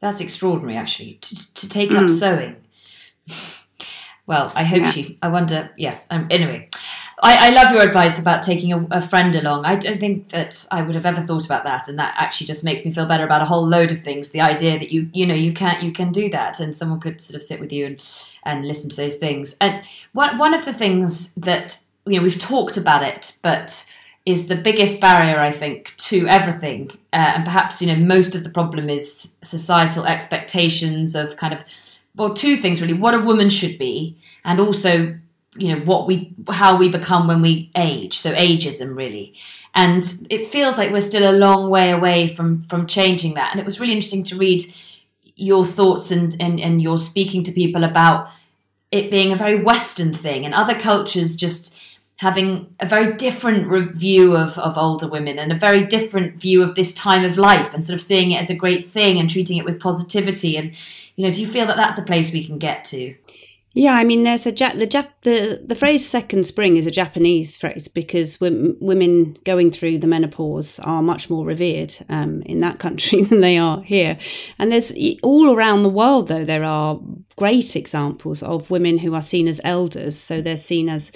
That's 0.00 0.20
extraordinary, 0.20 0.76
actually, 0.76 1.14
to, 1.20 1.54
to 1.54 1.68
take 1.68 1.90
mm. 1.90 2.02
up 2.02 2.10
sewing. 2.10 2.56
well, 4.26 4.50
I 4.54 4.64
hope 4.64 4.82
yeah. 4.82 4.90
she. 4.90 5.18
I 5.22 5.28
wonder. 5.28 5.70
Yes. 5.76 6.06
Um, 6.10 6.26
anyway, 6.30 6.70
I, 7.22 7.48
I, 7.48 7.50
love 7.50 7.72
your 7.72 7.82
advice 7.82 8.20
about 8.20 8.42
taking 8.42 8.72
a, 8.72 8.86
a, 8.90 9.00
friend 9.00 9.34
along. 9.34 9.66
I 9.66 9.76
don't 9.76 10.00
think 10.00 10.28
that 10.30 10.66
I 10.70 10.80
would 10.80 10.94
have 10.94 11.04
ever 11.04 11.20
thought 11.20 11.44
about 11.44 11.64
that, 11.64 11.86
and 11.88 11.98
that 11.98 12.14
actually 12.16 12.46
just 12.46 12.64
makes 12.64 12.84
me 12.84 12.92
feel 12.92 13.06
better 13.06 13.24
about 13.24 13.42
a 13.42 13.46
whole 13.46 13.66
load 13.66 13.92
of 13.92 14.00
things. 14.00 14.30
The 14.30 14.40
idea 14.40 14.78
that 14.78 14.90
you, 14.90 15.10
you 15.12 15.26
know, 15.26 15.34
you 15.34 15.52
can 15.52 15.84
you 15.84 15.92
can 15.92 16.12
do 16.12 16.30
that, 16.30 16.60
and 16.60 16.74
someone 16.74 17.00
could 17.00 17.20
sort 17.20 17.36
of 17.36 17.42
sit 17.42 17.60
with 17.60 17.72
you 17.72 17.86
and 17.86 18.30
and 18.44 18.66
listen 18.66 18.88
to 18.90 18.96
those 18.96 19.16
things. 19.16 19.56
And 19.60 19.82
one 20.12 20.38
one 20.38 20.54
of 20.54 20.64
the 20.64 20.72
things 20.72 21.34
that 21.36 21.78
you 22.06 22.16
know 22.16 22.22
we've 22.22 22.38
talked 22.38 22.78
about 22.78 23.02
it, 23.02 23.36
but 23.42 23.89
is 24.26 24.48
the 24.48 24.56
biggest 24.56 25.00
barrier, 25.00 25.40
I 25.40 25.50
think, 25.50 25.96
to 25.96 26.26
everything. 26.28 26.90
Uh, 27.12 27.32
and 27.36 27.44
perhaps, 27.44 27.80
you 27.80 27.88
know, 27.88 27.96
most 27.96 28.34
of 28.34 28.44
the 28.44 28.50
problem 28.50 28.90
is 28.90 29.38
societal 29.42 30.04
expectations 30.04 31.14
of 31.14 31.36
kind 31.36 31.54
of, 31.54 31.64
well, 32.14 32.34
two 32.34 32.56
things 32.56 32.80
really 32.80 32.92
what 32.94 33.14
a 33.14 33.18
woman 33.18 33.48
should 33.48 33.78
be, 33.78 34.16
and 34.44 34.60
also, 34.60 35.18
you 35.56 35.68
know, 35.68 35.80
what 35.84 36.06
we, 36.06 36.32
how 36.50 36.76
we 36.76 36.88
become 36.88 37.26
when 37.26 37.42
we 37.42 37.70
age. 37.74 38.18
So, 38.18 38.32
ageism, 38.34 38.96
really. 38.96 39.34
And 39.74 40.02
it 40.28 40.44
feels 40.44 40.78
like 40.78 40.90
we're 40.90 41.00
still 41.00 41.30
a 41.30 41.36
long 41.36 41.70
way 41.70 41.90
away 41.90 42.26
from, 42.26 42.60
from 42.60 42.86
changing 42.86 43.34
that. 43.34 43.50
And 43.52 43.60
it 43.60 43.64
was 43.64 43.80
really 43.80 43.92
interesting 43.92 44.24
to 44.24 44.36
read 44.36 44.62
your 45.36 45.64
thoughts 45.64 46.10
and, 46.10 46.36
and, 46.40 46.60
and 46.60 46.82
your 46.82 46.98
speaking 46.98 47.42
to 47.44 47.52
people 47.52 47.84
about 47.84 48.28
it 48.90 49.10
being 49.10 49.32
a 49.32 49.36
very 49.36 49.62
Western 49.62 50.12
thing 50.12 50.44
and 50.44 50.52
other 50.52 50.78
cultures 50.78 51.36
just 51.36 51.79
having 52.20 52.74
a 52.80 52.86
very 52.86 53.14
different 53.14 53.66
view 53.94 54.36
of, 54.36 54.58
of 54.58 54.76
older 54.76 55.08
women 55.08 55.38
and 55.38 55.50
a 55.50 55.54
very 55.54 55.86
different 55.86 56.38
view 56.38 56.62
of 56.62 56.74
this 56.74 56.92
time 56.92 57.24
of 57.24 57.38
life 57.38 57.72
and 57.72 57.82
sort 57.82 57.94
of 57.94 58.02
seeing 58.02 58.30
it 58.30 58.42
as 58.42 58.50
a 58.50 58.54
great 58.54 58.84
thing 58.84 59.18
and 59.18 59.30
treating 59.30 59.56
it 59.56 59.64
with 59.64 59.80
positivity 59.80 60.54
and 60.54 60.74
you 61.16 61.26
know 61.26 61.32
do 61.32 61.40
you 61.40 61.46
feel 61.46 61.64
that 61.64 61.78
that's 61.78 61.96
a 61.96 62.02
place 62.02 62.30
we 62.30 62.44
can 62.44 62.58
get 62.58 62.84
to 62.84 63.14
yeah, 63.72 63.92
I 63.92 64.02
mean, 64.02 64.24
there's 64.24 64.46
a 64.46 64.52
Jap- 64.52 64.80
the 64.80 65.08
the 65.22 65.64
the 65.64 65.74
phrase 65.76 66.04
"second 66.04 66.44
spring" 66.44 66.76
is 66.76 66.88
a 66.88 66.90
Japanese 66.90 67.56
phrase 67.56 67.86
because 67.86 68.40
women 68.40 69.38
going 69.44 69.70
through 69.70 69.98
the 69.98 70.08
menopause 70.08 70.80
are 70.80 71.00
much 71.00 71.30
more 71.30 71.46
revered 71.46 71.94
um, 72.08 72.42
in 72.42 72.58
that 72.60 72.80
country 72.80 73.22
than 73.30 73.42
they 73.42 73.56
are 73.56 73.80
here. 73.82 74.18
And 74.58 74.72
there's 74.72 74.92
all 75.22 75.54
around 75.54 75.84
the 75.84 75.88
world, 75.88 76.26
though, 76.26 76.44
there 76.44 76.64
are 76.64 76.98
great 77.36 77.76
examples 77.76 78.42
of 78.42 78.70
women 78.70 78.98
who 78.98 79.14
are 79.14 79.22
seen 79.22 79.46
as 79.46 79.60
elders. 79.62 80.18
So 80.18 80.40
they're 80.40 80.56
seen 80.56 80.88
as 80.88 81.12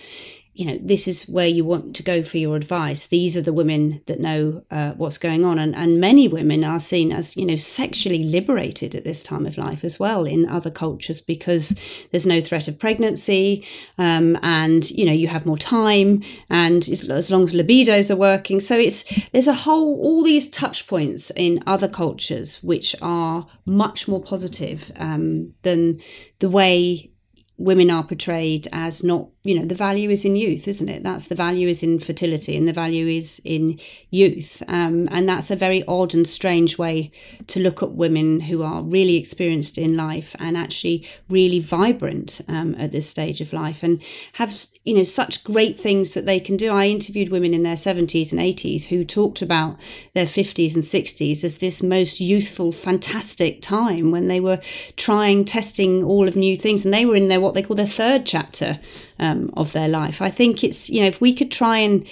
you 0.55 0.65
know, 0.65 0.79
this 0.81 1.09
is 1.09 1.25
where 1.25 1.49
you 1.49 1.65
want 1.65 1.97
to 1.97 2.03
go 2.05 2.23
for 2.23 2.39
your 2.39 2.55
advice. 2.55 3.09
These 3.09 3.37
are 3.37 3.43
the 3.43 3.53
women 3.53 4.03
that 4.07 4.21
know 4.21 4.63
uh, 4.71 4.93
what's 4.93 5.19
going 5.19 5.45
on. 5.45 5.59
And, 5.59 5.75
and 5.75 6.01
many 6.01 6.29
women 6.29 6.63
are 6.63 6.79
seen 6.79 7.11
as, 7.13 7.37
you 7.37 7.45
know, 7.45 7.57
sexually 7.57 8.23
liberated 8.23 8.95
at 8.95 9.03
this 9.03 9.21
time 9.21 9.47
of 9.47 9.59
life 9.59 9.83
as 9.83 9.99
well 9.99 10.25
in 10.25 10.49
other 10.49 10.71
cultures 10.71 11.21
because 11.21 11.75
there's 12.13 12.27
no 12.27 12.41
threat 12.41 12.69
of 12.69 12.79
pregnancy 12.79 13.67
um, 13.99 14.39
and, 14.43 14.89
you 14.91 15.05
know, 15.05 15.13
you 15.13 15.27
have 15.27 15.45
more 15.45 15.59
time 15.59 16.23
and 16.49 16.89
as 16.89 17.31
long 17.33 17.43
as 17.43 17.53
libidos 17.53 18.09
are 18.09 18.17
working. 18.17 18.61
So 18.61 18.79
it's, 18.79 19.03
there's 19.31 19.49
a 19.49 19.55
whole, 19.55 20.01
all 20.01 20.23
these 20.23 20.49
touch 20.49 20.87
points 20.87 21.33
in 21.35 21.65
other 21.67 21.89
cultures 21.89 22.63
which 22.63 22.95
are 23.03 23.49
much 23.67 24.07
more 24.07 24.23
positive 24.23 24.93
um, 24.95 25.53
than 25.63 25.97
the 26.39 26.49
way 26.49 27.11
women 27.57 27.91
are 27.91 28.05
portrayed 28.05 28.69
as 28.73 29.03
not 29.03 29.29
you 29.45 29.59
know 29.59 29.67
the 29.67 29.75
value 29.75 30.09
is 30.09 30.25
in 30.25 30.37
youth 30.37 30.67
isn't 30.67 30.89
it? 30.89 31.03
That's 31.03 31.29
the 31.29 31.35
value 31.35 31.69
is 31.69 31.83
in 31.83 31.99
fertility 31.99 32.57
and 32.57 32.67
the 32.67 32.73
value 32.73 33.07
is 33.07 33.41
in 33.45 33.79
youth. 34.11 34.63
Um, 34.69 35.07
and 35.11 35.29
that's 35.29 35.51
a 35.51 35.57
very 35.57 35.85
odd 35.87 36.15
and 36.15 36.27
strange 36.27 36.79
way 36.79 37.13
to 37.49 37.61
look 37.61 37.83
at 37.83 37.93
women 37.93 38.41
who 38.41 38.63
are 38.63 38.83
really 38.83 39.17
experienced 39.17 39.77
in 39.77 39.97
life 39.97 40.35
and 40.39 40.57
actually 40.57 41.07
really 41.29 41.61
vibrant 41.61 42.41
um, 42.49 42.75
at 42.77 42.93
this 42.93 43.09
stage 43.09 43.43
of 43.43 43.53
life 43.53 43.83
and 43.83 44.03
have 44.35 44.55
you 44.85 44.95
know 44.95 45.05
such 45.05 45.45
great 45.45 45.79
things 45.79 46.15
that 46.15 46.25
they 46.25 46.41
can 46.41 46.57
do. 46.57 46.73
I 46.73 46.87
interviewed 46.87 47.31
women 47.31 47.53
in 47.53 47.63
their 47.63 47.75
70s 47.75 48.33
and 48.33 48.41
80s 48.41 48.87
who 48.87 49.05
talked 49.05 49.43
about 49.43 49.79
their 50.15 50.27
50s 50.27 50.75
and 50.75 50.83
60s 50.83 51.45
as 51.45 51.59
this 51.59 51.83
most 51.83 52.19
youthful 52.19 52.73
fantastic 52.73 53.61
time 53.61 54.11
when 54.11 54.29
they 54.29 54.41
were 54.41 54.61
trying 54.97 55.45
testing 55.45 56.03
all 56.03 56.27
of 56.27 56.35
new 56.35 56.57
things 56.57 56.85
and 56.85 56.95
they 56.95 57.05
were 57.05 57.17
in 57.17 57.29
their 57.29 57.41
what 57.41 57.53
they 57.53 57.63
call 57.63 57.77
their 57.77 57.85
third 57.85 58.25
chapter 58.25 58.79
um, 59.19 59.51
of 59.55 59.73
their 59.73 59.89
life. 59.89 60.21
I 60.21 60.31
think 60.31 60.65
it's, 60.65 60.91
you 60.91 61.01
know, 61.01 61.07
if 61.07 61.21
we 61.21 61.35
could 61.35 61.51
try 61.51 61.79
and 61.79 62.07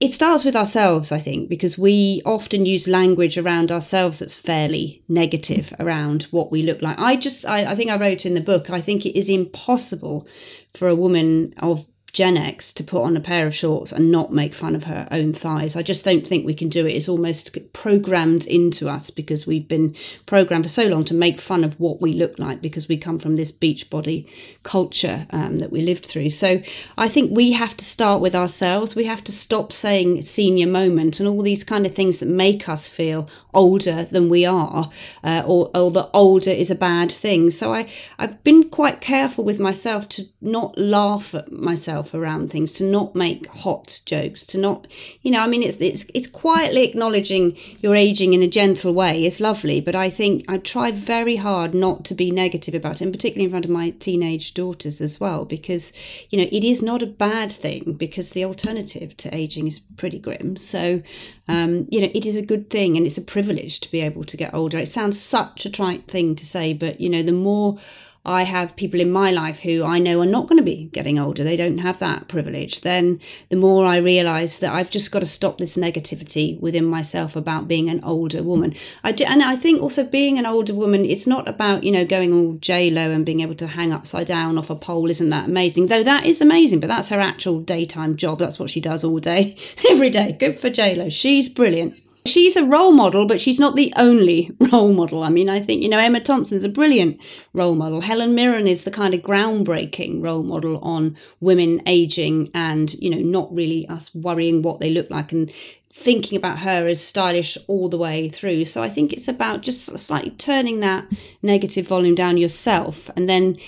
it 0.00 0.12
starts 0.12 0.44
with 0.44 0.56
ourselves, 0.56 1.12
I 1.12 1.18
think, 1.18 1.48
because 1.48 1.78
we 1.78 2.20
often 2.26 2.66
use 2.66 2.88
language 2.88 3.38
around 3.38 3.70
ourselves 3.70 4.18
that's 4.18 4.38
fairly 4.38 5.02
negative 5.08 5.72
around 5.78 6.24
what 6.24 6.50
we 6.50 6.62
look 6.62 6.82
like. 6.82 6.98
I 6.98 7.16
just, 7.16 7.46
I, 7.46 7.64
I 7.64 7.74
think 7.74 7.90
I 7.90 7.96
wrote 7.96 8.26
in 8.26 8.34
the 8.34 8.40
book, 8.40 8.70
I 8.70 8.80
think 8.80 9.06
it 9.06 9.18
is 9.18 9.30
impossible 9.30 10.26
for 10.74 10.88
a 10.88 10.96
woman 10.96 11.54
of 11.58 11.90
Gen 12.14 12.36
X 12.36 12.72
to 12.74 12.84
put 12.84 13.02
on 13.02 13.16
a 13.16 13.20
pair 13.20 13.44
of 13.44 13.54
shorts 13.54 13.90
and 13.90 14.10
not 14.12 14.32
make 14.32 14.54
fun 14.54 14.76
of 14.76 14.84
her 14.84 15.08
own 15.10 15.32
thighs. 15.32 15.74
I 15.74 15.82
just 15.82 16.04
don't 16.04 16.24
think 16.24 16.46
we 16.46 16.54
can 16.54 16.68
do 16.68 16.86
it. 16.86 16.92
It's 16.92 17.08
almost 17.08 17.58
programmed 17.72 18.46
into 18.46 18.88
us 18.88 19.10
because 19.10 19.48
we've 19.48 19.66
been 19.66 19.96
programmed 20.24 20.64
for 20.64 20.68
so 20.68 20.86
long 20.86 21.04
to 21.06 21.14
make 21.14 21.40
fun 21.40 21.64
of 21.64 21.78
what 21.80 22.00
we 22.00 22.12
look 22.14 22.38
like 22.38 22.62
because 22.62 22.86
we 22.86 22.96
come 22.96 23.18
from 23.18 23.34
this 23.34 23.50
beach 23.50 23.90
body 23.90 24.28
culture 24.62 25.26
um, 25.30 25.56
that 25.56 25.72
we 25.72 25.82
lived 25.82 26.06
through. 26.06 26.30
So 26.30 26.62
I 26.96 27.08
think 27.08 27.36
we 27.36 27.50
have 27.50 27.76
to 27.78 27.84
start 27.84 28.20
with 28.20 28.36
ourselves. 28.36 28.94
We 28.94 29.04
have 29.06 29.24
to 29.24 29.32
stop 29.32 29.72
saying 29.72 30.22
senior 30.22 30.68
moment 30.68 31.18
and 31.18 31.28
all 31.28 31.42
these 31.42 31.64
kind 31.64 31.84
of 31.84 31.96
things 31.96 32.20
that 32.20 32.28
make 32.28 32.68
us 32.68 32.88
feel 32.88 33.28
older 33.54 34.04
than 34.04 34.28
we 34.28 34.44
are, 34.44 34.90
uh, 35.22 35.42
or, 35.46 35.70
or 35.74 35.90
that 35.92 36.10
older 36.12 36.50
is 36.50 36.70
a 36.70 36.74
bad 36.74 37.10
thing. 37.10 37.50
So 37.50 37.74
I, 37.74 37.88
I've 38.18 38.42
been 38.44 38.68
quite 38.68 39.00
careful 39.00 39.44
with 39.44 39.60
myself 39.60 40.08
to 40.10 40.24
not 40.40 40.76
laugh 40.78 41.34
at 41.34 41.50
myself 41.52 42.14
around 42.14 42.50
things, 42.50 42.72
to 42.74 42.84
not 42.84 43.14
make 43.14 43.46
hot 43.46 44.00
jokes, 44.06 44.44
to 44.46 44.58
not, 44.58 44.86
you 45.22 45.30
know, 45.30 45.40
I 45.40 45.46
mean, 45.46 45.62
it's, 45.62 45.78
it's, 45.78 46.06
it's 46.14 46.26
quietly 46.26 46.84
acknowledging 46.84 47.56
you're 47.80 47.94
aging 47.94 48.32
in 48.32 48.42
a 48.42 48.48
gentle 48.48 48.92
way. 48.92 49.24
It's 49.24 49.40
lovely, 49.40 49.80
but 49.80 49.94
I 49.94 50.10
think 50.10 50.44
I 50.48 50.58
try 50.58 50.90
very 50.90 51.36
hard 51.36 51.74
not 51.74 52.04
to 52.06 52.14
be 52.14 52.30
negative 52.30 52.74
about 52.74 53.00
it, 53.00 53.04
and 53.04 53.12
particularly 53.12 53.44
in 53.44 53.50
front 53.50 53.64
of 53.64 53.70
my 53.70 53.90
teenage 53.90 54.54
daughters 54.54 55.00
as 55.00 55.20
well, 55.20 55.44
because, 55.44 55.92
you 56.30 56.38
know, 56.38 56.48
it 56.50 56.64
is 56.64 56.82
not 56.82 57.02
a 57.02 57.06
bad 57.06 57.52
thing 57.52 57.94
because 57.94 58.30
the 58.30 58.44
alternative 58.44 59.16
to 59.18 59.34
aging 59.34 59.66
is 59.66 59.78
pretty 59.78 60.18
grim. 60.18 60.56
So, 60.56 61.02
um, 61.48 61.86
you 61.90 62.00
know, 62.00 62.10
it 62.14 62.24
is 62.24 62.36
a 62.36 62.42
good 62.42 62.70
thing 62.70 62.96
and 62.96 63.06
it's 63.06 63.18
a 63.18 63.22
privilege 63.22 63.80
to 63.80 63.90
be 63.90 64.00
able 64.00 64.24
to 64.24 64.36
get 64.36 64.54
older. 64.54 64.78
It 64.78 64.88
sounds 64.88 65.20
such 65.20 65.66
a 65.66 65.70
trite 65.70 66.06
thing 66.08 66.34
to 66.36 66.46
say, 66.46 66.72
but, 66.72 67.00
you 67.00 67.10
know, 67.10 67.22
the 67.22 67.32
more 67.32 67.78
I 68.26 68.44
have 68.44 68.76
people 68.76 69.00
in 69.00 69.12
my 69.12 69.30
life 69.30 69.60
who 69.60 69.84
I 69.84 69.98
know 69.98 70.20
are 70.20 70.26
not 70.26 70.48
going 70.48 70.56
to 70.56 70.64
be 70.64 70.88
getting 70.92 71.18
older, 71.18 71.44
they 71.44 71.56
don't 71.56 71.78
have 71.78 71.98
that 71.98 72.26
privilege, 72.26 72.80
then 72.80 73.20
the 73.50 73.56
more 73.56 73.84
I 73.84 73.98
realise 73.98 74.58
that 74.58 74.72
I've 74.72 74.90
just 74.90 75.12
got 75.12 75.18
to 75.18 75.26
stop 75.26 75.58
this 75.58 75.76
negativity 75.76 76.58
within 76.58 76.86
myself 76.86 77.36
about 77.36 77.68
being 77.68 77.90
an 77.90 78.02
older 78.02 78.42
woman. 78.42 78.74
I 79.02 79.12
do, 79.12 79.24
and 79.24 79.42
I 79.42 79.56
think 79.56 79.82
also 79.82 80.04
being 80.04 80.38
an 80.38 80.46
older 80.46 80.72
woman, 80.72 81.04
it's 81.04 81.26
not 81.26 81.46
about, 81.48 81.84
you 81.84 81.92
know, 81.92 82.06
going 82.06 82.32
all 82.32 82.54
J-Lo 82.54 83.10
and 83.10 83.26
being 83.26 83.40
able 83.40 83.56
to 83.56 83.66
hang 83.66 83.92
upside 83.92 84.26
down 84.26 84.56
off 84.56 84.70
a 84.70 84.74
pole. 84.74 85.10
Isn't 85.10 85.28
that 85.28 85.48
amazing? 85.48 85.86
Though 85.86 86.02
that 86.02 86.24
is 86.24 86.40
amazing, 86.40 86.80
but 86.80 86.86
that's 86.86 87.10
her 87.10 87.20
actual 87.20 87.60
daytime 87.60 88.14
job. 88.14 88.38
That's 88.38 88.58
what 88.58 88.70
she 88.70 88.80
does 88.80 89.04
all 89.04 89.18
day, 89.18 89.56
every 89.90 90.08
day. 90.08 90.32
Good 90.32 90.58
for 90.58 90.70
J-Lo. 90.70 91.10
She's 91.10 91.50
brilliant. 91.50 92.00
She's 92.26 92.56
a 92.56 92.64
role 92.64 92.92
model, 92.92 93.26
but 93.26 93.38
she's 93.38 93.60
not 93.60 93.76
the 93.76 93.92
only 93.96 94.50
role 94.72 94.94
model. 94.94 95.22
I 95.22 95.28
mean, 95.28 95.50
I 95.50 95.60
think, 95.60 95.82
you 95.82 95.90
know, 95.90 95.98
Emma 95.98 96.20
Thompson's 96.20 96.64
a 96.64 96.70
brilliant 96.70 97.20
role 97.52 97.74
model. 97.74 98.00
Helen 98.00 98.34
Mirren 98.34 98.66
is 98.66 98.84
the 98.84 98.90
kind 98.90 99.12
of 99.12 99.20
groundbreaking 99.20 100.24
role 100.24 100.42
model 100.42 100.78
on 100.78 101.18
women 101.40 101.82
aging 101.86 102.48
and, 102.54 102.94
you 102.94 103.10
know, 103.10 103.18
not 103.18 103.54
really 103.54 103.86
us 103.88 104.14
worrying 104.14 104.62
what 104.62 104.80
they 104.80 104.88
look 104.88 105.10
like 105.10 105.32
and 105.32 105.52
thinking 105.96 106.36
about 106.36 106.58
her 106.58 106.88
as 106.88 107.04
stylish 107.04 107.56
all 107.68 107.88
the 107.88 107.98
way 107.98 108.28
through. 108.28 108.64
So 108.64 108.82
I 108.82 108.88
think 108.88 109.12
it's 109.12 109.28
about 109.28 109.60
just 109.62 109.96
slightly 109.96 110.30
turning 110.30 110.80
that 110.80 111.06
negative 111.42 111.86
volume 111.86 112.16
down 112.16 112.36
yourself 112.36 113.10
and 113.14 113.28
then 113.28 113.58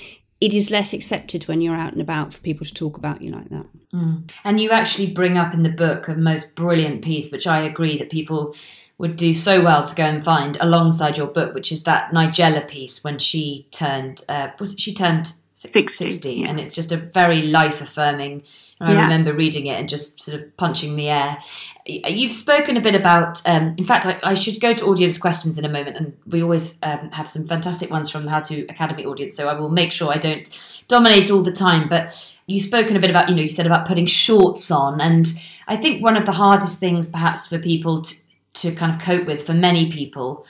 it 0.40 0.52
is 0.52 0.70
less 0.70 0.92
accepted 0.92 1.44
when 1.44 1.60
you're 1.60 1.76
out 1.76 1.92
and 1.92 2.02
about 2.02 2.32
for 2.32 2.40
people 2.40 2.66
to 2.66 2.74
talk 2.74 2.96
about 2.96 3.22
you 3.22 3.30
like 3.30 3.48
that. 3.48 3.66
Mm. 3.92 4.30
And 4.44 4.60
you 4.60 4.70
actually 4.70 5.12
bring 5.12 5.38
up 5.38 5.54
in 5.54 5.62
the 5.62 5.70
book 5.70 6.08
a 6.08 6.14
most 6.14 6.54
brilliant 6.54 7.02
piece, 7.02 7.32
which 7.32 7.46
I 7.46 7.60
agree 7.60 7.96
that 7.98 8.10
people 8.10 8.54
would 8.98 9.16
do 9.16 9.34
so 9.34 9.62
well 9.62 9.84
to 9.84 9.94
go 9.94 10.04
and 10.04 10.24
find 10.24 10.56
alongside 10.60 11.16
your 11.16 11.26
book, 11.26 11.54
which 11.54 11.70
is 11.70 11.84
that 11.84 12.12
Nigella 12.12 12.66
piece 12.66 13.04
when 13.04 13.18
she 13.18 13.68
turned, 13.70 14.22
uh, 14.28 14.48
was 14.58 14.72
it, 14.72 14.80
she 14.80 14.94
turned 14.94 15.32
60, 15.52 15.88
60 15.88 16.32
yeah. 16.32 16.48
and 16.48 16.60
it's 16.60 16.74
just 16.74 16.92
a 16.92 16.96
very 16.96 17.42
life 17.42 17.80
affirming 17.80 18.42
I 18.80 18.92
yeah. 18.92 19.02
remember 19.02 19.32
reading 19.32 19.66
it 19.66 19.78
and 19.78 19.88
just 19.88 20.22
sort 20.22 20.38
of 20.38 20.54
punching 20.58 20.96
the 20.96 21.08
air. 21.08 21.38
You've 21.86 22.32
spoken 22.32 22.76
a 22.76 22.80
bit 22.80 22.94
about, 22.94 23.40
um, 23.48 23.74
in 23.78 23.84
fact, 23.84 24.04
I, 24.04 24.18
I, 24.22 24.34
should 24.34 24.60
go 24.60 24.74
to 24.74 24.84
audience 24.84 25.16
questions 25.16 25.58
in 25.58 25.64
a 25.64 25.68
moment, 25.68 25.96
and 25.96 26.14
we 26.26 26.42
always 26.42 26.78
um, 26.82 27.10
have 27.12 27.26
some 27.26 27.46
fantastic 27.46 27.90
ones 27.90 28.10
from 28.10 28.24
the 28.24 28.30
How 28.30 28.40
to 28.40 28.66
Academy 28.66 29.06
audience, 29.06 29.34
so 29.34 29.48
I 29.48 29.54
will 29.54 29.70
make 29.70 29.92
sure 29.92 30.12
I 30.12 30.18
don't 30.18 30.82
dominate 30.88 31.30
all 31.30 31.42
the 31.42 31.52
time. 31.52 31.88
But 31.88 32.36
you've 32.46 32.64
spoken 32.64 32.96
a 32.96 33.00
bit 33.00 33.08
about, 33.08 33.30
you 33.30 33.34
know, 33.34 33.42
you 33.42 33.48
said 33.48 33.66
about 33.66 33.86
putting 33.86 34.04
shorts 34.04 34.70
on, 34.70 35.00
and 35.00 35.26
I 35.66 35.76
think 35.76 36.02
one 36.02 36.18
of 36.18 36.26
the 36.26 36.32
hardest 36.32 36.78
things 36.78 37.08
perhaps 37.08 37.46
for 37.46 37.58
people 37.58 38.02
to, 38.02 38.14
to 38.56 38.74
kind 38.74 38.92
of 38.94 39.00
cope 39.00 39.26
with, 39.26 39.46
for 39.46 39.54
many 39.54 39.90
people, 39.90 40.46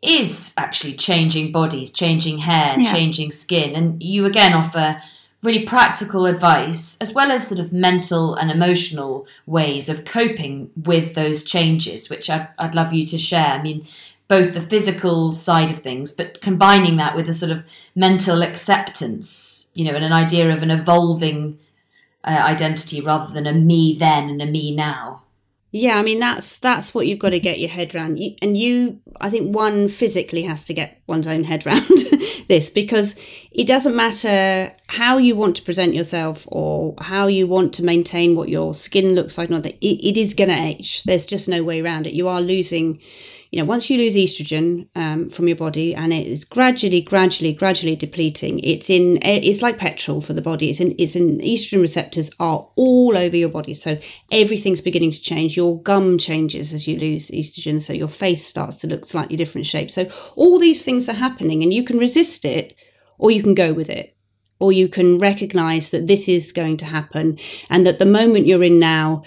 is 0.00 0.54
actually 0.56 0.94
changing 0.94 1.52
bodies, 1.52 1.92
changing 1.92 2.38
hair, 2.38 2.76
yeah. 2.78 2.92
changing 2.92 3.32
skin. 3.32 3.74
And 3.74 4.02
you 4.02 4.26
again 4.26 4.52
offer 4.52 5.00
really 5.42 5.64
practical 5.64 6.26
advice, 6.26 6.96
as 7.00 7.12
well 7.12 7.32
as 7.32 7.46
sort 7.46 7.60
of 7.60 7.72
mental 7.72 8.34
and 8.34 8.50
emotional 8.50 9.26
ways 9.44 9.88
of 9.88 10.04
coping 10.04 10.70
with 10.76 11.14
those 11.14 11.42
changes, 11.42 12.08
which 12.08 12.30
I'd, 12.30 12.48
I'd 12.58 12.76
love 12.76 12.92
you 12.92 13.04
to 13.06 13.18
share. 13.18 13.48
I 13.48 13.62
mean, 13.62 13.84
both 14.28 14.54
the 14.54 14.60
physical 14.60 15.32
side 15.32 15.70
of 15.70 15.80
things, 15.80 16.12
but 16.12 16.40
combining 16.40 16.96
that 16.96 17.16
with 17.16 17.28
a 17.28 17.34
sort 17.34 17.50
of 17.50 17.68
mental 17.94 18.42
acceptance, 18.42 19.72
you 19.74 19.84
know, 19.84 19.94
and 19.94 20.04
an 20.04 20.12
idea 20.12 20.50
of 20.50 20.62
an 20.62 20.70
evolving 20.70 21.58
uh, 22.24 22.30
identity 22.30 23.00
rather 23.00 23.32
than 23.34 23.46
a 23.46 23.52
me 23.52 23.96
then 23.98 24.30
and 24.30 24.40
a 24.40 24.46
me 24.46 24.74
now. 24.74 25.22
Yeah, 25.74 25.96
I 25.96 26.02
mean 26.02 26.18
that's 26.18 26.58
that's 26.58 26.92
what 26.92 27.06
you've 27.06 27.18
got 27.18 27.30
to 27.30 27.36
mm-hmm. 27.36 27.44
get 27.44 27.58
your 27.58 27.70
head 27.70 27.94
around. 27.94 28.18
and 28.42 28.56
you, 28.58 29.00
I 29.22 29.30
think, 29.30 29.54
one 29.56 29.88
physically 29.88 30.42
has 30.42 30.66
to 30.66 30.74
get 30.74 31.00
one's 31.06 31.26
own 31.26 31.44
head 31.44 31.66
around 31.66 31.88
this 32.48 32.68
because 32.68 33.18
it 33.50 33.66
doesn't 33.66 33.96
matter 33.96 34.74
how 34.88 35.16
you 35.16 35.34
want 35.34 35.56
to 35.56 35.62
present 35.62 35.94
yourself 35.94 36.46
or 36.52 36.94
how 37.00 37.26
you 37.26 37.46
want 37.46 37.72
to 37.74 37.84
maintain 37.84 38.36
what 38.36 38.50
your 38.50 38.74
skin 38.74 39.14
looks 39.14 39.38
like. 39.38 39.48
Not 39.48 39.62
that 39.62 39.78
it, 39.78 40.06
it 40.06 40.18
is 40.18 40.34
going 40.34 40.50
to 40.50 40.62
age. 40.62 41.04
There's 41.04 41.24
just 41.24 41.48
no 41.48 41.62
way 41.62 41.80
around 41.80 42.06
it. 42.06 42.12
You 42.12 42.28
are 42.28 42.42
losing 42.42 43.00
you 43.52 43.58
know, 43.58 43.66
once 43.66 43.90
you 43.90 43.98
lose 43.98 44.16
estrogen 44.16 44.88
um, 44.94 45.28
from 45.28 45.46
your 45.46 45.58
body 45.58 45.94
and 45.94 46.10
it 46.10 46.26
is 46.26 46.42
gradually, 46.42 47.02
gradually, 47.02 47.52
gradually 47.52 47.94
depleting, 47.94 48.58
it's 48.60 48.88
in, 48.88 49.18
it's 49.22 49.60
like 49.60 49.76
petrol 49.76 50.22
for 50.22 50.32
the 50.32 50.40
body. 50.40 50.70
It's 50.70 50.80
in, 50.80 50.94
it's 50.98 51.14
in, 51.14 51.36
estrogen 51.40 51.82
receptors 51.82 52.30
are 52.40 52.66
all 52.76 53.14
over 53.14 53.36
your 53.36 53.50
body. 53.50 53.74
So 53.74 53.98
everything's 54.30 54.80
beginning 54.80 55.10
to 55.10 55.20
change. 55.20 55.54
Your 55.54 55.78
gum 55.82 56.16
changes 56.16 56.72
as 56.72 56.88
you 56.88 56.98
lose 56.98 57.30
estrogen. 57.30 57.82
So 57.82 57.92
your 57.92 58.08
face 58.08 58.42
starts 58.42 58.76
to 58.76 58.86
look 58.86 59.04
slightly 59.04 59.36
different 59.36 59.66
shape. 59.66 59.90
So 59.90 60.08
all 60.34 60.58
these 60.58 60.82
things 60.82 61.06
are 61.10 61.12
happening 61.12 61.62
and 61.62 61.74
you 61.74 61.84
can 61.84 61.98
resist 61.98 62.46
it 62.46 62.74
or 63.18 63.30
you 63.30 63.42
can 63.42 63.54
go 63.54 63.74
with 63.74 63.90
it 63.90 64.16
or 64.60 64.72
you 64.72 64.88
can 64.88 65.18
recognize 65.18 65.90
that 65.90 66.06
this 66.06 66.28
is 66.28 66.52
going 66.52 66.76
to 66.76 66.84
happen 66.84 67.36
and 67.68 67.84
that 67.84 67.98
the 67.98 68.06
moment 68.06 68.46
you're 68.46 68.62
in 68.62 68.78
now 68.78 69.24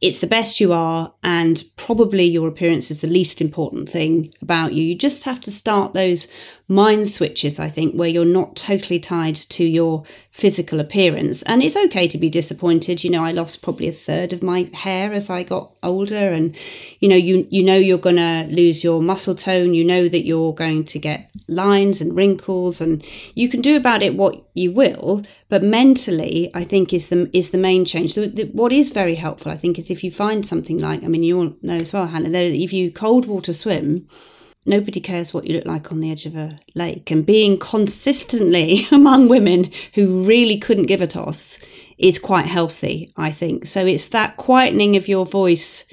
it's 0.00 0.20
the 0.20 0.26
best 0.26 0.60
you 0.60 0.72
are, 0.72 1.12
and 1.22 1.64
probably 1.76 2.24
your 2.24 2.48
appearance 2.48 2.90
is 2.90 3.00
the 3.00 3.08
least 3.08 3.40
important 3.40 3.88
thing 3.88 4.32
about 4.40 4.72
you. 4.72 4.84
You 4.84 4.94
just 4.94 5.24
have 5.24 5.40
to 5.42 5.50
start 5.50 5.94
those 5.94 6.28
mind 6.68 7.08
switches, 7.08 7.58
I 7.58 7.70
think, 7.70 7.94
where 7.94 8.08
you're 8.08 8.26
not 8.26 8.54
totally 8.54 9.00
tied 9.00 9.36
to 9.36 9.64
your 9.64 10.04
physical 10.30 10.80
appearance. 10.80 11.42
And 11.44 11.62
it's 11.62 11.76
okay 11.76 12.06
to 12.06 12.18
be 12.18 12.28
disappointed. 12.28 13.02
You 13.02 13.10
know, 13.10 13.24
I 13.24 13.32
lost 13.32 13.62
probably 13.62 13.88
a 13.88 13.92
third 13.92 14.34
of 14.34 14.42
my 14.42 14.68
hair 14.74 15.14
as 15.14 15.30
I 15.30 15.42
got 15.42 15.72
older, 15.82 16.32
and 16.32 16.54
you 17.00 17.08
know, 17.08 17.16
you 17.16 17.46
you 17.50 17.62
know 17.62 17.76
you're 17.76 17.96
gonna 17.96 18.46
lose 18.50 18.84
your 18.84 19.02
muscle 19.02 19.34
tone. 19.34 19.72
You 19.72 19.84
know 19.84 20.08
that 20.08 20.26
you're 20.26 20.52
going 20.52 20.84
to 20.84 20.98
get 20.98 21.30
lines 21.48 22.02
and 22.02 22.14
wrinkles, 22.14 22.82
and 22.82 23.04
you 23.34 23.48
can 23.48 23.62
do 23.62 23.76
about 23.76 24.02
it 24.02 24.14
what 24.14 24.44
you 24.52 24.70
will. 24.70 25.22
But 25.48 25.62
mentally, 25.62 26.50
I 26.54 26.64
think 26.64 26.92
is 26.92 27.08
the 27.08 27.30
is 27.32 27.50
the 27.50 27.58
main 27.58 27.86
change. 27.86 28.12
So 28.12 28.26
the, 28.26 28.44
what 28.44 28.72
is 28.72 28.92
very 28.92 29.14
helpful, 29.14 29.50
I 29.50 29.56
think, 29.56 29.78
is 29.78 29.90
if 29.90 30.04
you 30.04 30.10
find 30.10 30.44
something 30.44 30.76
like 30.76 31.02
I 31.02 31.08
mean, 31.08 31.22
you 31.22 31.38
all 31.38 31.54
know 31.62 31.76
as 31.76 31.94
well, 31.94 32.06
Hannah. 32.06 32.28
that 32.28 32.44
if 32.44 32.74
you 32.74 32.92
cold 32.92 33.24
water 33.24 33.54
swim 33.54 34.06
nobody 34.68 35.00
cares 35.00 35.32
what 35.34 35.46
you 35.46 35.56
look 35.56 35.66
like 35.66 35.90
on 35.90 36.00
the 36.00 36.10
edge 36.10 36.26
of 36.26 36.36
a 36.36 36.58
lake. 36.74 37.10
And 37.10 37.24
being 37.24 37.58
consistently 37.58 38.86
among 38.92 39.28
women 39.28 39.70
who 39.94 40.24
really 40.24 40.58
couldn't 40.58 40.86
give 40.86 41.00
a 41.00 41.06
toss 41.06 41.58
is 41.96 42.18
quite 42.18 42.46
healthy, 42.46 43.10
I 43.16 43.32
think. 43.32 43.66
So 43.66 43.84
it's 43.84 44.08
that 44.10 44.36
quietening 44.36 44.96
of 44.96 45.08
your 45.08 45.26
voice 45.26 45.86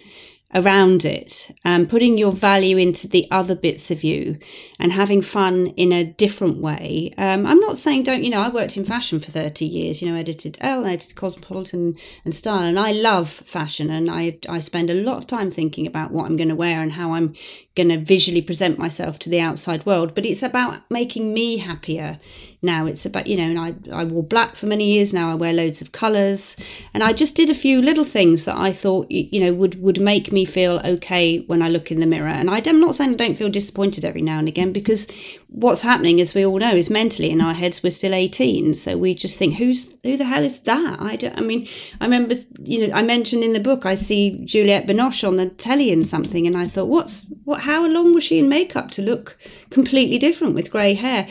around 0.55 1.03
it 1.03 1.53
and 1.65 1.89
putting 1.89 2.17
your 2.17 2.32
value 2.32 2.78
into 2.78 3.09
the 3.09 3.28
other 3.30 3.55
bits 3.55 3.91
of 3.91 4.03
you 4.03 4.38
and 4.80 4.93
having 4.93 5.21
fun 5.21 5.67
in 5.76 5.91
a 5.91 6.05
different 6.05 6.57
way. 6.57 7.13
Um, 7.17 7.45
I'm 7.45 7.59
not 7.59 7.78
saying 7.78 8.03
don't, 8.03 8.23
you 8.23 8.30
know, 8.30 8.39
I 8.39 8.47
worked 8.47 8.78
in 8.78 8.86
fashion 8.86 9.19
for 9.19 9.32
30 9.32 9.65
years, 9.65 10.01
you 10.01 10.09
know, 10.09 10.17
edited 10.17 10.57
Elle, 10.61 10.86
edited 10.86 11.15
Cosmopolitan 11.15 11.97
and 12.23 12.34
Style, 12.34 12.63
and 12.63 12.80
I 12.80 12.93
love 12.93 13.30
fashion 13.30 13.89
and 13.89 14.09
I, 14.09 14.39
I 14.47 14.59
spend 14.61 14.89
a 14.89 14.93
lot 15.03 15.17
of 15.17 15.28
time 15.28 15.51
thinking 15.51 15.86
about 15.86 16.11
what 16.11 16.26
I'm 16.26 16.38
going 16.38 16.49
to 16.49 16.55
wear 16.55 16.82
and 16.82 16.93
how 16.93 17.13
I'm 17.13 17.36
going 17.76 17.89
to 17.89 17.97
visually 17.97 18.41
present 18.41 18.80
myself 18.80 19.19
to 19.19 19.30
the 19.30 19.39
outside 19.39 19.86
world. 19.86 20.15
But 20.15 20.26
it's 20.26 20.43
about 20.43 20.82
making 20.89 21.34
me 21.34 21.57
happier 21.57 22.19
now. 22.65 22.86
It's 22.86 23.05
about, 23.05 23.28
you 23.28 23.38
know, 23.38 23.43
and 23.43 23.59
I, 23.59 24.01
I 24.01 24.03
wore 24.03 24.23
black 24.23 24.55
for 24.55 24.65
many 24.65 24.91
years 24.91 25.13
now. 25.13 25.32
I 25.32 25.36
wear 25.36 25.53
loads 25.53 25.82
of 25.82 25.91
colours. 25.91 26.57
And 26.93 27.03
I 27.03 27.13
just 27.13 27.36
did 27.36 27.49
a 27.49 27.55
few 27.55 27.82
little 27.82 28.03
things 28.03 28.45
that 28.45 28.57
I 28.57 28.71
thought, 28.71 29.09
you 29.09 29.39
know, 29.39 29.53
would, 29.53 29.82
would 29.82 30.01
make 30.01 30.32
me 30.32 30.43
feel 30.43 30.82
okay 30.84 31.39
when 31.47 31.61
I 31.61 31.69
look 31.69 31.91
in 31.91 31.99
the 31.99 32.05
mirror. 32.05 32.28
And 32.28 32.49
I'm 32.49 32.80
not 32.82 32.95
saying 32.95 33.13
I 33.13 33.15
don't 33.15 33.36
feel 33.36 33.49
disappointed 33.49 34.03
every 34.03 34.21
now 34.21 34.39
and 34.39 34.47
again 34.47 34.73
because 34.73 35.07
what's 35.47 35.82
happening, 35.82 36.19
as 36.19 36.34
we 36.34 36.45
all 36.45 36.57
know, 36.57 36.73
is 36.73 36.89
mentally 36.89 37.30
in 37.30 37.41
our 37.41 37.53
heads, 37.53 37.84
we're 37.84 37.91
still 37.91 38.13
18. 38.13 38.73
So 38.73 38.97
we 38.97 39.13
just 39.13 39.38
think, 39.38 39.55
who's, 39.55 39.97
who 40.03 40.17
the 40.17 40.26
hell 40.26 40.43
is 40.43 40.59
that? 40.61 40.97
I 40.99 41.15
don't, 41.15 41.38
I 41.38 41.41
mean, 41.41 41.67
I 42.01 42.05
remember, 42.05 42.36
you 42.63 42.88
know, 42.88 42.93
I 42.93 43.03
mentioned 43.03 43.43
in 43.43 43.53
the 43.53 43.59
book, 43.59 43.86
I 43.86 43.95
see 43.95 44.43
Juliette 44.43 44.88
Binoche 44.88 45.28
on 45.28 45.38
the 45.38 45.49
telly 45.49 45.91
in 45.91 46.03
something. 46.03 46.47
And 46.47 46.57
I 46.57 46.67
thought, 46.67 46.88
what's, 46.88 47.26
what, 47.43 47.61
how 47.66 47.86
long 47.88 48.13
was 48.13 48.24
she 48.24 48.39
in 48.39 48.47
makeup 48.49 48.91
to 48.91 49.01
look 49.01 49.38
completely 49.70 50.18
different 50.18 50.55
with 50.55 50.72
grey 50.72 50.93
hair? 50.93 51.28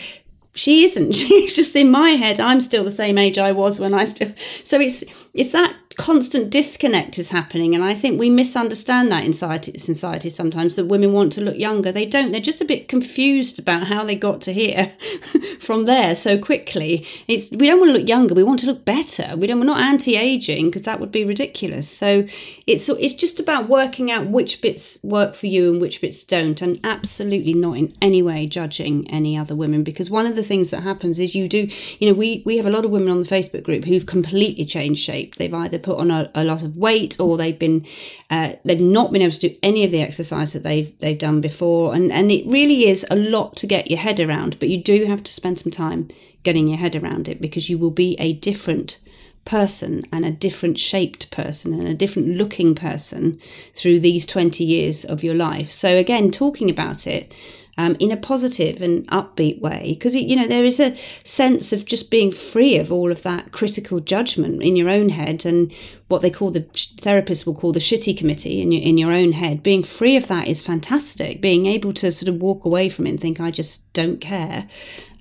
she 0.54 0.84
isn't 0.84 1.12
she's 1.20 1.54
just 1.54 1.74
in 1.76 1.90
my 1.90 2.10
head 2.10 2.38
i'm 2.40 2.60
still 2.60 2.84
the 2.84 2.90
same 2.90 3.18
age 3.18 3.38
i 3.38 3.50
was 3.52 3.80
when 3.80 3.92
i 3.92 4.04
still 4.04 4.32
so 4.62 4.80
it's 4.80 5.02
it's 5.34 5.50
that 5.50 5.74
constant 5.96 6.50
disconnect 6.50 7.18
is 7.18 7.30
happening. 7.30 7.74
And 7.74 7.84
I 7.84 7.94
think 7.94 8.18
we 8.18 8.30
misunderstand 8.30 9.10
that 9.10 9.24
in 9.24 9.32
society, 9.32 10.28
sometimes 10.28 10.76
that 10.76 10.86
women 10.86 11.12
want 11.12 11.32
to 11.34 11.40
look 11.40 11.56
younger. 11.56 11.92
They 11.92 12.06
don't. 12.06 12.32
They're 12.32 12.40
just 12.40 12.60
a 12.60 12.64
bit 12.64 12.88
confused 12.88 13.58
about 13.58 13.86
how 13.86 14.04
they 14.04 14.16
got 14.16 14.40
to 14.42 14.52
here 14.52 14.86
from 15.60 15.84
there 15.84 16.14
so 16.14 16.38
quickly. 16.38 17.06
It's, 17.28 17.50
we 17.50 17.66
don't 17.66 17.80
want 17.80 17.92
to 17.92 17.98
look 17.98 18.08
younger. 18.08 18.34
We 18.34 18.42
want 18.42 18.60
to 18.60 18.66
look 18.66 18.84
better. 18.84 19.36
We 19.36 19.46
don't, 19.46 19.60
we're 19.60 19.66
not 19.66 19.80
anti-aging 19.80 20.66
because 20.66 20.82
that 20.82 21.00
would 21.00 21.12
be 21.12 21.24
ridiculous. 21.24 21.88
So 21.88 22.26
it's, 22.66 22.88
it's 22.88 23.14
just 23.14 23.40
about 23.40 23.68
working 23.68 24.10
out 24.10 24.26
which 24.26 24.60
bits 24.60 24.98
work 25.02 25.34
for 25.34 25.46
you 25.46 25.72
and 25.72 25.80
which 25.80 26.00
bits 26.00 26.24
don't. 26.24 26.60
And 26.60 26.80
absolutely 26.84 27.54
not 27.54 27.78
in 27.78 27.94
any 28.02 28.22
way 28.22 28.46
judging 28.46 29.08
any 29.10 29.36
other 29.36 29.54
women 29.54 29.84
because 29.84 30.10
one 30.10 30.26
of 30.26 30.36
the 30.36 30.42
things 30.42 30.70
that 30.70 30.82
happens 30.82 31.18
is 31.18 31.34
you 31.34 31.48
do, 31.48 31.68
you 31.98 32.08
know, 32.08 32.14
we, 32.14 32.42
we 32.44 32.56
have 32.56 32.66
a 32.66 32.70
lot 32.70 32.84
of 32.84 32.90
women 32.90 33.10
on 33.10 33.22
the 33.22 33.28
Facebook 33.28 33.62
group 33.62 33.84
who've 33.84 34.06
completely 34.06 34.64
changed 34.64 35.00
shape. 35.00 35.36
They've 35.36 35.52
either 35.52 35.78
put 35.84 35.98
on 35.98 36.10
a, 36.10 36.30
a 36.34 36.42
lot 36.42 36.62
of 36.62 36.76
weight 36.76 37.20
or 37.20 37.36
they've 37.36 37.58
been 37.58 37.86
uh, 38.30 38.54
they've 38.64 38.80
not 38.80 39.12
been 39.12 39.22
able 39.22 39.32
to 39.32 39.48
do 39.48 39.56
any 39.62 39.84
of 39.84 39.90
the 39.90 40.02
exercise 40.02 40.52
that 40.54 40.64
they've 40.64 40.98
they've 40.98 41.18
done 41.18 41.40
before. 41.40 41.94
And 41.94 42.10
and 42.10 42.32
it 42.32 42.46
really 42.46 42.88
is 42.88 43.06
a 43.10 43.16
lot 43.16 43.56
to 43.56 43.66
get 43.66 43.90
your 43.90 44.00
head 44.00 44.18
around 44.18 44.58
but 44.58 44.68
you 44.68 44.82
do 44.82 45.04
have 45.04 45.22
to 45.22 45.32
spend 45.32 45.58
some 45.58 45.70
time 45.70 46.08
getting 46.42 46.66
your 46.68 46.78
head 46.78 46.96
around 46.96 47.28
it 47.28 47.40
because 47.40 47.70
you 47.70 47.78
will 47.78 47.90
be 47.90 48.16
a 48.18 48.32
different 48.32 48.98
person 49.44 50.02
and 50.10 50.24
a 50.24 50.30
different 50.30 50.78
shaped 50.78 51.30
person 51.30 51.74
and 51.74 51.86
a 51.86 51.94
different 51.94 52.28
looking 52.28 52.74
person 52.74 53.38
through 53.74 54.00
these 54.00 54.24
20 54.24 54.64
years 54.64 55.04
of 55.04 55.22
your 55.22 55.34
life. 55.34 55.70
So 55.70 55.96
again 55.96 56.30
talking 56.30 56.70
about 56.70 57.06
it 57.06 57.32
um, 57.76 57.96
in 57.98 58.10
a 58.10 58.16
positive 58.16 58.80
and 58.80 59.06
upbeat 59.08 59.60
way 59.60 59.94
because 59.94 60.14
you 60.14 60.36
know 60.36 60.46
there 60.46 60.64
is 60.64 60.80
a 60.80 60.96
sense 61.24 61.72
of 61.72 61.84
just 61.84 62.10
being 62.10 62.30
free 62.30 62.76
of 62.76 62.92
all 62.92 63.10
of 63.10 63.22
that 63.22 63.52
critical 63.52 64.00
judgment 64.00 64.62
in 64.62 64.76
your 64.76 64.88
own 64.88 65.08
head 65.08 65.44
and 65.44 65.72
what 66.08 66.22
they 66.22 66.30
call 66.30 66.50
the 66.50 66.60
therapists 66.60 67.46
will 67.46 67.54
call 67.54 67.72
the 67.72 67.80
shitty 67.80 68.16
committee 68.16 68.60
in 68.60 68.70
your 68.70 68.82
in 68.82 68.98
your 68.98 69.12
own 69.12 69.32
head. 69.32 69.62
Being 69.62 69.82
free 69.82 70.16
of 70.16 70.28
that 70.28 70.46
is 70.46 70.64
fantastic. 70.64 71.40
Being 71.40 71.66
able 71.66 71.92
to 71.94 72.12
sort 72.12 72.28
of 72.28 72.40
walk 72.40 72.64
away 72.64 72.88
from 72.88 73.06
it 73.06 73.10
and 73.10 73.20
think 73.20 73.40
I 73.40 73.50
just 73.50 73.92
don't 73.92 74.20
care. 74.20 74.68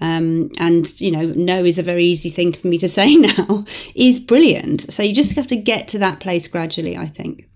Um, 0.02 0.52
and 0.58 1.00
you 1.00 1.12
know 1.12 1.26
no 1.36 1.64
is 1.64 1.80
a 1.80 1.84
very 1.84 2.04
easy 2.04 2.30
thing 2.30 2.52
for 2.52 2.68
me 2.68 2.78
to 2.80 2.90
say 3.00 3.16
now 3.16 3.66
is 3.96 4.20
brilliant. 4.20 4.92
So 4.92 5.02
you 5.04 5.14
just 5.14 5.36
have 5.36 5.48
to 5.48 5.56
get 5.56 5.88
to 5.90 6.00
that 6.00 6.20
place 6.20 6.48
gradually 6.48 6.98
I 6.98 7.08
think 7.08 7.48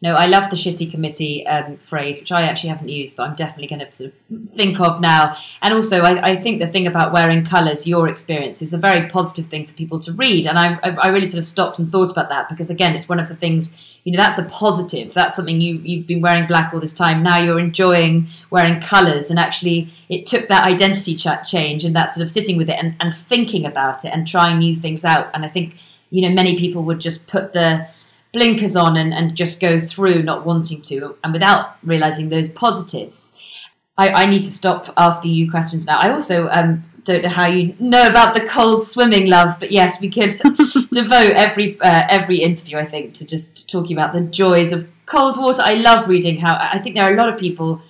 no, 0.00 0.14
I 0.14 0.26
love 0.26 0.48
the 0.48 0.54
shitty 0.54 0.92
committee 0.92 1.44
um, 1.48 1.76
phrase, 1.76 2.20
which 2.20 2.30
I 2.30 2.42
actually 2.42 2.68
haven't 2.68 2.88
used, 2.88 3.16
but 3.16 3.24
I'm 3.24 3.34
definitely 3.34 3.66
going 3.66 3.84
to 3.84 3.92
sort 3.92 4.12
of 4.12 4.50
think 4.50 4.78
of 4.78 5.00
now. 5.00 5.36
And 5.60 5.74
also, 5.74 6.02
I, 6.02 6.30
I 6.30 6.36
think 6.36 6.60
the 6.60 6.68
thing 6.68 6.86
about 6.86 7.12
wearing 7.12 7.44
colours, 7.44 7.84
your 7.84 8.06
experience, 8.06 8.62
is 8.62 8.72
a 8.72 8.78
very 8.78 9.08
positive 9.08 9.46
thing 9.46 9.66
for 9.66 9.72
people 9.72 9.98
to 9.98 10.12
read. 10.12 10.46
And 10.46 10.56
I, 10.56 10.78
I 10.84 11.08
really 11.08 11.26
sort 11.26 11.40
of 11.40 11.44
stopped 11.44 11.80
and 11.80 11.90
thought 11.90 12.12
about 12.12 12.28
that 12.28 12.48
because, 12.48 12.70
again, 12.70 12.94
it's 12.94 13.08
one 13.08 13.18
of 13.18 13.26
the 13.26 13.34
things, 13.34 13.98
you 14.04 14.12
know, 14.12 14.18
that's 14.18 14.38
a 14.38 14.48
positive. 14.50 15.14
That's 15.14 15.34
something 15.34 15.60
you, 15.60 15.80
you've 15.82 16.06
been 16.06 16.20
wearing 16.20 16.46
black 16.46 16.72
all 16.72 16.78
this 16.78 16.94
time. 16.94 17.24
Now 17.24 17.38
you're 17.38 17.58
enjoying 17.58 18.28
wearing 18.50 18.80
colours. 18.80 19.30
And 19.30 19.38
actually, 19.38 19.88
it 20.08 20.26
took 20.26 20.46
that 20.46 20.62
identity 20.62 21.16
ch- 21.16 21.50
change 21.50 21.84
and 21.84 21.96
that 21.96 22.10
sort 22.10 22.22
of 22.22 22.30
sitting 22.30 22.56
with 22.56 22.70
it 22.70 22.76
and, 22.78 22.94
and 23.00 23.12
thinking 23.12 23.66
about 23.66 24.04
it 24.04 24.12
and 24.14 24.28
trying 24.28 24.60
new 24.60 24.76
things 24.76 25.04
out. 25.04 25.28
And 25.34 25.44
I 25.44 25.48
think, 25.48 25.74
you 26.10 26.22
know, 26.22 26.32
many 26.32 26.56
people 26.56 26.84
would 26.84 27.00
just 27.00 27.26
put 27.26 27.52
the 27.52 27.88
blinkers 28.38 28.76
on 28.76 28.96
and, 28.96 29.12
and 29.12 29.34
just 29.34 29.60
go 29.60 29.80
through 29.80 30.22
not 30.22 30.46
wanting 30.46 30.80
to 30.80 31.16
and 31.24 31.32
without 31.32 31.76
realizing 31.82 32.28
those 32.28 32.48
positives. 32.48 33.36
I, 33.96 34.10
I 34.10 34.26
need 34.26 34.44
to 34.44 34.50
stop 34.50 34.92
asking 34.96 35.32
you 35.32 35.50
questions 35.50 35.86
now. 35.86 35.98
I 35.98 36.10
also 36.10 36.48
um, 36.50 36.84
don't 37.02 37.24
know 37.24 37.28
how 37.28 37.48
you 37.48 37.74
know 37.80 38.06
about 38.06 38.34
the 38.34 38.46
cold 38.46 38.84
swimming, 38.84 39.26
love, 39.28 39.58
but 39.58 39.72
yes, 39.72 40.00
we 40.00 40.08
could 40.08 40.30
devote 40.92 41.32
every 41.32 41.80
uh, 41.80 42.06
every 42.08 42.38
interview, 42.40 42.78
I 42.78 42.84
think, 42.84 43.14
to 43.14 43.26
just 43.26 43.68
talking 43.68 43.96
about 43.96 44.12
the 44.12 44.20
joys 44.20 44.72
of 44.72 44.88
cold 45.06 45.36
water. 45.36 45.62
I 45.64 45.74
love 45.74 46.08
reading 46.08 46.38
how 46.38 46.56
I 46.60 46.78
think 46.78 46.94
there 46.94 47.04
are 47.04 47.12
a 47.12 47.16
lot 47.16 47.28
of 47.28 47.40
people 47.40 47.82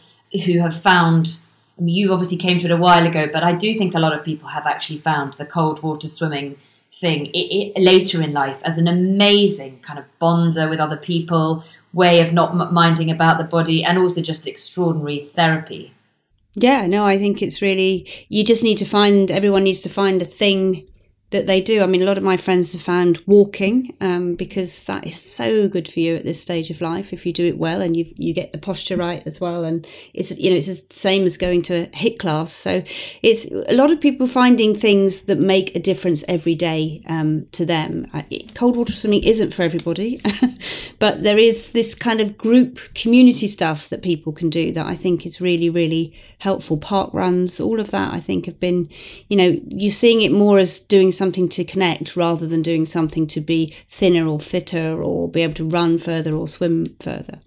who 0.47 0.61
have 0.61 0.75
found. 0.75 1.41
I 1.79 1.83
mean, 1.83 1.95
you 1.95 2.13
obviously 2.13 2.39
came 2.39 2.59
to 2.59 2.65
it 2.65 2.73
a 2.73 2.77
while 2.77 3.07
ago, 3.07 3.29
but 3.31 3.45
I 3.45 3.53
do 3.53 3.75
think 3.75 3.95
a 3.95 4.01
lot 4.01 4.13
of 4.13 4.25
people 4.25 4.49
have 4.49 4.67
actually 4.67 4.99
found 4.99 5.35
the 5.35 5.47
cold 5.47 5.83
water 5.83 6.09
swimming 6.09 6.57
thing 6.93 7.27
it, 7.27 7.39
it, 7.39 7.81
later 7.81 8.23
in 8.23 8.33
life 8.33 8.61
as 8.65 8.79
an 8.79 8.89
amazing 8.89 9.81
kind 9.81 9.99
of 9.99 10.05
bonder 10.19 10.69
with 10.69 10.81
other 10.81 10.97
people, 10.97 11.65
way 11.93 12.21
of 12.21 12.33
not 12.33 12.73
minding 12.73 13.11
about 13.11 13.39
the 13.39 13.45
body, 13.45 13.85
and 13.85 13.99
also 13.99 14.21
just 14.21 14.47
extraordinary 14.47 15.23
therapy. 15.23 15.95
Yeah, 16.55 16.87
no, 16.87 17.05
I 17.05 17.19
think 17.19 17.41
it's 17.41 17.63
really, 17.63 18.09
you 18.29 18.45
just 18.45 18.63
need 18.63 18.79
to 18.79 18.85
find, 18.85 19.31
everyone 19.31 19.65
needs 19.65 19.81
to 19.83 19.89
find 19.89 20.21
a 20.21 20.25
thing 20.25 20.87
that 21.31 21.47
they 21.47 21.61
do. 21.61 21.83
I 21.83 21.87
mean, 21.87 22.01
a 22.01 22.07
lot 22.07 22.17
of 22.17 22.25
my 22.25 22.39
friends 22.39 22.73
have 22.73 22.81
found 22.81 23.21
walking 23.27 23.95
um, 24.01 24.35
because 24.35 24.85
that 24.87 25.07
is 25.07 25.21
so 25.21 25.69
good 25.69 25.87
for 25.87 26.01
you 26.01 26.17
at 26.17 26.25
this 26.25 26.41
stage 26.41 26.71
of 26.71 26.81
life 26.81 27.13
if 27.13 27.27
you 27.27 27.35
do 27.35 27.45
it 27.45 27.59
well 27.59 27.83
and 27.83 27.97
you 27.97 28.07
you 28.17 28.33
get 28.33 28.53
the 28.53 28.59
posture 28.59 28.97
right 28.97 29.23
as 29.27 29.41
well. 29.41 29.63
And 29.65 29.87
it's 30.15 30.39
you 30.39 30.51
know 30.51 30.57
it's 30.57 30.67
the 30.67 30.95
same 30.95 31.27
as 31.27 31.37
going 31.37 31.63
to 31.63 31.85
a 31.85 31.87
HIIT 31.89 32.19
class. 32.19 32.53
So 32.53 32.83
it's 33.23 33.47
a 33.51 33.75
lot 33.75 33.91
of 33.91 34.01
people 34.01 34.27
finding 34.27 34.75
things 34.75 35.23
that 35.23 35.39
make 35.39 35.77
a 35.77 35.81
difference 35.81 36.25
every 36.29 36.55
day 36.55 37.03
um, 37.07 37.47
to 37.53 37.67
them. 37.67 38.07
Cold 38.55 38.77
water 38.77 38.95
swimming 38.95 39.23
isn't 39.25 39.53
for 39.53 39.63
everybody, 39.63 40.23
but 40.99 41.23
there 41.23 41.39
is 41.39 41.73
this 41.73 41.95
kind 41.95 42.23
of 42.23 42.39
group 42.39 42.79
community 42.95 43.49
stuff 43.49 43.91
that 43.91 44.03
people 44.03 44.33
can 44.33 44.49
do 44.49 44.73
that 44.73 44.87
I 44.87 44.95
think 44.95 45.27
is 45.27 45.43
really 45.43 45.69
really 45.69 46.15
helpful. 46.39 46.77
Park 46.77 47.13
runs, 47.13 47.61
all 47.61 47.81
of 47.81 47.91
that 47.91 48.15
I 48.15 48.21
think 48.21 48.47
have 48.47 48.61
been, 48.61 48.89
you 49.29 49.37
know, 49.37 49.61
you're 49.69 49.91
seeing 49.91 50.23
it 50.23 50.33
more 50.33 50.59
as 50.59 50.79
doing 50.79 51.11
something 51.19 51.49
to 51.51 51.65
connect 51.65 52.17
rather 52.17 52.47
than 52.47 52.63
doing 52.63 52.87
something 52.87 53.27
to 53.27 53.41
be 53.41 53.75
thinner 53.89 54.27
or 54.27 54.41
fitter 54.41 55.03
or 55.03 55.29
be 55.29 55.43
able 55.43 55.55
to 55.55 55.69
run 55.69 55.99
further 55.99 56.35
or 56.35 56.49
swim 56.49 56.87
further. 57.01 57.41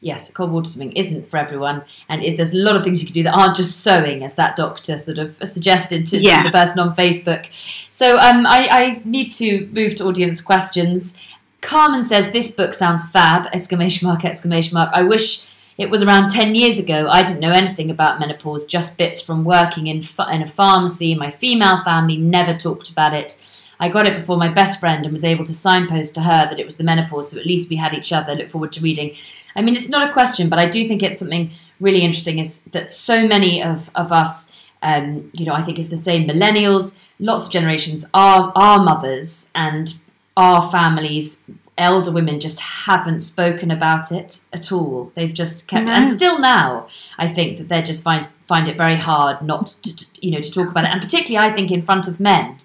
Yes, 0.00 0.32
cold 0.32 0.50
water 0.50 0.68
swimming 0.68 0.96
isn't 0.96 1.28
for 1.28 1.36
everyone, 1.36 1.84
and 2.08 2.24
it, 2.24 2.36
there's 2.36 2.52
a 2.52 2.56
lot 2.56 2.74
of 2.74 2.82
things 2.82 3.00
you 3.00 3.06
can 3.06 3.14
do 3.14 3.22
that 3.22 3.36
aren't 3.36 3.54
just 3.54 3.82
sewing, 3.82 4.24
as 4.24 4.34
that 4.34 4.56
doctor 4.56 4.98
sort 4.98 5.18
of 5.18 5.36
suggested 5.44 6.06
to, 6.06 6.18
yeah. 6.18 6.42
to 6.42 6.48
the 6.48 6.52
person 6.52 6.80
on 6.80 6.96
Facebook. 6.96 7.46
So 7.92 8.16
um, 8.16 8.44
I, 8.44 8.66
I 8.68 9.02
need 9.04 9.30
to 9.32 9.68
move 9.70 9.94
to 9.96 10.04
audience 10.04 10.40
questions. 10.40 11.22
Carmen 11.60 12.02
says 12.02 12.32
this 12.32 12.52
book 12.52 12.74
sounds 12.74 13.08
fab! 13.12 13.46
Exclamation 13.52 14.08
mark! 14.08 14.24
Exclamation 14.24 14.74
mark! 14.74 14.90
I 14.92 15.04
wish 15.04 15.46
it 15.78 15.90
was 15.90 16.02
around 16.02 16.28
10 16.28 16.54
years 16.54 16.78
ago. 16.78 17.08
I 17.08 17.22
didn't 17.22 17.40
know 17.40 17.52
anything 17.52 17.90
about 17.90 18.20
menopause, 18.20 18.66
just 18.66 18.98
bits 18.98 19.20
from 19.20 19.44
working 19.44 19.86
in, 19.86 20.02
in 20.30 20.42
a 20.42 20.46
pharmacy. 20.46 21.14
My 21.14 21.30
female 21.30 21.82
family 21.82 22.16
never 22.16 22.54
talked 22.54 22.90
about 22.90 23.14
it. 23.14 23.38
I 23.80 23.88
got 23.88 24.06
it 24.06 24.14
before 24.14 24.36
my 24.36 24.48
best 24.48 24.78
friend 24.78 25.04
and 25.04 25.12
was 25.12 25.24
able 25.24 25.44
to 25.44 25.52
signpost 25.52 26.14
to 26.14 26.20
her 26.20 26.46
that 26.48 26.60
it 26.60 26.64
was 26.64 26.76
the 26.76 26.84
menopause, 26.84 27.30
so 27.30 27.40
at 27.40 27.46
least 27.46 27.68
we 27.68 27.76
had 27.76 27.94
each 27.94 28.12
other. 28.12 28.34
Look 28.34 28.50
forward 28.50 28.72
to 28.72 28.80
reading. 28.80 29.16
I 29.56 29.62
mean, 29.62 29.74
it's 29.74 29.88
not 29.88 30.08
a 30.08 30.12
question, 30.12 30.48
but 30.48 30.58
I 30.58 30.66
do 30.66 30.86
think 30.86 31.02
it's 31.02 31.18
something 31.18 31.50
really 31.80 32.02
interesting 32.02 32.38
is 32.38 32.66
that 32.66 32.92
so 32.92 33.26
many 33.26 33.62
of, 33.62 33.90
of 33.94 34.12
us, 34.12 34.56
um, 34.82 35.30
you 35.32 35.44
know, 35.44 35.54
I 35.54 35.62
think 35.62 35.78
it's 35.78 35.88
the 35.88 35.96
same 35.96 36.28
millennials, 36.28 37.02
lots 37.18 37.46
of 37.46 37.52
generations, 37.52 38.06
are, 38.14 38.52
are 38.54 38.84
mothers 38.84 39.50
and 39.54 39.92
our 40.36 40.70
families 40.70 41.44
elder 41.78 42.10
women 42.10 42.40
just 42.40 42.60
haven't 42.60 43.20
spoken 43.20 43.70
about 43.70 44.12
it 44.12 44.40
at 44.52 44.70
all. 44.72 45.10
They've 45.14 45.32
just 45.32 45.68
kept, 45.68 45.88
no. 45.88 45.94
and 45.94 46.10
still 46.10 46.38
now, 46.38 46.86
I 47.18 47.28
think 47.28 47.58
that 47.58 47.68
they 47.68 47.82
just 47.82 48.02
find 48.02 48.26
find 48.46 48.68
it 48.68 48.76
very 48.76 48.96
hard 48.96 49.40
not 49.40 49.66
to, 49.82 50.06
you 50.20 50.30
know, 50.32 50.40
to 50.40 50.50
talk 50.50 50.68
about 50.68 50.84
it, 50.84 50.90
and 50.90 51.00
particularly, 51.00 51.48
I 51.48 51.52
think, 51.54 51.70
in 51.70 51.82
front 51.82 52.08
of 52.08 52.20
men. 52.20 52.58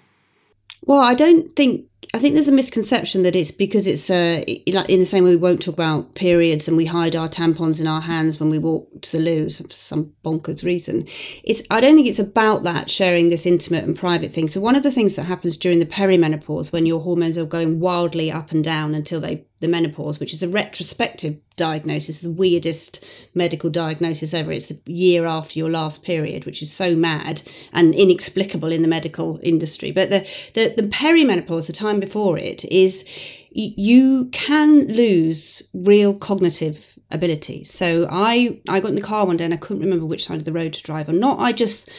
Well, 0.84 1.00
I 1.00 1.14
don't 1.14 1.54
think 1.54 1.86
I 2.14 2.18
think 2.18 2.34
there's 2.34 2.48
a 2.48 2.52
misconception 2.52 3.22
that 3.22 3.36
it's 3.36 3.50
because 3.50 3.86
it's 3.86 4.08
uh, 4.08 4.42
in 4.46 5.00
the 5.00 5.04
same 5.04 5.24
way 5.24 5.30
we 5.30 5.36
won't 5.36 5.62
talk 5.62 5.74
about 5.74 6.14
periods 6.14 6.66
and 6.66 6.76
we 6.76 6.86
hide 6.86 7.14
our 7.14 7.28
tampons 7.28 7.80
in 7.80 7.86
our 7.86 8.00
hands 8.00 8.40
when 8.40 8.48
we 8.48 8.58
walk 8.58 9.02
to 9.02 9.12
the 9.16 9.22
loo 9.22 9.50
for 9.50 9.70
some 9.70 10.14
bonkers 10.24 10.64
reason. 10.64 11.06
It's 11.44 11.62
I 11.70 11.80
don't 11.80 11.94
think 11.96 12.06
it's 12.06 12.18
about 12.18 12.62
that 12.62 12.90
sharing 12.90 13.28
this 13.28 13.44
intimate 13.44 13.84
and 13.84 13.96
private 13.96 14.30
thing. 14.30 14.48
So 14.48 14.60
one 14.60 14.74
of 14.74 14.82
the 14.82 14.90
things 14.90 15.16
that 15.16 15.24
happens 15.24 15.58
during 15.58 15.80
the 15.80 15.86
perimenopause 15.86 16.72
when 16.72 16.86
your 16.86 17.00
hormones 17.00 17.36
are 17.36 17.44
going 17.44 17.78
wildly 17.78 18.32
up 18.32 18.52
and 18.52 18.64
down 18.64 18.94
until 18.94 19.20
they 19.20 19.44
the 19.60 19.68
menopause, 19.68 20.20
which 20.20 20.32
is 20.32 20.42
a 20.42 20.48
retrospective 20.48 21.36
diagnosis, 21.56 22.20
the 22.20 22.30
weirdest 22.30 23.04
medical 23.34 23.70
diagnosis 23.70 24.32
ever. 24.32 24.52
It's 24.52 24.68
the 24.68 24.92
year 24.92 25.26
after 25.26 25.58
your 25.58 25.70
last 25.70 26.04
period, 26.04 26.44
which 26.44 26.62
is 26.62 26.72
so 26.72 26.94
mad 26.94 27.42
and 27.72 27.94
inexplicable 27.94 28.70
in 28.70 28.82
the 28.82 28.88
medical 28.88 29.40
industry. 29.42 29.90
But 29.90 30.10
the, 30.10 30.20
the, 30.54 30.80
the 30.80 30.88
perimenopause, 30.88 31.66
the 31.66 31.72
time 31.72 32.00
before 32.00 32.38
it, 32.38 32.64
is 32.66 33.04
you 33.50 34.28
can 34.32 34.86
lose 34.86 35.62
real 35.74 36.16
cognitive 36.16 36.98
ability. 37.10 37.64
So 37.64 38.06
I 38.10 38.60
I 38.68 38.80
got 38.80 38.90
in 38.90 38.94
the 38.94 39.00
car 39.00 39.26
one 39.26 39.36
day 39.36 39.44
and 39.44 39.54
I 39.54 39.56
couldn't 39.56 39.82
remember 39.82 40.06
which 40.06 40.26
side 40.26 40.38
of 40.38 40.44
the 40.44 40.52
road 40.52 40.74
to 40.74 40.82
drive 40.82 41.08
on. 41.08 41.18
Not 41.18 41.38
I 41.40 41.52
just 41.52 41.90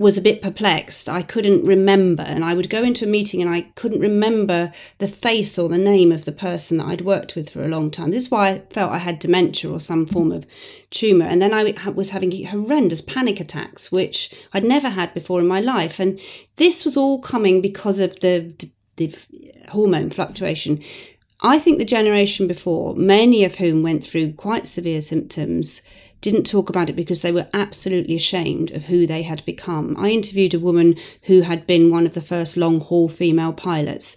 was 0.00 0.16
a 0.16 0.22
bit 0.22 0.40
perplexed. 0.40 1.10
I 1.10 1.20
couldn't 1.20 1.62
remember, 1.62 2.22
and 2.22 2.42
I 2.42 2.54
would 2.54 2.70
go 2.70 2.82
into 2.82 3.04
a 3.04 3.08
meeting 3.08 3.42
and 3.42 3.50
I 3.50 3.60
couldn't 3.74 4.00
remember 4.00 4.72
the 4.96 5.06
face 5.06 5.58
or 5.58 5.68
the 5.68 5.76
name 5.76 6.10
of 6.10 6.24
the 6.24 6.32
person 6.32 6.78
that 6.78 6.86
I'd 6.86 7.02
worked 7.02 7.36
with 7.36 7.50
for 7.50 7.62
a 7.62 7.68
long 7.68 7.90
time. 7.90 8.10
This 8.10 8.24
is 8.24 8.30
why 8.30 8.48
I 8.48 8.58
felt 8.70 8.92
I 8.92 8.98
had 8.98 9.18
dementia 9.18 9.70
or 9.70 9.78
some 9.78 10.06
form 10.06 10.32
of 10.32 10.46
tumour. 10.88 11.26
And 11.26 11.42
then 11.42 11.52
I 11.52 11.74
was 11.90 12.12
having 12.12 12.46
horrendous 12.46 13.02
panic 13.02 13.40
attacks, 13.40 13.92
which 13.92 14.34
I'd 14.54 14.64
never 14.64 14.88
had 14.88 15.12
before 15.12 15.38
in 15.38 15.46
my 15.46 15.60
life. 15.60 16.00
And 16.00 16.18
this 16.56 16.86
was 16.86 16.96
all 16.96 17.20
coming 17.20 17.60
because 17.60 17.98
of 17.98 18.18
the 18.20 18.54
the 18.96 19.14
hormone 19.68 20.08
fluctuation. 20.08 20.82
I 21.42 21.58
think 21.58 21.78
the 21.78 21.84
generation 21.84 22.46
before, 22.46 22.94
many 22.94 23.44
of 23.44 23.56
whom 23.56 23.82
went 23.82 24.02
through 24.02 24.32
quite 24.32 24.66
severe 24.66 25.02
symptoms, 25.02 25.82
didn't 26.20 26.44
talk 26.44 26.68
about 26.68 26.90
it 26.90 26.96
because 26.96 27.22
they 27.22 27.32
were 27.32 27.48
absolutely 27.54 28.14
ashamed 28.14 28.70
of 28.72 28.84
who 28.84 29.06
they 29.06 29.22
had 29.22 29.44
become. 29.44 29.96
I 29.98 30.10
interviewed 30.10 30.54
a 30.54 30.60
woman 30.60 30.96
who 31.22 31.42
had 31.42 31.66
been 31.66 31.90
one 31.90 32.06
of 32.06 32.14
the 32.14 32.20
first 32.20 32.56
long 32.56 32.80
haul 32.80 33.08
female 33.08 33.52
pilots. 33.52 34.16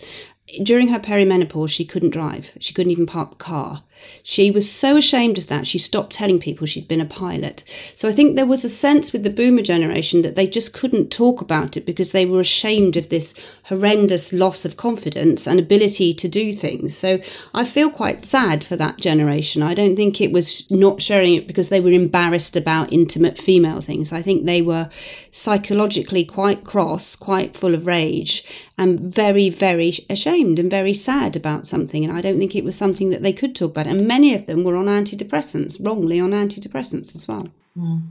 During 0.62 0.90
her 0.90 1.00
perimenopause, 1.00 1.70
she 1.70 1.86
couldn't 1.86 2.10
drive. 2.10 2.52
She 2.60 2.74
couldn't 2.74 2.92
even 2.92 3.06
park 3.06 3.30
the 3.32 3.36
car. 3.38 3.84
She 4.24 4.52
was 4.52 4.72
so 4.72 4.98
ashamed 4.98 5.38
of 5.38 5.48
that, 5.48 5.68
she 5.68 5.78
stopped 5.78 6.14
telling 6.14 6.40
people 6.40 6.68
she'd 6.68 6.88
been 6.88 7.02
a 7.02 7.06
pilot. 7.06 7.64
So 7.96 8.08
I 8.08 8.12
think 8.12 8.36
there 8.36 8.46
was 8.46 8.64
a 8.64 8.70
sense 8.70 9.12
with 9.12 9.24
the 9.24 9.30
boomer 9.30 9.62
generation 9.62 10.22
that 10.22 10.36
they 10.36 10.48
just 10.48 10.74
couldn't 10.74 11.12
talk 11.12 11.42
about 11.42 11.78
it 11.78 11.86
because 11.86 12.12
they 12.12 12.26
were 12.26 12.40
ashamed 12.40 12.98
of 12.98 13.10
this 13.10 13.34
horrendous 13.66 14.34
loss 14.34 14.66
of 14.66 14.78
confidence 14.78 15.48
and 15.48 15.60
ability 15.60 16.14
to 16.14 16.28
do 16.28 16.54
things. 16.54 16.96
So 16.98 17.20
I 17.54 17.66
feel 17.66 17.90
quite 17.90 18.26
sad 18.26 18.64
for 18.64 18.76
that 18.76 18.98
generation. 18.98 19.62
I 19.62 19.74
don't 19.74 19.96
think 19.96 20.20
it 20.20 20.32
was 20.32 20.70
not 20.72 21.02
sharing 21.02 21.36
it 21.36 21.48
because 21.48 21.70
they 21.70 21.80
were 21.80 21.92
embarrassed 21.92 22.56
about 22.56 22.94
intimate 22.94 23.38
female 23.38 23.82
things. 23.82 24.12
I 24.14 24.22
think 24.22 24.46
they 24.46 24.62
were 24.62 24.90
psychologically 25.32 26.26
quite 26.26 26.64
cross, 26.64 27.16
quite 27.16 27.56
full 27.56 27.74
of 27.74 27.88
rage, 27.88 28.46
and 28.78 29.00
very, 29.00 29.50
very 29.50 29.94
ashamed 30.10 30.58
and 30.60 30.70
very 30.70 30.94
sad 30.94 31.36
about 31.36 31.68
something. 31.68 32.04
And 32.04 32.16
I 32.16 32.22
don't 32.22 32.40
think 32.40 32.56
it 32.56 32.64
was 32.64 32.76
something 32.76 33.10
that 33.12 33.22
they 33.22 33.34
could 33.34 33.56
talk 33.56 33.72
about 33.72 33.88
and 33.94 34.08
many 34.08 34.34
of 34.34 34.48
them 34.48 34.64
were 34.64 34.76
on 34.76 34.86
antidepressants, 34.86 35.78
wrongly 35.86 36.20
on 36.20 36.32
antidepressants 36.32 37.14
as 37.14 37.28
well. 37.28 37.48
Mm. 37.78 38.02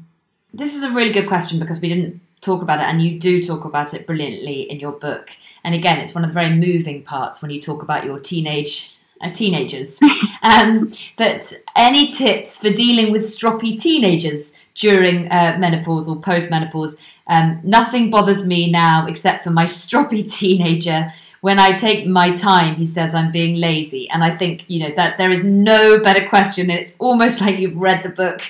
This 0.54 0.76
is 0.76 0.84
a 0.84 0.90
really 0.90 1.10
good 1.10 1.26
question 1.26 1.58
because 1.58 1.80
we 1.80 1.88
didn't 1.88 2.20
talk 2.40 2.62
about 2.62 2.78
it, 2.78 2.84
and 2.84 3.02
you 3.02 3.18
do 3.18 3.42
talk 3.42 3.64
about 3.64 3.92
it 3.92 4.06
brilliantly 4.06 4.62
in 4.70 4.78
your 4.78 4.92
book. 4.92 5.30
And 5.64 5.74
again, 5.74 5.98
it's 5.98 6.14
one 6.14 6.24
of 6.24 6.30
the 6.30 6.34
very 6.34 6.54
moving 6.54 7.02
parts 7.02 7.42
when 7.42 7.50
you 7.50 7.60
talk 7.60 7.82
about 7.82 8.04
your 8.04 8.20
teenage 8.20 8.96
uh, 9.20 9.30
teenagers. 9.30 10.00
um, 10.42 10.92
that 11.16 11.52
any 11.74 12.08
tips 12.08 12.60
for 12.60 12.70
dealing 12.70 13.10
with 13.10 13.22
stroppy 13.22 13.76
teenagers 13.80 14.58
during 14.74 15.30
uh, 15.32 15.56
menopause 15.58 16.08
or 16.08 16.20
post-menopause? 16.20 17.02
Um, 17.26 17.60
nothing 17.62 18.10
bothers 18.10 18.46
me 18.46 18.70
now 18.70 19.06
except 19.06 19.44
for 19.44 19.50
my 19.50 19.64
stroppy 19.82 20.30
teenager 20.32 21.12
when 21.42 21.58
I 21.58 21.72
take 21.72 22.06
my 22.06 22.30
time, 22.30 22.76
he 22.76 22.86
says 22.86 23.16
I'm 23.16 23.32
being 23.32 23.56
lazy. 23.56 24.08
And 24.10 24.22
I 24.22 24.30
think, 24.30 24.70
you 24.70 24.78
know, 24.78 24.94
that 24.94 25.18
there 25.18 25.32
is 25.32 25.44
no 25.44 26.00
better 26.00 26.26
question. 26.28 26.70
And 26.70 26.78
it's 26.78 26.96
almost 27.00 27.40
like 27.40 27.58
you've 27.58 27.76
read 27.76 28.04
the 28.04 28.10
book, 28.10 28.40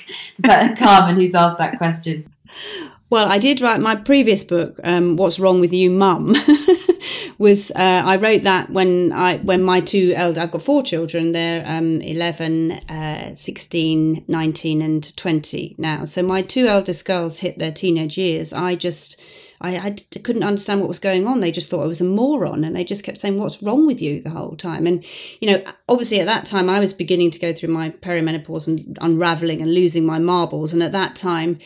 Carmen, 0.77 1.17
who's 1.17 1.35
asked 1.35 1.57
that 1.57 1.79
question. 1.79 2.31
Well, 3.09 3.29
I 3.29 3.39
did 3.39 3.63
write 3.63 3.81
my 3.81 3.97
previous 3.97 4.45
book, 4.45 4.79
um, 4.85 5.17
"What's 5.17 5.41
Wrong 5.41 5.59
with 5.59 5.73
You, 5.73 5.91
Mum." 5.91 6.35
was 7.39 7.71
uh, 7.73 8.03
I 8.05 8.17
wrote 8.17 8.43
that 8.43 8.71
when 8.71 9.13
I 9.13 9.39
when 9.39 9.63
my 9.63 9.81
two 9.81 10.13
elder 10.15 10.41
I've 10.41 10.51
got 10.51 10.63
four 10.63 10.83
children. 10.83 11.33
They're 11.33 11.65
um, 11.67 12.01
11, 12.01 12.73
uh, 12.73 13.35
16, 13.35 14.25
19 14.29 14.83
and 14.83 15.17
20 15.17 15.75
now. 15.79 16.05
So 16.05 16.23
my 16.23 16.43
two 16.43 16.67
eldest 16.67 17.05
girls 17.05 17.41
hit 17.41 17.59
their 17.59 17.73
teenage 17.73 18.17
years. 18.17 18.53
I 18.53 18.75
just 18.75 19.21
I, 19.63 19.77
I 19.79 20.19
couldn't 20.19 20.43
understand 20.43 20.81
what 20.81 20.89
was 20.89 20.99
going 20.99 21.27
on. 21.27 21.41
They 21.41 21.53
just 21.53 21.71
thought 21.71 21.85
I 21.85 21.87
was 21.87 22.01
a 22.01 22.05
moron 22.05 22.65
and 22.65 22.75
they 22.75 22.85
just 22.85 23.05
kept 23.05 23.19
saying, 23.19 23.39
What's 23.39 23.63
wrong 23.63 23.87
with 23.87 24.03
you 24.03 24.21
the 24.21 24.31
whole 24.31 24.57
time? 24.57 24.87
And, 24.87 25.05
you 25.41 25.51
know, 25.51 25.65
obviously 25.89 26.21
at 26.21 26.27
that 26.27 26.45
time 26.45 26.69
I 26.69 26.81
was 26.81 26.93
beginning 26.93 27.31
to 27.31 27.39
go 27.39 27.53
through 27.53 27.71
my 27.71 27.91
perimenopause 27.91 28.67
and 28.67 28.99
unraveling 29.01 29.63
and 29.63 29.73
losing 29.73 30.05
my 30.05 30.19
marbles. 30.19 30.73
And 30.73 30.83
at 30.83 30.93
that 30.93 31.15
time, 31.15 31.59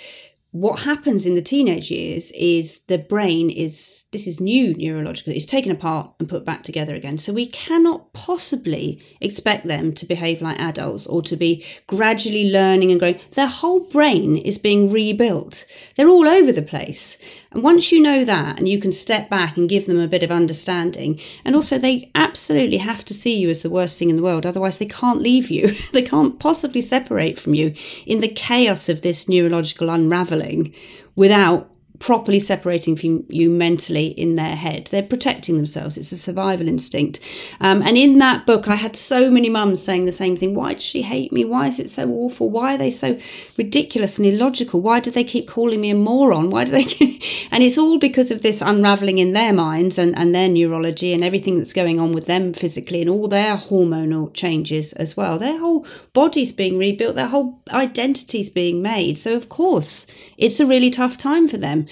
what 0.60 0.80
happens 0.80 1.26
in 1.26 1.34
the 1.34 1.42
teenage 1.42 1.90
years 1.90 2.32
is 2.32 2.80
the 2.84 2.96
brain 2.96 3.50
is 3.50 4.06
this 4.12 4.26
is 4.26 4.40
new 4.40 4.74
neurological 4.74 5.34
it's 5.34 5.44
taken 5.44 5.70
apart 5.70 6.10
and 6.18 6.30
put 6.30 6.46
back 6.46 6.62
together 6.62 6.94
again 6.94 7.18
so 7.18 7.30
we 7.30 7.46
cannot 7.46 8.10
possibly 8.14 9.02
expect 9.20 9.66
them 9.66 9.92
to 9.92 10.06
behave 10.06 10.40
like 10.40 10.58
adults 10.58 11.06
or 11.06 11.20
to 11.20 11.36
be 11.36 11.62
gradually 11.86 12.50
learning 12.50 12.90
and 12.90 12.98
growing 12.98 13.20
their 13.32 13.46
whole 13.46 13.80
brain 13.80 14.38
is 14.38 14.56
being 14.56 14.90
rebuilt 14.90 15.66
they're 15.96 16.08
all 16.08 16.26
over 16.26 16.52
the 16.52 16.62
place 16.62 17.18
and 17.56 17.62
once 17.62 17.90
you 17.90 18.02
know 18.02 18.22
that 18.22 18.58
and 18.58 18.68
you 18.68 18.78
can 18.78 18.92
step 18.92 19.30
back 19.30 19.56
and 19.56 19.66
give 19.66 19.86
them 19.86 19.98
a 19.98 20.06
bit 20.06 20.22
of 20.22 20.30
understanding, 20.30 21.18
and 21.42 21.54
also 21.54 21.78
they 21.78 22.10
absolutely 22.14 22.76
have 22.76 23.02
to 23.06 23.14
see 23.14 23.38
you 23.38 23.48
as 23.48 23.62
the 23.62 23.70
worst 23.70 23.98
thing 23.98 24.10
in 24.10 24.16
the 24.16 24.22
world, 24.22 24.44
otherwise 24.44 24.76
they 24.76 24.84
can't 24.84 25.22
leave 25.22 25.50
you. 25.50 25.68
they 25.94 26.02
can't 26.02 26.38
possibly 26.38 26.82
separate 26.82 27.38
from 27.38 27.54
you 27.54 27.72
in 28.04 28.20
the 28.20 28.28
chaos 28.28 28.90
of 28.90 29.00
this 29.00 29.26
neurological 29.26 29.88
unraveling 29.88 30.74
without 31.14 31.70
properly 31.98 32.40
separating 32.40 32.96
from 32.96 33.24
you 33.28 33.48
mentally 33.50 34.08
in 34.08 34.34
their 34.34 34.56
head. 34.56 34.88
They're 34.88 35.02
protecting 35.02 35.56
themselves. 35.56 35.96
It's 35.96 36.12
a 36.12 36.16
survival 36.16 36.68
instinct. 36.68 37.20
Um, 37.60 37.82
and 37.82 37.96
in 37.96 38.18
that 38.18 38.46
book, 38.46 38.68
I 38.68 38.74
had 38.74 38.96
so 38.96 39.30
many 39.30 39.48
mums 39.48 39.82
saying 39.82 40.04
the 40.04 40.12
same 40.12 40.36
thing. 40.36 40.54
Why 40.54 40.74
does 40.74 40.82
she 40.82 41.02
hate 41.02 41.32
me? 41.32 41.44
Why 41.44 41.68
is 41.68 41.78
it 41.78 41.90
so 41.90 42.08
awful? 42.10 42.50
Why 42.50 42.74
are 42.74 42.78
they 42.78 42.90
so 42.90 43.18
ridiculous 43.56 44.18
and 44.18 44.26
illogical? 44.26 44.80
Why 44.80 45.00
do 45.00 45.10
they 45.10 45.24
keep 45.24 45.48
calling 45.48 45.80
me 45.80 45.90
a 45.90 45.94
moron? 45.94 46.50
Why 46.50 46.64
do 46.64 46.72
they? 46.72 46.84
and 47.50 47.62
it's 47.62 47.78
all 47.78 47.98
because 47.98 48.30
of 48.30 48.42
this 48.42 48.60
unraveling 48.60 49.18
in 49.18 49.32
their 49.32 49.52
minds 49.52 49.98
and, 49.98 50.16
and 50.18 50.34
their 50.34 50.48
neurology 50.48 51.12
and 51.12 51.24
everything 51.24 51.56
that's 51.56 51.72
going 51.72 51.98
on 51.98 52.12
with 52.12 52.26
them 52.26 52.52
physically 52.52 53.00
and 53.00 53.10
all 53.10 53.28
their 53.28 53.56
hormonal 53.56 54.32
changes 54.34 54.92
as 54.94 55.16
well. 55.16 55.38
Their 55.38 55.58
whole 55.58 55.86
body's 56.12 56.52
being 56.52 56.78
rebuilt. 56.78 57.14
Their 57.14 57.28
whole 57.28 57.60
identity's 57.70 58.50
being 58.50 58.82
made. 58.82 59.18
So 59.18 59.34
of 59.34 59.48
course, 59.48 60.06
it's 60.36 60.60
a 60.60 60.66
really 60.66 60.90
tough 60.90 61.16
time 61.16 61.48
for 61.48 61.56
them 61.56 61.85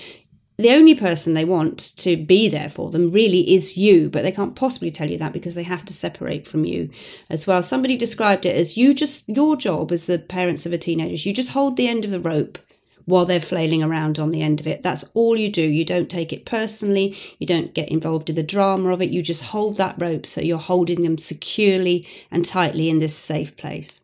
the 0.56 0.70
only 0.70 0.94
person 0.94 1.34
they 1.34 1.44
want 1.44 1.78
to 1.96 2.16
be 2.16 2.48
there 2.48 2.68
for 2.68 2.90
them 2.90 3.10
really 3.10 3.54
is 3.54 3.76
you, 3.76 4.08
but 4.08 4.22
they 4.22 4.30
can't 4.30 4.54
possibly 4.54 4.90
tell 4.90 5.10
you 5.10 5.18
that 5.18 5.32
because 5.32 5.56
they 5.56 5.64
have 5.64 5.84
to 5.86 5.92
separate 5.92 6.46
from 6.46 6.64
you 6.64 6.90
as 7.28 7.46
well. 7.46 7.62
Somebody 7.62 7.96
described 7.96 8.46
it 8.46 8.54
as 8.54 8.76
you 8.76 8.94
just, 8.94 9.28
your 9.28 9.56
job 9.56 9.90
as 9.90 10.06
the 10.06 10.18
parents 10.18 10.64
of 10.64 10.72
a 10.72 10.78
teenager, 10.78 11.28
you 11.28 11.34
just 11.34 11.50
hold 11.50 11.76
the 11.76 11.88
end 11.88 12.04
of 12.04 12.12
the 12.12 12.20
rope 12.20 12.58
while 13.04 13.26
they're 13.26 13.40
flailing 13.40 13.82
around 13.82 14.18
on 14.18 14.30
the 14.30 14.42
end 14.42 14.60
of 14.60 14.66
it. 14.66 14.80
That's 14.80 15.04
all 15.12 15.36
you 15.36 15.50
do. 15.50 15.62
You 15.62 15.84
don't 15.84 16.08
take 16.08 16.32
it 16.32 16.46
personally, 16.46 17.16
you 17.38 17.46
don't 17.46 17.74
get 17.74 17.88
involved 17.88 18.30
in 18.30 18.36
the 18.36 18.42
drama 18.42 18.90
of 18.90 19.02
it, 19.02 19.10
you 19.10 19.22
just 19.22 19.46
hold 19.46 19.76
that 19.78 20.00
rope 20.00 20.24
so 20.24 20.40
you're 20.40 20.58
holding 20.58 21.02
them 21.02 21.18
securely 21.18 22.06
and 22.30 22.44
tightly 22.44 22.88
in 22.88 22.98
this 22.98 23.14
safe 23.14 23.56
place. 23.56 24.02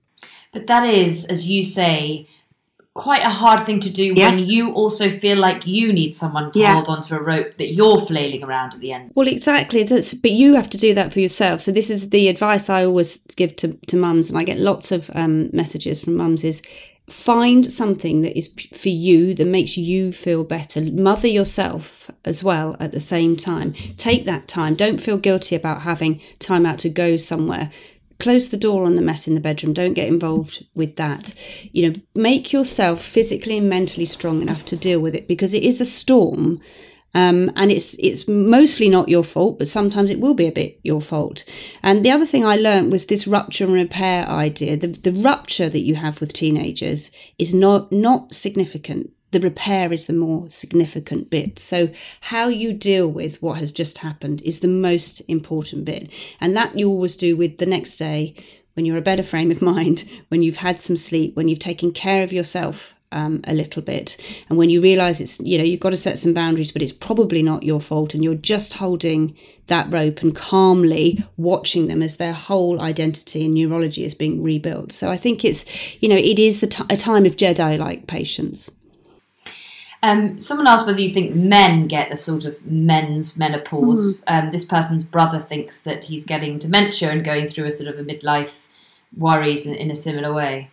But 0.53 0.67
that 0.67 0.85
is, 0.85 1.25
as 1.27 1.49
you 1.49 1.65
say, 1.65 2.29
quite 2.95 3.25
a 3.25 3.31
hard 3.31 3.65
thing 3.65 3.81
to 3.81 3.91
do 3.91 4.13
yes. 4.15 4.41
when 4.41 4.51
you 4.51 4.73
also 4.73 5.09
feel 5.09 5.39
like 5.39 5.67
you 5.67 5.93
need 5.93 6.13
someone 6.13 6.51
to 6.53 6.59
yeah. 6.59 6.75
hold 6.75 6.89
onto 6.89 7.15
a 7.15 7.23
rope 7.23 7.57
that 7.57 7.73
you're 7.73 8.01
flailing 8.01 8.43
around 8.43 8.75
at 8.75 8.81
the 8.81 8.93
end. 8.93 9.13
Well, 9.15 9.29
exactly. 9.29 9.85
That's, 9.85 10.13
but 10.13 10.33
you 10.33 10.55
have 10.55 10.69
to 10.71 10.77
do 10.77 10.93
that 10.95 11.13
for 11.13 11.21
yourself. 11.21 11.61
So 11.61 11.73
this 11.73 11.89
is 11.89 12.11
the 12.11 12.29
advice 12.29 12.69
I 12.69 12.85
always 12.85 13.19
give 13.37 13.55
to, 13.57 13.75
to 13.87 13.97
mums, 13.97 14.29
and 14.29 14.39
I 14.39 14.45
get 14.45 14.59
lots 14.59 14.91
of 14.91 15.11
um, 15.15 15.51
messages 15.53 16.03
from 16.03 16.17
mums 16.17 16.43
is 16.43 16.63
find 17.09 17.71
something 17.71 18.21
that 18.21 18.37
is 18.39 18.49
for 18.73 18.89
you 18.89 19.35
that 19.35 19.47
makes 19.47 19.77
you 19.77 20.13
feel 20.13 20.45
better 20.45 20.81
mother 20.93 21.27
yourself 21.27 22.09
as 22.25 22.45
well 22.45 22.77
at 22.79 22.93
the 22.93 23.01
same 23.01 23.37
time 23.37 23.73
take 23.97 24.25
that 24.25 24.47
time 24.47 24.75
don't 24.75 25.01
feel 25.01 25.19
guilty 25.19 25.57
about 25.57 25.83
having 25.83 26.21
time 26.39 26.65
out 26.65 26.79
to 26.79 26.89
go 26.89 27.17
somewhere 27.17 27.69
close 28.21 28.49
the 28.49 28.57
door 28.57 28.85
on 28.85 28.95
the 28.95 29.03
mess 29.03 29.27
in 29.27 29.35
the 29.35 29.41
bedroom 29.41 29.73
don't 29.73 29.95
get 29.95 30.09
involved 30.09 30.65
with 30.75 30.97
that 30.97 31.35
you 31.73 31.89
know 31.89 32.01
make 32.15 32.53
yourself 32.53 33.01
physically 33.01 33.59
and 33.59 33.69
mentally 33.69 34.05
strong 34.05 34.43
enough 34.43 34.65
to 34.65 34.77
deal 34.77 35.01
with 35.01 35.15
it 35.15 35.27
because 35.27 35.55
it 35.55 35.63
is 35.63 35.81
a 35.81 35.85
storm 35.85 36.61
um, 37.15 37.51
and 37.57 37.73
it's 37.73 37.95
it's 37.99 38.29
mostly 38.29 38.89
not 38.89 39.09
your 39.09 39.25
fault, 39.25 39.59
but 39.59 39.69
sometimes 39.69 40.11
it 40.11 40.21
will 40.21 40.35
be 40.35 40.47
a 40.47 40.53
bit 40.53 40.79
your 40.85 41.01
fault. 41.01 41.45
And 41.83 42.05
the 42.05 42.11
other 42.11 42.27
thing 42.27 42.45
I 42.45 42.55
learned 42.55 42.93
was 42.93 43.07
this 43.07 43.27
rupture 43.27 43.65
and 43.65 43.75
repair 43.75 44.27
idea. 44.29 44.77
The, 44.77 44.87
the 44.87 45.13
rupture 45.13 45.69
that 45.69 45.81
you 45.81 45.97
have 45.97 46.21
with 46.21 46.33
teenagers 46.33 47.11
is 47.39 47.53
not 47.53 47.91
not 47.91 48.35
significant 48.35 49.11
the 49.31 49.41
repair 49.41 49.93
is 49.93 50.07
the 50.07 50.13
more 50.13 50.51
significant 50.51 51.31
bit. 51.31 51.59
So, 51.59 51.91
how 52.23 52.49
you 52.49 52.73
deal 52.73 53.09
with 53.09 53.41
what 53.43 53.59
has 53.59 53.73
just 53.73 53.99
happened 53.99 54.43
is 54.43 54.61
the 54.61 54.69
most 54.69 55.21
important 55.29 55.85
bit. 55.85 56.11
And 56.41 56.57
that 56.57 56.79
you 56.79 56.89
always 56.89 57.17
do 57.17 57.37
with 57.37 57.59
the 57.59 57.67
next 57.67 57.97
day 57.97 58.35
when 58.75 58.87
you're 58.87 58.97
a 58.97 59.03
better 59.03 59.23
frame 59.23 59.51
of 59.51 59.63
mind, 59.75 60.09
when 60.29 60.43
you've 60.43 60.57
had 60.57 60.81
some 60.81 60.97
sleep, 60.97 61.37
when 61.37 61.49
you've 61.49 61.59
taken 61.59 61.93
care 61.93 62.23
of 62.23 62.33
yourself 62.33 62.95
um, 63.13 63.41
a 63.45 63.55
little 63.55 63.83
bit. 63.83 64.17
And 64.49 64.57
when 64.57 64.71
you 64.71 64.81
realize 64.81 65.21
it's, 65.21 65.41
you 65.41 65.59
know, 65.59 65.65
you've 65.65 65.81
got 65.81 65.91
to 65.91 65.97
set 65.97 66.19
some 66.19 66.33
boundaries, 66.33 66.73
but 66.73 66.83
it's 66.83 66.93
probably 66.93 67.43
not 67.43 67.63
your 67.63 67.81
fault. 67.81 68.15
And 68.15 68.23
you're 68.23 68.35
just 68.35 68.75
holding 68.75 69.37
that 69.67 69.93
rope 69.93 70.23
and 70.23 70.35
calmly 70.35 71.25
watching 71.37 71.89
them 71.89 72.03
as 72.03 72.17
their 72.17 72.33
whole 72.33 72.81
identity 72.81 73.45
and 73.45 73.55
neurology 73.55 74.05
is 74.05 74.15
being 74.15 74.43
rebuilt. 74.43 74.93
So 74.93 75.11
I 75.11 75.17
think 75.17 75.45
it's, 75.45 75.65
you 76.03 76.09
know, 76.09 76.17
it 76.17 76.39
is 76.39 76.61
the 76.61 76.67
t- 76.69 76.85
a 76.89 76.97
time 76.97 77.27
of 77.27 77.37
Jedi 77.37 77.79
like 77.79 78.07
patience. 78.07 78.71
Um, 80.03 80.41
someone 80.41 80.67
asked 80.67 80.87
whether 80.87 81.01
you 81.01 81.13
think 81.13 81.35
men 81.35 81.87
get 81.87 82.11
a 82.11 82.17
sort 82.17 82.45
of 82.45 82.65
men's 82.65 83.39
menopause. 83.39 84.25
Mm. 84.25 84.45
Um, 84.45 84.51
this 84.51 84.65
person's 84.65 85.05
brother 85.05 85.39
thinks 85.39 85.81
that 85.83 86.05
he's 86.05 86.25
getting 86.25 86.59
dementia 86.59 87.11
and 87.11 87.25
going 87.25 87.49
through 87.49 87.67
a 87.67 87.71
sort 87.71 87.93
of 87.93 87.99
a 87.99 88.05
midlife 88.05 88.69
worries 89.17 89.67
in, 89.67 89.75
in 89.75 89.91
a 89.91 89.95
similar 89.95 90.33
way. 90.33 90.71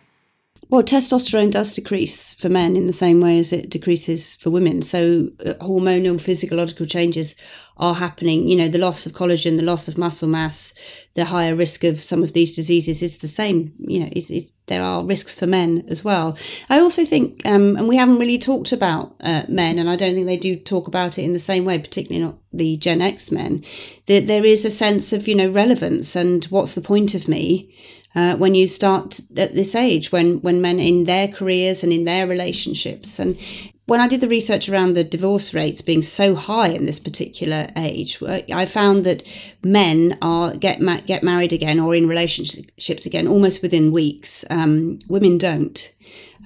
Well, 0.70 0.82
testosterone 0.82 1.50
does 1.50 1.72
decrease 1.72 2.34
for 2.34 2.50
men 2.50 2.76
in 2.76 2.86
the 2.86 2.92
same 2.92 3.22
way 3.22 3.38
as 3.38 3.54
it 3.54 3.70
decreases 3.70 4.34
for 4.34 4.50
women. 4.50 4.82
So, 4.82 5.30
uh, 5.44 5.54
hormonal 5.62 6.20
physiological 6.20 6.84
changes 6.84 7.34
are 7.78 7.94
happening. 7.94 8.46
You 8.46 8.56
know, 8.56 8.68
the 8.68 8.76
loss 8.76 9.06
of 9.06 9.12
collagen, 9.12 9.56
the 9.56 9.62
loss 9.62 9.88
of 9.88 9.96
muscle 9.96 10.28
mass, 10.28 10.74
the 11.14 11.24
higher 11.24 11.54
risk 11.54 11.84
of 11.84 12.02
some 12.02 12.22
of 12.22 12.34
these 12.34 12.54
diseases 12.54 13.02
is 13.02 13.18
the 13.18 13.28
same. 13.28 13.72
You 13.78 14.00
know, 14.00 14.08
it's, 14.12 14.28
it's, 14.28 14.52
there 14.66 14.82
are 14.82 15.02
risks 15.02 15.38
for 15.38 15.46
men 15.46 15.86
as 15.88 16.04
well. 16.04 16.36
I 16.68 16.80
also 16.80 17.06
think, 17.06 17.40
um, 17.46 17.74
and 17.76 17.88
we 17.88 17.96
haven't 17.96 18.18
really 18.18 18.38
talked 18.38 18.70
about 18.70 19.16
uh, 19.20 19.44
men, 19.48 19.78
and 19.78 19.88
I 19.88 19.96
don't 19.96 20.12
think 20.12 20.26
they 20.26 20.36
do 20.36 20.54
talk 20.54 20.86
about 20.86 21.18
it 21.18 21.22
in 21.22 21.32
the 21.32 21.38
same 21.38 21.64
way, 21.64 21.78
particularly 21.78 22.22
not 22.22 22.36
the 22.52 22.76
Gen 22.76 23.00
X 23.00 23.32
men, 23.32 23.64
that 24.04 24.26
there 24.26 24.44
is 24.44 24.66
a 24.66 24.70
sense 24.70 25.14
of, 25.14 25.26
you 25.26 25.34
know, 25.34 25.48
relevance 25.48 26.14
and 26.14 26.44
what's 26.46 26.74
the 26.74 26.82
point 26.82 27.14
of 27.14 27.26
me? 27.26 27.74
Uh, 28.14 28.36
when 28.36 28.54
you 28.54 28.66
start 28.66 29.20
at 29.36 29.54
this 29.54 29.74
age, 29.74 30.10
when 30.12 30.40
when 30.40 30.60
men 30.60 30.78
in 30.80 31.04
their 31.04 31.28
careers 31.28 31.82
and 31.82 31.92
in 31.92 32.04
their 32.04 32.26
relationships, 32.26 33.18
and 33.18 33.38
when 33.88 34.00
I 34.00 34.08
did 34.08 34.20
the 34.20 34.28
research 34.28 34.68
around 34.68 34.92
the 34.92 35.02
divorce 35.02 35.54
rates 35.54 35.80
being 35.80 36.02
so 36.02 36.34
high 36.34 36.68
in 36.68 36.84
this 36.84 36.98
particular 36.98 37.68
age, 37.74 38.22
I 38.22 38.66
found 38.66 39.02
that 39.04 39.26
men 39.64 40.18
are 40.20 40.54
get 40.54 40.80
ma- 40.80 41.00
get 41.00 41.22
married 41.22 41.54
again 41.54 41.80
or 41.80 41.94
in 41.94 42.06
relationships 42.06 43.06
again 43.06 43.26
almost 43.26 43.62
within 43.62 43.90
weeks. 43.90 44.44
Um, 44.50 44.98
women 45.08 45.38
don't 45.38 45.94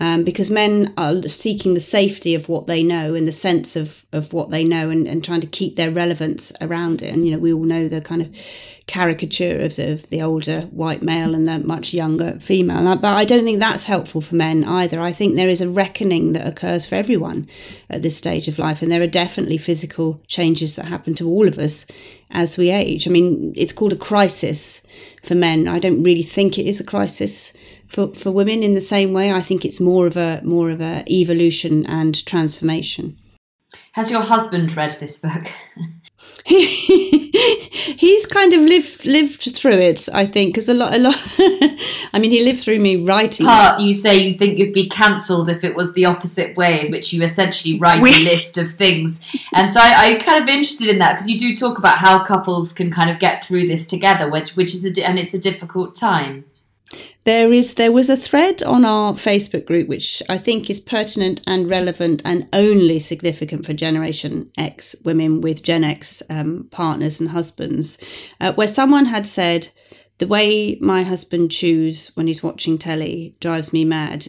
um, 0.02 0.24
because 0.24 0.50
men 0.50 0.92
are 0.96 1.22
seeking 1.28 1.74
the 1.74 1.80
safety 1.80 2.34
of 2.34 2.48
what 2.48 2.66
they 2.66 2.82
know 2.82 3.14
and 3.14 3.24
the 3.24 3.30
sense 3.30 3.76
of, 3.76 4.04
of 4.12 4.32
what 4.32 4.50
they 4.50 4.64
know 4.64 4.90
and, 4.90 5.06
and 5.06 5.24
trying 5.24 5.40
to 5.40 5.46
keep 5.46 5.76
their 5.76 5.92
relevance 5.92 6.52
around 6.60 7.02
it. 7.02 7.14
And, 7.14 7.24
you 7.24 7.30
know, 7.30 7.38
we 7.38 7.52
all 7.52 7.62
know 7.62 7.86
the 7.86 8.00
kind 8.00 8.20
of 8.20 8.36
caricature 8.88 9.60
of 9.60 9.76
the, 9.76 9.92
of 9.92 10.10
the 10.10 10.20
older 10.20 10.62
white 10.72 11.02
male 11.04 11.36
and 11.36 11.46
the 11.46 11.60
much 11.60 11.94
younger 11.94 12.32
female. 12.40 12.96
But 12.96 13.16
I 13.16 13.24
don't 13.24 13.44
think 13.44 13.60
that's 13.60 13.84
helpful 13.84 14.20
for 14.20 14.34
men 14.34 14.64
either. 14.64 15.00
I 15.00 15.12
think 15.12 15.36
there 15.36 15.48
is 15.48 15.60
a 15.60 15.68
reckoning 15.68 16.32
that 16.32 16.48
occurs 16.48 16.84
for 16.88 16.96
everyone 16.96 17.46
at 17.88 18.02
this 18.02 18.16
stage 18.16 18.48
of 18.48 18.58
life. 18.58 18.82
And 18.82 18.90
there 18.90 19.02
are 19.02 19.06
definitely 19.06 19.56
physical 19.56 20.20
changes 20.26 20.74
that 20.74 20.86
happen 20.86 21.14
to 21.14 21.28
all 21.28 21.46
of 21.46 21.58
us 21.58 21.86
as 22.32 22.58
we 22.58 22.70
age. 22.70 23.06
I 23.06 23.12
mean, 23.12 23.52
it's 23.56 23.72
called 23.72 23.92
a 23.92 23.96
crisis 23.96 24.82
for 25.22 25.36
men. 25.36 25.68
I 25.68 25.78
don't 25.78 26.02
really 26.02 26.24
think 26.24 26.58
it 26.58 26.66
is 26.66 26.80
a 26.80 26.84
crisis 26.84 27.52
for, 27.92 28.08
for 28.08 28.32
women 28.32 28.62
in 28.62 28.72
the 28.72 28.80
same 28.80 29.12
way. 29.12 29.30
I 29.30 29.40
think 29.40 29.64
it's 29.64 29.80
more 29.80 30.06
of 30.06 30.16
a 30.16 30.40
more 30.42 30.70
of 30.70 30.80
a 30.80 31.04
evolution 31.08 31.84
and 31.86 32.24
transformation. 32.26 33.16
Has 33.92 34.10
your 34.10 34.22
husband 34.22 34.74
read 34.74 34.92
this 34.92 35.18
book? 35.18 35.46
he's 36.46 38.26
kind 38.26 38.52
of 38.52 38.60
lived 38.62 39.04
lived 39.06 39.42
through 39.56 39.78
it 39.78 40.08
i 40.12 40.26
think 40.26 40.52
because 40.52 40.68
a 40.68 40.74
lot 40.74 40.92
a 40.92 40.98
lot 40.98 41.14
i 42.12 42.18
mean 42.18 42.32
he 42.32 42.44
lived 42.44 42.60
through 42.60 42.80
me 42.80 42.96
writing 42.96 43.46
part 43.46 43.80
you 43.80 43.92
say 43.92 44.18
you 44.18 44.32
think 44.32 44.58
you'd 44.58 44.72
be 44.72 44.88
cancelled 44.88 45.48
if 45.48 45.62
it 45.62 45.76
was 45.76 45.94
the 45.94 46.04
opposite 46.04 46.56
way 46.56 46.84
in 46.84 46.90
which 46.90 47.12
you 47.12 47.22
essentially 47.22 47.78
write 47.78 48.00
a 48.00 48.24
list 48.24 48.58
of 48.58 48.72
things 48.72 49.20
and 49.54 49.72
so 49.72 49.78
I, 49.80 50.10
i'm 50.10 50.18
kind 50.18 50.42
of 50.42 50.48
interested 50.48 50.88
in 50.88 50.98
that 50.98 51.12
because 51.12 51.28
you 51.28 51.38
do 51.38 51.54
talk 51.54 51.78
about 51.78 51.98
how 51.98 52.24
couples 52.24 52.72
can 52.72 52.90
kind 52.90 53.08
of 53.08 53.20
get 53.20 53.44
through 53.44 53.68
this 53.68 53.86
together 53.86 54.28
which 54.28 54.56
which 54.56 54.74
is 54.74 54.84
a 54.84 55.04
and 55.04 55.18
it's 55.18 55.34
a 55.34 55.38
difficult 55.38 55.94
time 55.94 56.44
there 57.24 57.52
is 57.52 57.74
there 57.74 57.92
was 57.92 58.10
a 58.10 58.16
thread 58.16 58.62
on 58.62 58.84
our 58.84 59.12
Facebook 59.14 59.64
group 59.64 59.88
which 59.88 60.22
I 60.28 60.38
think 60.38 60.68
is 60.68 60.80
pertinent 60.80 61.40
and 61.46 61.70
relevant 61.70 62.22
and 62.24 62.48
only 62.52 62.98
significant 62.98 63.64
for 63.64 63.72
Generation 63.72 64.50
X 64.58 64.96
women 65.04 65.40
with 65.40 65.62
Gen 65.62 65.84
X 65.84 66.22
um, 66.28 66.68
partners 66.70 67.20
and 67.20 67.30
husbands, 67.30 67.98
uh, 68.40 68.52
where 68.54 68.66
someone 68.66 69.06
had 69.06 69.26
said 69.26 69.68
the 70.18 70.26
way 70.26 70.78
my 70.80 71.02
husband 71.02 71.50
chews 71.50 72.10
when 72.14 72.26
he's 72.26 72.42
watching 72.42 72.78
telly 72.78 73.36
drives 73.40 73.72
me 73.72 73.84
mad. 73.84 74.28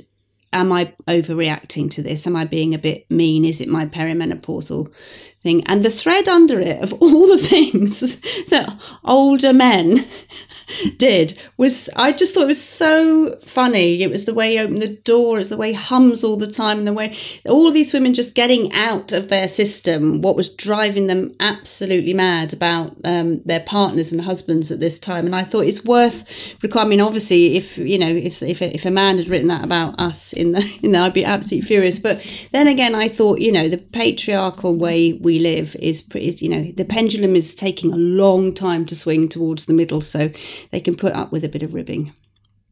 Am 0.52 0.72
I 0.72 0.94
overreacting 1.08 1.90
to 1.92 2.04
this? 2.04 2.28
Am 2.28 2.36
I 2.36 2.46
being 2.46 2.76
a 2.76 2.80
bit 2.80 3.10
mean? 3.10 3.44
Is 3.44 3.60
it 3.60 3.68
my 3.68 3.88
perimenopausal 3.88 4.94
thing? 5.44 5.64
And 5.68 5.84
the 5.84 5.90
thread 5.90 6.28
under 6.28 6.60
it 6.60 6.82
of 6.82 6.94
all 7.02 7.28
the 7.28 7.38
things 7.38 8.00
that 8.46 8.82
older 9.04 9.54
men 9.54 10.06
did 10.98 11.38
was 11.58 11.90
I 11.96 12.12
just 12.14 12.34
thought 12.34 12.44
it 12.44 12.48
was 12.48 12.64
so 12.64 13.36
funny. 13.42 14.02
It 14.02 14.10
was 14.10 14.26
the 14.26 14.34
way 14.34 14.54
he 14.54 14.60
opened 14.60 14.82
the 14.82 14.96
door, 14.96 15.40
it's 15.40 15.50
the 15.50 15.58
way 15.58 15.70
he 15.70 15.78
hums 15.78 16.24
all 16.24 16.38
the 16.38 16.52
time, 16.52 16.80
and 16.80 16.88
the 16.88 16.94
way 16.94 17.16
all 17.46 17.72
these 17.72 17.94
women 17.94 18.14
just 18.14 18.36
getting 18.36 18.74
out 18.74 19.12
of 19.12 19.28
their 19.28 19.48
system 19.48 20.22
what 20.22 20.36
was 20.36 20.50
driving 20.50 21.08
them 21.08 21.36
absolutely 21.40 22.14
mad 22.14 22.54
about 22.54 22.96
um, 23.04 23.42
their 23.44 23.60
partners 23.62 24.12
and 24.12 24.22
husbands 24.22 24.72
at 24.72 24.80
this 24.80 25.00
time. 25.00 25.26
And 25.26 25.36
I 25.36 25.44
thought 25.44 25.66
it's 25.66 25.84
worth 25.84 26.24
I 26.76 26.86
mean, 26.86 27.02
obviously, 27.02 27.56
if 27.56 27.78
you 27.78 28.00
know, 28.00 28.08
if 28.08 28.42
if 28.42 28.62
a, 28.62 28.74
if 28.74 28.86
a 28.86 28.92
man 28.92 29.18
had 29.18 29.28
written 29.28 29.48
that 29.50 29.64
about 29.64 30.00
us 30.00 30.34
in 30.34 30.52
the, 30.54 30.62
you 30.82 30.90
know, 30.90 31.04
I'd 31.04 31.14
be 31.14 31.26
absolutely 31.26 31.68
furious. 31.68 32.00
But 32.00 32.26
then 32.52 32.68
again, 32.68 32.96
I 32.96 33.08
thought, 33.08 33.40
you 33.40 33.52
know, 33.52 33.70
the 33.70 33.78
patriarchal 33.78 34.78
way 34.78 35.14
we 35.14 35.33
live 35.40 35.76
is, 35.78 36.04
is 36.16 36.42
you 36.42 36.50
know, 36.50 36.72
the 36.72 36.86
pendulum 36.86 37.36
is 37.36 37.56
taking 37.56 37.94
a 37.94 37.98
long 37.98 38.54
time 38.54 38.86
to 38.88 38.96
swing 38.96 39.30
towards 39.30 39.66
the 39.66 39.74
middle. 39.74 40.02
So 40.02 40.32
they 40.72 40.80
can 40.80 40.96
put 40.96 41.14
up 41.14 41.32
with 41.32 41.44
a 41.44 41.50
bit 41.50 41.64
of 41.64 41.74
ribbing. 41.74 42.14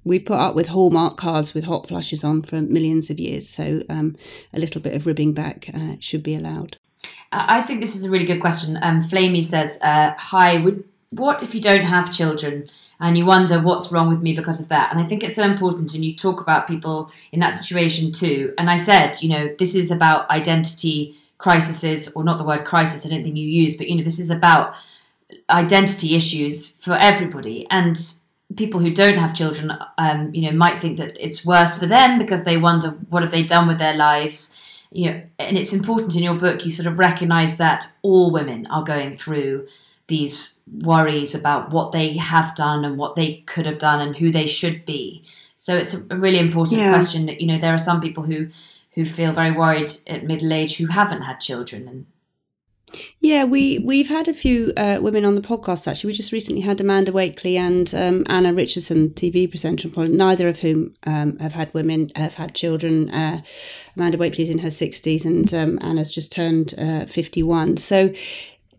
We 0.03 0.19
put 0.19 0.39
up 0.39 0.55
with 0.55 0.67
Hallmark 0.67 1.17
cards 1.17 1.53
with 1.53 1.65
hot 1.65 1.87
flushes 1.87 2.23
on 2.23 2.41
for 2.41 2.61
millions 2.61 3.09
of 3.09 3.19
years, 3.19 3.47
so 3.47 3.83
um, 3.87 4.15
a 4.51 4.59
little 4.59 4.81
bit 4.81 4.95
of 4.95 5.05
ribbing 5.05 5.33
back 5.33 5.69
uh, 5.73 5.95
should 5.99 6.23
be 6.23 6.33
allowed. 6.33 6.77
I 7.31 7.61
think 7.61 7.81
this 7.81 7.95
is 7.95 8.05
a 8.05 8.09
really 8.09 8.25
good 8.25 8.41
question. 8.41 8.77
Um, 8.81 9.01
Flamey 9.01 9.43
says, 9.43 9.79
uh, 9.83 10.13
"Hi, 10.17 10.57
would, 10.57 10.83
what 11.11 11.43
if 11.43 11.53
you 11.53 11.61
don't 11.61 11.85
have 11.85 12.11
children 12.11 12.67
and 12.99 13.17
you 13.17 13.25
wonder 13.25 13.59
what's 13.59 13.91
wrong 13.91 14.09
with 14.09 14.21
me 14.21 14.33
because 14.33 14.59
of 14.59 14.69
that?" 14.69 14.91
And 14.91 14.99
I 14.99 15.03
think 15.03 15.23
it's 15.23 15.35
so 15.35 15.43
important, 15.43 15.93
and 15.93 16.03
you 16.03 16.15
talk 16.15 16.41
about 16.41 16.67
people 16.67 17.11
in 17.31 17.39
that 17.39 17.53
situation 17.53 18.11
too. 18.11 18.53
And 18.57 18.69
I 18.69 18.77
said, 18.77 19.21
you 19.21 19.29
know, 19.29 19.55
this 19.59 19.75
is 19.75 19.91
about 19.91 20.29
identity 20.31 21.15
crises, 21.41 22.11
or 22.13 22.23
not 22.23 22.37
the 22.37 22.43
word 22.43 22.65
crisis. 22.65 23.05
I 23.05 23.09
don't 23.09 23.23
think 23.23 23.35
you 23.35 23.47
use, 23.47 23.75
but 23.75 23.89
you 23.89 23.95
know, 23.95 24.03
this 24.03 24.19
is 24.19 24.29
about 24.29 24.75
identity 25.49 26.15
issues 26.15 26.83
for 26.83 26.93
everybody 26.93 27.67
and 27.69 27.97
people 28.57 28.79
who 28.79 28.93
don't 28.93 29.17
have 29.17 29.33
children 29.33 29.71
um, 29.97 30.29
you 30.33 30.41
know 30.41 30.55
might 30.55 30.77
think 30.77 30.97
that 30.97 31.15
it's 31.19 31.45
worse 31.45 31.77
for 31.77 31.85
them 31.85 32.17
because 32.17 32.43
they 32.43 32.57
wonder 32.57 32.89
what 33.09 33.23
have 33.23 33.31
they 33.31 33.43
done 33.43 33.67
with 33.67 33.77
their 33.77 33.95
lives 33.95 34.61
you 34.91 35.09
know 35.09 35.21
and 35.39 35.57
it's 35.57 35.73
important 35.73 36.15
in 36.15 36.23
your 36.23 36.35
book 36.35 36.65
you 36.65 36.71
sort 36.71 36.87
of 36.87 36.99
recognize 36.99 37.57
that 37.57 37.85
all 38.01 38.31
women 38.31 38.65
are 38.67 38.83
going 38.83 39.13
through 39.13 39.65
these 40.07 40.61
worries 40.81 41.33
about 41.33 41.71
what 41.71 41.93
they 41.93 42.17
have 42.17 42.53
done 42.55 42.83
and 42.83 42.97
what 42.97 43.15
they 43.15 43.35
could 43.45 43.65
have 43.65 43.77
done 43.77 44.05
and 44.05 44.17
who 44.17 44.31
they 44.31 44.47
should 44.47 44.85
be 44.85 45.23
so 45.55 45.77
it's 45.77 45.93
a 46.09 46.17
really 46.17 46.39
important 46.39 46.81
yeah. 46.81 46.91
question 46.91 47.25
that 47.25 47.39
you 47.39 47.47
know 47.47 47.57
there 47.57 47.73
are 47.73 47.77
some 47.77 48.01
people 48.01 48.23
who 48.23 48.47
who 48.93 49.05
feel 49.05 49.31
very 49.31 49.51
worried 49.51 49.91
at 50.07 50.25
middle 50.25 50.53
age 50.53 50.77
who 50.77 50.87
haven't 50.87 51.23
had 51.23 51.39
children 51.39 51.87
and 51.87 52.05
yeah, 53.19 53.45
we 53.45 53.79
we've 53.79 54.09
had 54.09 54.27
a 54.27 54.33
few 54.33 54.73
uh, 54.75 54.99
women 55.01 55.25
on 55.25 55.35
the 55.35 55.41
podcast. 55.41 55.87
Actually, 55.87 56.09
we 56.09 56.13
just 56.13 56.31
recently 56.31 56.61
had 56.61 56.81
Amanda 56.81 57.11
Wakeley 57.11 57.55
and 57.55 57.93
um, 57.95 58.25
Anna 58.27 58.53
Richardson, 58.53 59.11
TV 59.11 59.49
presenter, 59.49 59.87
neither 60.07 60.47
of 60.47 60.59
whom 60.59 60.93
um, 61.05 61.37
have 61.39 61.53
had 61.53 61.73
women 61.73 62.11
have 62.15 62.35
had 62.35 62.55
children. 62.55 63.09
Uh, 63.09 63.41
Amanda 63.95 64.17
Wakeley's 64.17 64.49
in 64.49 64.59
her 64.59 64.69
sixties, 64.69 65.25
and 65.25 65.53
um, 65.53 65.79
Anna's 65.81 66.11
just 66.11 66.31
turned 66.33 66.73
uh, 66.77 67.05
fifty-one. 67.05 67.77
So 67.77 68.13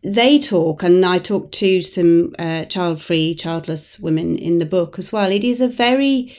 they 0.02 0.38
talk, 0.38 0.82
and 0.82 1.04
I 1.06 1.18
talk 1.18 1.52
to 1.52 1.80
some 1.80 2.34
uh, 2.38 2.64
child-free, 2.64 3.36
childless 3.36 3.98
women 4.00 4.36
in 4.36 4.58
the 4.58 4.66
book 4.66 4.98
as 4.98 5.12
well. 5.12 5.30
It 5.30 5.44
is 5.44 5.60
a 5.60 5.68
very 5.68 6.36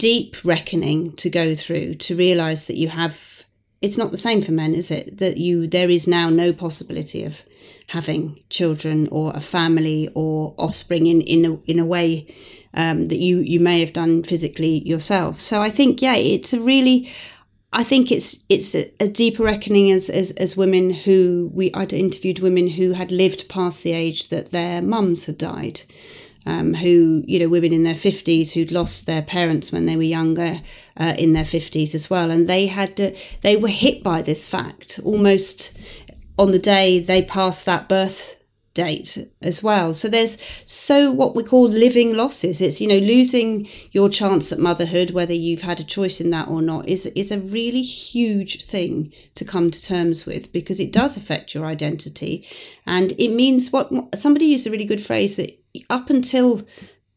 deep 0.00 0.36
reckoning 0.44 1.12
to 1.16 1.28
go 1.28 1.54
through 1.54 1.94
to 1.94 2.16
realise 2.16 2.66
that 2.66 2.76
you 2.76 2.88
have 2.88 3.44
it's 3.82 3.96
not 3.96 4.10
the 4.10 4.16
same 4.16 4.42
for 4.42 4.52
men, 4.52 4.74
is 4.74 4.90
it? 4.90 5.18
That 5.18 5.38
you 5.38 5.66
there 5.66 5.90
is 5.90 6.06
now 6.06 6.28
no 6.30 6.52
possibility 6.52 7.24
of 7.24 7.42
having 7.88 8.38
children 8.50 9.08
or 9.10 9.32
a 9.34 9.40
family 9.40 10.08
or 10.14 10.54
offspring 10.58 11.06
in 11.06 11.20
in 11.22 11.44
a, 11.44 11.70
in 11.70 11.78
a 11.78 11.84
way 11.84 12.26
um, 12.74 13.08
that 13.08 13.18
you 13.18 13.38
you 13.38 13.60
may 13.60 13.80
have 13.80 13.92
done 13.92 14.22
physically 14.22 14.86
yourself. 14.86 15.40
So 15.40 15.62
I 15.62 15.70
think 15.70 16.02
yeah, 16.02 16.14
it's 16.14 16.52
a 16.52 16.60
really 16.60 17.10
I 17.72 17.84
think 17.84 18.12
it's 18.12 18.44
it's 18.48 18.74
a, 18.74 18.90
a 19.00 19.08
deeper 19.08 19.44
reckoning 19.44 19.90
as, 19.90 20.10
as 20.10 20.32
as 20.32 20.56
women 20.56 20.90
who 20.90 21.50
we 21.54 21.72
I'd 21.72 21.92
interviewed 21.92 22.40
women 22.40 22.68
who 22.68 22.92
had 22.92 23.10
lived 23.10 23.48
past 23.48 23.82
the 23.82 23.92
age 23.92 24.28
that 24.28 24.50
their 24.50 24.82
mums 24.82 25.24
had 25.24 25.38
died 25.38 25.82
um, 26.46 26.74
who, 26.74 27.22
you 27.26 27.38
know, 27.38 27.48
women 27.48 27.72
in 27.72 27.82
their 27.82 27.94
50s 27.94 28.52
who'd 28.52 28.72
lost 28.72 29.06
their 29.06 29.22
parents 29.22 29.70
when 29.70 29.86
they 29.86 29.96
were 29.96 30.02
younger 30.02 30.60
uh, 30.96 31.14
in 31.18 31.32
their 31.32 31.44
50s 31.44 31.94
as 31.94 32.08
well. 32.08 32.30
And 32.30 32.48
they 32.48 32.66
had, 32.66 32.96
to, 32.96 33.16
they 33.42 33.56
were 33.56 33.68
hit 33.68 34.02
by 34.02 34.22
this 34.22 34.48
fact 34.48 35.00
almost 35.04 35.78
on 36.38 36.52
the 36.52 36.58
day 36.58 36.98
they 36.98 37.22
passed 37.22 37.66
that 37.66 37.88
birth 37.88 38.40
date 38.72 39.18
as 39.42 39.62
well. 39.62 39.92
So 39.92 40.08
there's 40.08 40.38
so 40.64 41.10
what 41.10 41.34
we 41.34 41.42
call 41.42 41.68
living 41.68 42.16
losses. 42.16 42.60
It's 42.60 42.80
you 42.80 42.88
know 42.88 42.98
losing 42.98 43.68
your 43.90 44.08
chance 44.08 44.52
at 44.52 44.58
motherhood, 44.58 45.10
whether 45.10 45.34
you've 45.34 45.62
had 45.62 45.80
a 45.80 45.84
choice 45.84 46.20
in 46.20 46.30
that 46.30 46.48
or 46.48 46.62
not, 46.62 46.88
is 46.88 47.06
is 47.06 47.32
a 47.32 47.40
really 47.40 47.82
huge 47.82 48.64
thing 48.64 49.12
to 49.34 49.44
come 49.44 49.70
to 49.70 49.82
terms 49.82 50.24
with 50.24 50.52
because 50.52 50.80
it 50.80 50.92
does 50.92 51.16
affect 51.16 51.54
your 51.54 51.66
identity, 51.66 52.46
and 52.86 53.12
it 53.12 53.30
means 53.30 53.70
what 53.70 53.90
somebody 54.14 54.46
used 54.46 54.66
a 54.66 54.70
really 54.70 54.84
good 54.84 55.00
phrase 55.00 55.36
that 55.36 55.59
up 55.88 56.10
until 56.10 56.62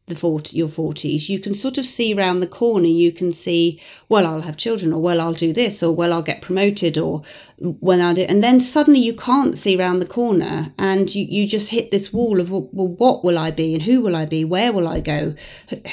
the 0.08 0.16
40, 0.16 0.58
your 0.58 0.68
40s, 0.68 1.30
you 1.30 1.40
can 1.40 1.54
sort 1.54 1.78
of 1.78 1.86
see 1.86 2.14
around 2.14 2.42
the 2.42 2.48
corner, 2.48 2.88
you 2.88 3.12
can 3.14 3.32
see, 3.32 3.82
well, 4.10 4.28
I'll 4.28 4.42
have 4.42 4.58
children, 4.58 4.92
or 4.92 5.02
well, 5.02 5.22
I'll 5.22 5.34
do 5.34 5.54
this, 5.54 5.82
or 5.82 5.96
well, 5.96 6.12
I'll 6.12 6.22
get 6.22 6.42
promoted, 6.42 6.98
or 6.98 7.24
when 7.58 8.02
I'll 8.02 8.14
do, 8.14 8.24
and 8.24 8.44
then 8.44 8.60
suddenly 8.60 9.00
you 9.00 9.14
can't 9.14 9.58
see 9.58 9.80
around 9.80 10.00
the 10.00 10.06
corner 10.06 10.74
and 10.78 11.14
you, 11.16 11.26
you 11.26 11.48
just 11.48 11.70
hit 11.70 11.92
this 11.92 12.12
wall 12.12 12.42
of, 12.42 12.52
well, 12.52 12.70
well, 12.74 12.90
what 12.90 13.24
will 13.24 13.38
I 13.38 13.52
be 13.52 13.74
and 13.74 13.84
who 13.84 14.02
will 14.02 14.16
I 14.16 14.26
be? 14.26 14.44
Where 14.44 14.74
will 14.74 14.90
I 14.90 15.00
go? 15.00 15.36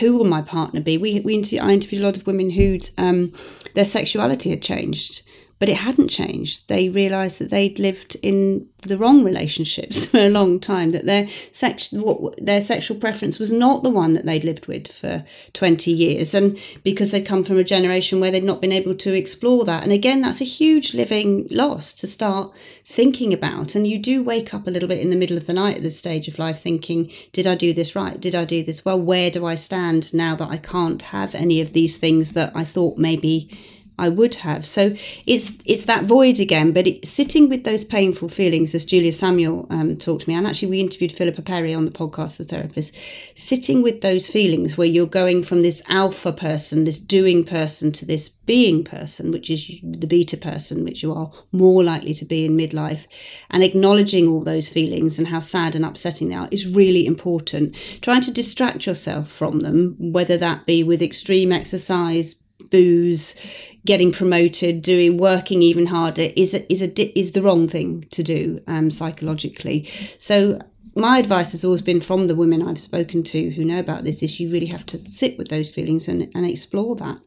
Who 0.00 0.16
will 0.16 0.24
my 0.24 0.42
partner 0.42 0.80
be? 0.80 0.98
We, 0.98 1.20
we 1.20 1.36
I 1.60 1.70
interviewed 1.70 2.02
a 2.02 2.06
lot 2.06 2.16
of 2.16 2.26
women 2.26 2.50
who'd, 2.50 2.90
um, 2.98 3.32
their 3.76 3.84
sexuality 3.84 4.50
had 4.50 4.62
changed 4.62 5.22
but 5.60 5.68
it 5.68 5.76
hadn't 5.76 6.08
changed. 6.08 6.68
They 6.68 6.88
realised 6.88 7.38
that 7.38 7.50
they'd 7.50 7.78
lived 7.78 8.16
in 8.22 8.66
the 8.78 8.96
wrong 8.96 9.22
relationships 9.22 10.06
for 10.10 10.16
a 10.16 10.30
long 10.30 10.58
time. 10.58 10.88
That 10.88 11.04
their 11.04 11.28
sex, 11.52 11.92
what, 11.92 12.34
their 12.44 12.62
sexual 12.62 12.96
preference 12.96 13.38
was 13.38 13.52
not 13.52 13.82
the 13.82 13.90
one 13.90 14.14
that 14.14 14.24
they'd 14.24 14.42
lived 14.42 14.66
with 14.66 14.90
for 14.90 15.22
twenty 15.52 15.92
years, 15.92 16.34
and 16.34 16.58
because 16.82 17.12
they'd 17.12 17.26
come 17.26 17.44
from 17.44 17.58
a 17.58 17.64
generation 17.64 18.20
where 18.20 18.30
they'd 18.30 18.42
not 18.42 18.62
been 18.62 18.72
able 18.72 18.94
to 18.96 19.12
explore 19.12 19.66
that. 19.66 19.82
And 19.82 19.92
again, 19.92 20.22
that's 20.22 20.40
a 20.40 20.44
huge 20.44 20.94
living 20.94 21.46
loss 21.50 21.92
to 21.94 22.06
start 22.06 22.50
thinking 22.82 23.34
about. 23.34 23.74
And 23.74 23.86
you 23.86 23.98
do 23.98 24.22
wake 24.22 24.54
up 24.54 24.66
a 24.66 24.70
little 24.70 24.88
bit 24.88 25.00
in 25.00 25.10
the 25.10 25.16
middle 25.16 25.36
of 25.36 25.46
the 25.46 25.52
night 25.52 25.76
at 25.76 25.82
this 25.82 25.98
stage 25.98 26.26
of 26.26 26.38
life, 26.38 26.58
thinking, 26.58 27.12
"Did 27.32 27.46
I 27.46 27.54
do 27.54 27.74
this 27.74 27.94
right? 27.94 28.18
Did 28.18 28.34
I 28.34 28.46
do 28.46 28.62
this 28.62 28.82
well? 28.86 28.98
Where 28.98 29.30
do 29.30 29.44
I 29.44 29.56
stand 29.56 30.14
now 30.14 30.34
that 30.36 30.48
I 30.48 30.56
can't 30.56 31.02
have 31.02 31.34
any 31.34 31.60
of 31.60 31.74
these 31.74 31.98
things 31.98 32.30
that 32.32 32.50
I 32.54 32.64
thought 32.64 32.96
maybe." 32.96 33.50
I 34.00 34.08
would 34.08 34.36
have. 34.36 34.64
So 34.64 34.96
it's 35.26 35.58
it's 35.64 35.84
that 35.84 36.04
void 36.04 36.40
again, 36.40 36.72
but 36.72 36.86
it, 36.86 37.06
sitting 37.06 37.48
with 37.50 37.64
those 37.64 37.84
painful 37.84 38.30
feelings, 38.30 38.74
as 38.74 38.86
Julia 38.86 39.12
Samuel 39.12 39.66
um, 39.68 39.96
talked 39.96 40.22
to 40.22 40.30
me, 40.30 40.34
and 40.34 40.46
actually 40.46 40.68
we 40.68 40.80
interviewed 40.80 41.12
Philippa 41.12 41.42
Perry 41.42 41.74
on 41.74 41.84
the 41.84 41.92
podcast, 41.92 42.38
the 42.38 42.44
therapist, 42.44 42.96
sitting 43.34 43.82
with 43.82 44.00
those 44.00 44.30
feelings 44.30 44.78
where 44.78 44.86
you're 44.86 45.06
going 45.06 45.42
from 45.42 45.62
this 45.62 45.82
alpha 45.88 46.32
person, 46.32 46.84
this 46.84 46.98
doing 46.98 47.44
person, 47.44 47.92
to 47.92 48.06
this 48.06 48.30
being 48.30 48.82
person, 48.82 49.30
which 49.30 49.50
is 49.50 49.78
the 49.82 50.06
beta 50.06 50.36
person, 50.36 50.82
which 50.82 51.02
you 51.02 51.12
are 51.12 51.30
more 51.52 51.84
likely 51.84 52.14
to 52.14 52.24
be 52.24 52.44
in 52.46 52.56
midlife, 52.56 53.06
and 53.50 53.62
acknowledging 53.62 54.26
all 54.26 54.42
those 54.42 54.70
feelings 54.70 55.18
and 55.18 55.28
how 55.28 55.40
sad 55.40 55.74
and 55.74 55.84
upsetting 55.84 56.28
they 56.30 56.34
are 56.34 56.48
is 56.50 56.66
really 56.66 57.06
important. 57.06 57.76
Trying 58.00 58.22
to 58.22 58.32
distract 58.32 58.86
yourself 58.86 59.30
from 59.30 59.60
them, 59.60 59.96
whether 59.98 60.38
that 60.38 60.64
be 60.64 60.82
with 60.82 61.02
extreme 61.02 61.52
exercise, 61.52 62.36
booze, 62.70 63.34
getting 63.86 64.12
promoted, 64.12 64.82
doing 64.82 65.16
working 65.16 65.62
even 65.62 65.86
harder 65.86 66.28
is 66.36 66.54
a, 66.54 66.70
is 66.72 66.82
a 66.82 67.18
is 67.18 67.32
the 67.32 67.42
wrong 67.42 67.66
thing 67.68 68.02
to 68.10 68.22
do 68.22 68.60
um, 68.66 68.90
psychologically. 68.90 69.88
So 70.18 70.60
my 70.94 71.18
advice 71.18 71.52
has 71.52 71.64
always 71.64 71.82
been 71.82 72.00
from 72.00 72.26
the 72.26 72.34
women 72.34 72.66
I've 72.66 72.80
spoken 72.80 73.22
to 73.24 73.50
who 73.50 73.64
know 73.64 73.78
about 73.78 74.04
this 74.04 74.22
is 74.22 74.40
you 74.40 74.50
really 74.50 74.66
have 74.66 74.86
to 74.86 75.08
sit 75.08 75.38
with 75.38 75.48
those 75.48 75.70
feelings 75.70 76.08
and, 76.08 76.30
and 76.34 76.46
explore 76.46 76.96
that. 76.96 77.20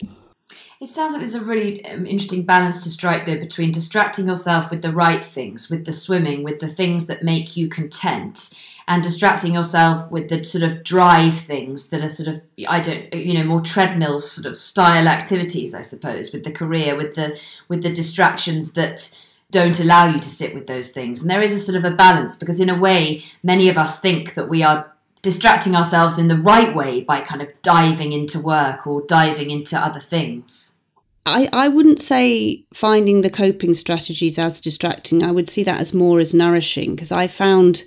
It 0.81 0.89
sounds 0.89 1.13
like 1.13 1.21
there's 1.21 1.33
a 1.33 1.43
really 1.43 1.83
um, 1.85 2.05
interesting 2.05 2.43
balance 2.43 2.83
to 2.83 2.89
strike 2.89 3.25
there 3.25 3.39
between 3.39 3.71
distracting 3.71 4.27
yourself 4.27 4.69
with 4.69 4.81
the 4.81 4.91
right 4.91 5.23
things, 5.23 5.69
with 5.69 5.85
the 5.85 5.93
swimming, 5.93 6.43
with 6.43 6.59
the 6.59 6.67
things 6.67 7.05
that 7.05 7.23
make 7.23 7.55
you 7.55 7.69
content, 7.69 8.53
and 8.87 9.01
distracting 9.01 9.53
yourself 9.53 10.09
with 10.11 10.29
the 10.29 10.43
sort 10.43 10.63
of 10.63 10.83
drive 10.83 11.33
things 11.33 11.89
that 11.89 12.03
are 12.03 12.09
sort 12.09 12.29
of 12.29 12.41
I 12.67 12.79
don't 12.79 13.13
you 13.13 13.33
know 13.33 13.43
more 13.43 13.61
treadmills 13.61 14.29
sort 14.29 14.45
of 14.45 14.57
style 14.57 15.07
activities 15.07 15.73
I 15.73 15.81
suppose 15.81 16.31
with 16.31 16.43
the 16.43 16.51
career 16.51 16.95
with 16.95 17.15
the 17.15 17.39
with 17.67 17.83
the 17.83 17.93
distractions 17.93 18.73
that 18.73 19.17
don't 19.51 19.79
allow 19.79 20.07
you 20.07 20.19
to 20.19 20.29
sit 20.29 20.53
with 20.53 20.67
those 20.67 20.91
things 20.91 21.21
and 21.21 21.29
there 21.29 21.41
is 21.41 21.53
a 21.53 21.59
sort 21.59 21.77
of 21.77 21.85
a 21.85 21.95
balance 21.95 22.35
because 22.35 22.59
in 22.59 22.69
a 22.69 22.79
way 22.79 23.23
many 23.43 23.69
of 23.69 23.77
us 23.77 23.99
think 23.99 24.33
that 24.33 24.49
we 24.49 24.63
are 24.63 24.91
distracting 25.21 25.75
ourselves 25.75 26.19
in 26.19 26.27
the 26.27 26.35
right 26.35 26.75
way 26.75 27.01
by 27.01 27.21
kind 27.21 27.41
of 27.41 27.49
diving 27.61 28.11
into 28.11 28.39
work 28.39 28.85
or 28.87 29.05
diving 29.05 29.49
into 29.49 29.77
other 29.77 29.99
things 29.99 30.81
I, 31.25 31.47
I 31.53 31.69
wouldn't 31.69 32.01
say 32.01 32.65
finding 32.73 33.21
the 33.21 33.29
coping 33.29 33.75
strategies 33.75 34.37
as 34.37 34.59
distracting. 34.59 35.23
I 35.23 35.31
would 35.31 35.49
see 35.49 35.63
that 35.63 35.79
as 35.79 35.93
more 35.93 36.19
as 36.19 36.33
nourishing 36.33 36.95
because 36.95 37.13
I 37.13 37.27
found 37.27 37.85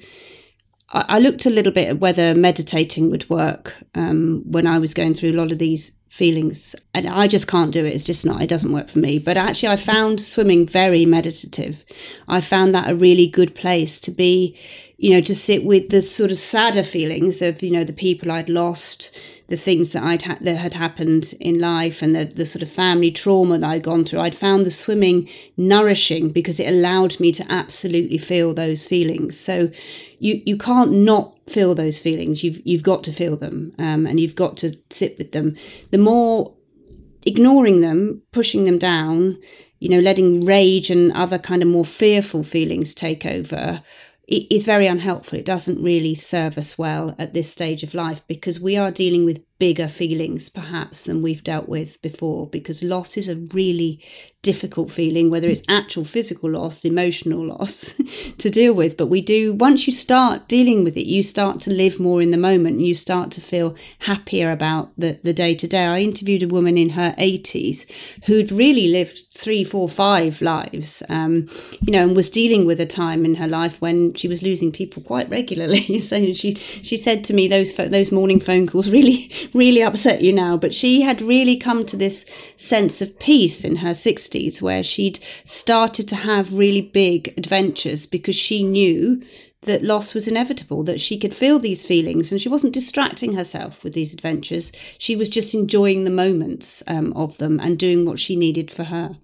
I 0.90 1.18
looked 1.18 1.46
a 1.46 1.50
little 1.50 1.72
bit 1.72 1.88
at 1.88 1.98
whether 1.98 2.34
meditating 2.34 3.10
would 3.10 3.28
work 3.28 3.74
um, 3.96 4.44
when 4.46 4.68
I 4.68 4.78
was 4.78 4.94
going 4.94 5.14
through 5.14 5.32
a 5.32 5.40
lot 5.40 5.50
of 5.50 5.58
these 5.58 5.96
feelings, 6.08 6.76
and 6.94 7.08
I 7.08 7.26
just 7.26 7.48
can't 7.48 7.72
do 7.72 7.84
it. 7.84 7.92
It's 7.92 8.04
just 8.04 8.24
not. 8.24 8.40
It 8.40 8.48
doesn't 8.48 8.72
work 8.72 8.88
for 8.88 9.00
me. 9.00 9.18
But 9.18 9.36
actually, 9.36 9.70
I 9.70 9.76
found 9.76 10.20
swimming 10.20 10.64
very 10.64 11.04
meditative. 11.04 11.84
I 12.28 12.40
found 12.40 12.72
that 12.74 12.88
a 12.88 12.94
really 12.94 13.26
good 13.26 13.56
place 13.56 13.98
to 14.00 14.12
be, 14.12 14.56
you 14.96 15.10
know, 15.10 15.20
to 15.22 15.34
sit 15.34 15.64
with 15.64 15.88
the 15.88 16.02
sort 16.02 16.30
of 16.30 16.36
sadder 16.36 16.84
feelings 16.84 17.42
of 17.42 17.62
you 17.64 17.72
know 17.72 17.84
the 17.84 17.92
people 17.92 18.30
I'd 18.30 18.48
lost, 18.48 19.20
the 19.48 19.56
things 19.56 19.92
that 19.92 20.02
I'd 20.02 20.22
ha- 20.22 20.38
that 20.40 20.56
had 20.56 20.74
happened 20.74 21.34
in 21.40 21.60
life 21.60 22.02
and 22.02 22.14
the, 22.14 22.24
the 22.24 22.46
sort 22.46 22.62
of 22.62 22.70
family 22.70 23.12
trauma 23.12 23.58
that 23.58 23.70
I'd 23.70 23.82
gone 23.82 24.04
through, 24.04 24.20
I'd 24.20 24.34
found 24.34 24.66
the 24.66 24.70
swimming 24.70 25.28
nourishing 25.56 26.30
because 26.30 26.58
it 26.58 26.68
allowed 26.68 27.20
me 27.20 27.30
to 27.32 27.46
absolutely 27.48 28.18
feel 28.18 28.54
those 28.54 28.86
feelings. 28.86 29.38
So 29.38 29.70
you 30.18 30.42
you 30.44 30.56
can't 30.56 30.92
not 30.92 31.36
feel 31.48 31.74
those 31.74 32.00
feelings. 32.00 32.42
You've 32.42 32.60
you've 32.64 32.82
got 32.82 33.04
to 33.04 33.12
feel 33.12 33.36
them, 33.36 33.72
um, 33.78 34.06
and 34.06 34.18
you've 34.18 34.34
got 34.36 34.56
to 34.58 34.76
sit 34.90 35.16
with 35.18 35.32
them. 35.32 35.56
The 35.90 35.98
more 35.98 36.54
ignoring 37.24 37.80
them, 37.80 38.22
pushing 38.32 38.64
them 38.64 38.78
down, 38.78 39.38
you 39.78 39.88
know, 39.88 40.00
letting 40.00 40.44
rage 40.44 40.90
and 40.90 41.12
other 41.12 41.38
kind 41.38 41.62
of 41.62 41.68
more 41.68 41.84
fearful 41.84 42.42
feelings 42.42 42.94
take 42.94 43.26
over 43.26 43.82
is 44.26 44.66
very 44.66 44.86
unhelpful. 44.86 45.38
It 45.38 45.44
doesn't 45.44 45.82
really 45.82 46.14
serve 46.14 46.58
us 46.58 46.76
well 46.76 47.14
at 47.18 47.32
this 47.32 47.50
stage 47.50 47.82
of 47.82 47.94
life 47.94 48.26
because 48.26 48.58
we 48.60 48.76
are 48.76 48.90
dealing 48.90 49.24
with 49.24 49.45
bigger 49.58 49.88
feelings 49.88 50.48
perhaps 50.50 51.04
than 51.04 51.22
we've 51.22 51.42
dealt 51.42 51.68
with 51.68 52.00
before 52.02 52.46
because 52.48 52.82
loss 52.82 53.16
is 53.16 53.28
a 53.28 53.36
really 53.54 54.02
difficult 54.46 54.92
feeling 54.92 55.28
whether 55.28 55.48
it's 55.48 55.62
actual 55.68 56.04
physical 56.04 56.48
loss 56.48 56.84
emotional 56.84 57.44
loss 57.44 57.94
to 58.38 58.48
deal 58.48 58.72
with. 58.72 58.96
But 58.96 59.06
we 59.06 59.20
do 59.20 59.52
once 59.52 59.88
you 59.88 59.92
start 59.92 60.46
dealing 60.46 60.84
with 60.84 60.96
it 60.96 61.06
you 61.06 61.22
start 61.24 61.58
to 61.60 61.72
live 61.72 61.98
more 61.98 62.22
in 62.22 62.30
the 62.30 62.36
moment 62.36 62.76
and 62.76 62.86
you 62.86 62.94
start 62.94 63.32
to 63.32 63.40
feel 63.40 63.74
happier 64.00 64.52
about 64.52 64.92
the 64.96 65.18
the 65.24 65.32
day 65.32 65.54
to 65.54 65.66
day. 65.66 65.86
I 65.86 66.00
interviewed 66.00 66.44
a 66.44 66.48
woman 66.48 66.78
in 66.78 66.90
her 66.90 67.12
80s 67.18 67.90
who'd 68.26 68.52
really 68.52 68.88
lived 68.88 69.18
three 69.34 69.64
four 69.64 69.88
five 69.88 70.40
lives 70.40 71.02
um, 71.08 71.48
you 71.80 71.92
know 71.92 72.04
and 72.04 72.14
was 72.14 72.30
dealing 72.30 72.66
with 72.66 72.78
a 72.78 72.86
time 72.86 73.24
in 73.24 73.34
her 73.34 73.48
life 73.48 73.80
when 73.80 74.14
she 74.14 74.28
was 74.28 74.44
losing 74.44 74.70
people 74.70 75.02
quite 75.02 75.28
regularly. 75.28 76.00
So 76.06 76.32
she 76.34 76.54
she 76.54 76.96
said 76.96 77.24
to 77.24 77.34
me 77.34 77.48
those 77.48 77.74
those 77.74 78.12
morning 78.12 78.38
phone 78.38 78.66
calls 78.68 78.90
really 78.98 79.30
really 79.54 79.82
upset 79.82 80.22
you 80.22 80.32
now, 80.32 80.56
but 80.56 80.74
she 80.74 81.02
had 81.02 81.20
really 81.22 81.56
come 81.56 81.84
to 81.86 81.96
this 81.96 82.26
sense 82.56 83.00
of 83.00 83.18
peace 83.18 83.64
in 83.64 83.76
her 83.76 83.90
60s 83.90 84.62
where 84.62 84.82
she'd 84.82 85.18
started 85.44 86.08
to 86.08 86.16
have 86.16 86.58
really 86.58 86.82
big 86.82 87.34
adventures 87.36 88.06
because 88.06 88.36
she 88.36 88.62
knew 88.62 89.22
that 89.62 89.82
loss 89.82 90.14
was 90.14 90.28
inevitable, 90.28 90.82
that 90.84 91.00
she 91.00 91.18
could 91.18 91.34
feel 91.34 91.58
these 91.58 91.86
feelings 91.86 92.30
and 92.30 92.40
she 92.40 92.48
wasn't 92.48 92.72
distracting 92.72 93.34
herself 93.34 93.82
with 93.84 93.94
these 93.94 94.12
adventures. 94.12 94.72
She 94.98 95.16
was 95.16 95.28
just 95.28 95.54
enjoying 95.54 96.04
the 96.04 96.10
moments 96.10 96.82
um, 96.86 97.12
of 97.14 97.38
them 97.38 97.60
and 97.60 97.78
doing 97.78 98.06
what 98.06 98.18
she 98.18 98.36
needed 98.36 98.70
for 98.70 98.84
her. 98.84 99.16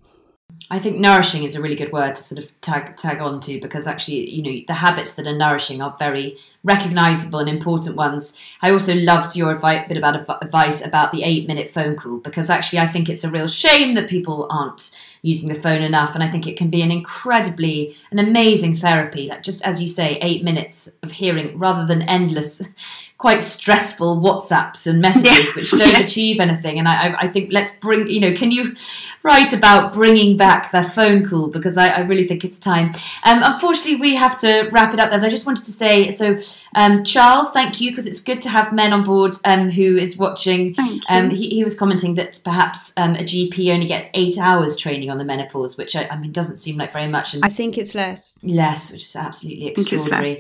I 0.73 0.79
think 0.79 0.97
nourishing 0.97 1.43
is 1.43 1.55
a 1.55 1.61
really 1.61 1.75
good 1.75 1.93
word 1.93 2.15
to 2.15 2.23
sort 2.23 2.43
of 2.43 2.59
tag 2.63 2.97
tag 2.97 3.21
on 3.21 3.41
to 3.41 3.61
because 3.61 3.87
actually, 3.87 4.31
you 4.31 4.43
know, 4.43 4.65
the 4.67 4.73
habits 4.73 5.17
that 5.17 5.27
are 5.27 5.37
nourishing 5.37 5.83
are 5.83 5.95
very 5.99 6.39
recognizable 6.65 7.41
and 7.41 7.49
important 7.51 7.95
ones. 7.95 8.41
I 8.63 8.71
also 8.71 8.95
loved 8.95 9.37
your 9.37 9.51
advice, 9.51 9.87
bit 9.87 9.99
about 9.99 10.43
advice 10.43 10.83
about 10.83 11.13
the 11.13 11.25
eight 11.25 11.47
minute 11.47 11.69
phone 11.69 11.95
call 11.95 12.21
because 12.21 12.49
actually, 12.49 12.79
I 12.79 12.87
think 12.87 13.11
it's 13.11 13.23
a 13.23 13.31
real 13.31 13.49
shame 13.49 13.93
that 13.97 14.09
people 14.09 14.47
aren't 14.49 14.99
using 15.21 15.51
the 15.51 15.55
phone 15.55 15.83
enough, 15.83 16.15
and 16.15 16.25
I 16.25 16.31
think 16.31 16.47
it 16.47 16.57
can 16.57 16.71
be 16.71 16.81
an 16.81 16.91
incredibly, 16.91 17.95
an 18.11 18.19
amazing 18.19 18.75
therapy. 18.75 19.27
Like 19.27 19.43
just 19.43 19.63
as 19.67 19.83
you 19.83 19.89
say, 19.89 20.17
eight 20.23 20.43
minutes 20.43 20.99
of 21.03 21.13
hearing 21.13 21.59
rather 21.59 21.85
than 21.85 22.01
endless 22.01 22.75
quite 23.23 23.41
stressful 23.41 24.17
WhatsApps 24.17 24.85
and 24.89 25.01
messages 25.01 25.55
which 25.55 25.71
don't 25.71 25.97
achieve 26.05 26.41
anything. 26.41 26.81
And 26.81 26.89
I, 26.89 27.15
I, 27.21 27.29
think 27.29 27.53
let's 27.53 27.71
bring, 27.77 28.09
you 28.09 28.19
know, 28.19 28.33
can 28.33 28.51
you 28.51 28.75
write 29.23 29.53
about 29.53 29.93
bringing 29.93 30.37
back 30.37 30.73
the 30.73 30.83
phone 30.83 31.25
call 31.25 31.47
because 31.47 31.77
I, 31.77 31.91
I 31.91 32.01
really 32.01 32.27
think 32.27 32.45
it's 32.45 32.59
time. 32.59 32.87
Um, 33.23 33.45
unfortunately, 33.45 33.95
we 33.95 34.17
have 34.17 34.37
to 34.39 34.69
wrap 34.73 34.93
it 34.93 34.99
up 34.99 35.11
there. 35.11 35.25
I 35.25 35.29
just 35.29 35.47
wanted 35.47 35.65
to 35.67 35.71
say 35.71 36.11
so, 36.11 36.41
um, 36.75 37.05
Charles, 37.05 37.53
thank 37.53 37.81
you 37.81 37.93
because 37.93 38.09
it's 38.09 38.21
good 38.21 38.43
to 38.43 38.49
have 38.49 38.73
men 38.73 38.93
on 38.93 39.05
board 39.05 39.35
um, 39.45 39.71
who 39.71 39.97
is 39.97 40.19
watching. 40.19 40.75
Um, 41.09 41.31
he, 41.31 41.49
he, 41.51 41.63
was 41.63 41.79
commenting 41.79 42.17
that 42.17 42.41
perhaps 42.43 42.93
um, 42.97 43.15
a 43.15 43.23
GP 43.23 43.73
only 43.73 43.87
gets 43.87 44.11
eight 44.15 44.37
hours 44.37 44.77
training 44.77 45.11
on 45.11 45.19
the 45.19 45.25
menopause, 45.25 45.79
which 45.79 45.95
I, 45.95 46.09
I 46.09 46.19
mean 46.19 46.33
doesn't 46.33 46.57
seem 46.57 46.77
like 46.77 46.93
very 46.93 47.07
much. 47.07 47.35
And 47.35 47.45
I 47.45 47.51
think 47.51 47.79
it's 47.79 47.95
less. 47.95 48.41
Less, 48.43 48.91
which 48.91 49.05
is 49.05 49.15
absolutely 49.15 49.69
extraordinary. 49.69 50.39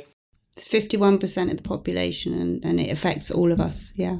It's 0.55 0.69
51% 0.69 1.51
of 1.51 1.57
the 1.57 1.63
population 1.63 2.35
and, 2.35 2.63
and 2.63 2.79
it 2.79 2.91
affects 2.91 3.31
all 3.31 3.53
of 3.53 3.59
us. 3.61 3.95
Yeah. 3.97 4.19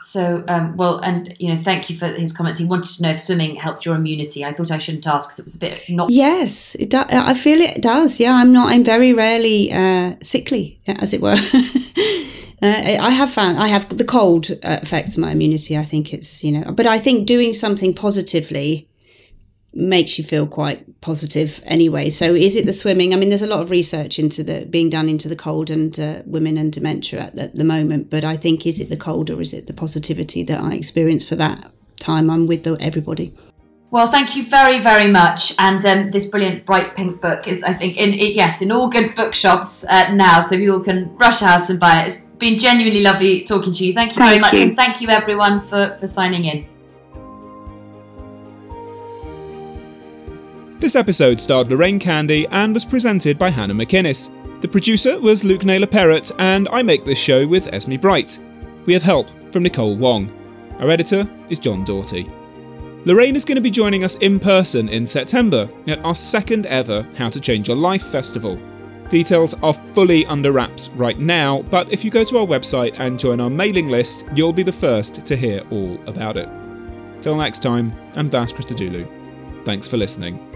So, 0.00 0.44
um, 0.46 0.76
well, 0.76 0.98
and, 0.98 1.34
you 1.38 1.48
know, 1.48 1.56
thank 1.56 1.88
you 1.88 1.96
for 1.96 2.08
his 2.08 2.34
comments. 2.34 2.58
He 2.58 2.66
wanted 2.66 2.94
to 2.96 3.02
know 3.02 3.10
if 3.10 3.20
swimming 3.20 3.56
helped 3.56 3.86
your 3.86 3.96
immunity. 3.96 4.44
I 4.44 4.52
thought 4.52 4.70
I 4.70 4.76
shouldn't 4.76 5.06
ask 5.06 5.28
because 5.28 5.38
it 5.38 5.44
was 5.44 5.56
a 5.56 5.58
bit 5.58 5.82
not. 5.88 6.10
Yes, 6.10 6.74
it 6.74 6.90
do- 6.90 7.04
I 7.08 7.32
feel 7.32 7.60
it 7.62 7.80
does. 7.80 8.20
Yeah. 8.20 8.34
I'm 8.34 8.52
not, 8.52 8.72
I'm 8.72 8.84
very 8.84 9.14
rarely 9.14 9.72
uh, 9.72 10.16
sickly, 10.22 10.82
as 10.86 11.14
it 11.14 11.22
were. 11.22 11.38
Uh, 12.62 12.98
I 13.00 13.08
have 13.08 13.30
found 13.30 13.58
I 13.58 13.68
have 13.68 13.88
the 13.96 14.04
cold 14.04 14.50
uh, 14.50 14.80
affects 14.82 15.16
my 15.16 15.30
immunity. 15.30 15.78
I 15.78 15.84
think 15.86 16.12
it's 16.12 16.44
you 16.44 16.52
know, 16.52 16.72
but 16.72 16.86
I 16.86 16.98
think 16.98 17.26
doing 17.26 17.54
something 17.54 17.94
positively 17.94 18.89
makes 19.72 20.18
you 20.18 20.24
feel 20.24 20.46
quite 20.46 21.00
positive 21.00 21.62
anyway. 21.64 22.10
So 22.10 22.34
is 22.34 22.56
it 22.56 22.66
the 22.66 22.72
swimming? 22.72 23.12
I 23.12 23.16
mean, 23.16 23.28
there's 23.28 23.42
a 23.42 23.46
lot 23.46 23.60
of 23.60 23.70
research 23.70 24.18
into 24.18 24.42
the 24.42 24.66
being 24.66 24.90
done 24.90 25.08
into 25.08 25.28
the 25.28 25.36
cold 25.36 25.70
and 25.70 25.98
uh, 25.98 26.22
women 26.26 26.58
and 26.58 26.72
dementia 26.72 27.20
at 27.20 27.36
the, 27.36 27.48
the, 27.48 27.64
moment. 27.64 28.10
But 28.10 28.24
I 28.24 28.36
think 28.36 28.66
is 28.66 28.80
it 28.80 28.88
the 28.88 28.96
cold 28.96 29.30
or 29.30 29.40
is 29.40 29.54
it 29.54 29.66
the 29.66 29.72
positivity 29.72 30.42
that 30.44 30.60
I 30.60 30.74
experience 30.74 31.28
for 31.28 31.36
that 31.36 31.70
time 32.00 32.30
I'm 32.30 32.46
with 32.46 32.64
the, 32.64 32.76
everybody? 32.80 33.32
Well, 33.92 34.06
thank 34.06 34.36
you 34.36 34.44
very, 34.44 34.78
very 34.78 35.08
much. 35.10 35.52
And 35.58 35.84
um, 35.84 36.10
this 36.12 36.26
brilliant 36.26 36.64
bright 36.64 36.94
pink 36.94 37.20
book 37.20 37.48
is, 37.48 37.64
I 37.64 37.72
think, 37.72 37.96
in 37.96 38.14
it, 38.14 38.34
yes, 38.34 38.62
in 38.62 38.70
all 38.70 38.88
good 38.88 39.16
bookshops 39.16 39.84
uh, 39.84 40.12
now. 40.12 40.40
So 40.40 40.54
you 40.54 40.74
all 40.74 40.80
can 40.80 41.16
rush 41.16 41.42
out 41.42 41.70
and 41.70 41.80
buy 41.80 42.02
it. 42.02 42.06
It's 42.06 42.26
been 42.38 42.56
genuinely 42.56 43.02
lovely 43.02 43.42
talking 43.42 43.72
to 43.72 43.84
you. 43.84 43.92
Thank 43.92 44.14
you 44.14 44.22
very 44.22 44.38
much, 44.38 44.52
you. 44.52 44.60
and 44.60 44.76
thank 44.76 45.00
you 45.00 45.08
everyone 45.08 45.58
for 45.58 45.96
for 45.96 46.06
signing 46.06 46.44
in. 46.44 46.69
This 50.80 50.96
episode 50.96 51.38
starred 51.38 51.68
Lorraine 51.68 51.98
Candy 51.98 52.46
and 52.50 52.72
was 52.72 52.86
presented 52.86 53.38
by 53.38 53.50
Hannah 53.50 53.74
McInnes. 53.74 54.32
The 54.62 54.66
producer 54.66 55.20
was 55.20 55.44
Luke 55.44 55.62
Naylor 55.62 55.86
Perrott, 55.86 56.32
and 56.38 56.70
I 56.70 56.80
make 56.80 57.04
this 57.04 57.18
show 57.18 57.46
with 57.46 57.70
Esme 57.70 57.96
Bright. 57.96 58.38
We 58.86 58.94
have 58.94 59.02
help 59.02 59.28
from 59.52 59.62
Nicole 59.62 59.94
Wong. 59.94 60.32
Our 60.78 60.88
editor 60.88 61.28
is 61.50 61.58
John 61.58 61.84
Doughty. 61.84 62.30
Lorraine 63.04 63.36
is 63.36 63.44
going 63.44 63.56
to 63.56 63.62
be 63.62 63.70
joining 63.70 64.04
us 64.04 64.14
in 64.16 64.40
person 64.40 64.88
in 64.88 65.06
September 65.06 65.68
at 65.86 66.02
our 66.02 66.14
second 66.14 66.64
ever 66.64 67.06
How 67.14 67.28
to 67.28 67.40
Change 67.40 67.68
Your 67.68 67.76
Life 67.76 68.04
festival. 68.04 68.58
Details 69.10 69.52
are 69.62 69.74
fully 69.92 70.24
under 70.26 70.50
wraps 70.50 70.88
right 70.90 71.18
now, 71.18 71.60
but 71.70 71.92
if 71.92 72.06
you 72.06 72.10
go 72.10 72.24
to 72.24 72.38
our 72.38 72.46
website 72.46 72.98
and 72.98 73.18
join 73.18 73.38
our 73.38 73.50
mailing 73.50 73.90
list, 73.90 74.24
you'll 74.34 74.50
be 74.50 74.62
the 74.62 74.72
first 74.72 75.26
to 75.26 75.36
hear 75.36 75.62
all 75.70 76.00
about 76.08 76.38
it. 76.38 76.48
Till 77.20 77.36
next 77.36 77.58
time, 77.58 77.92
I'm 78.16 78.30
Vas 78.30 78.50
Christodoulou. 78.54 79.06
Thanks 79.66 79.86
for 79.86 79.98
listening. 79.98 80.49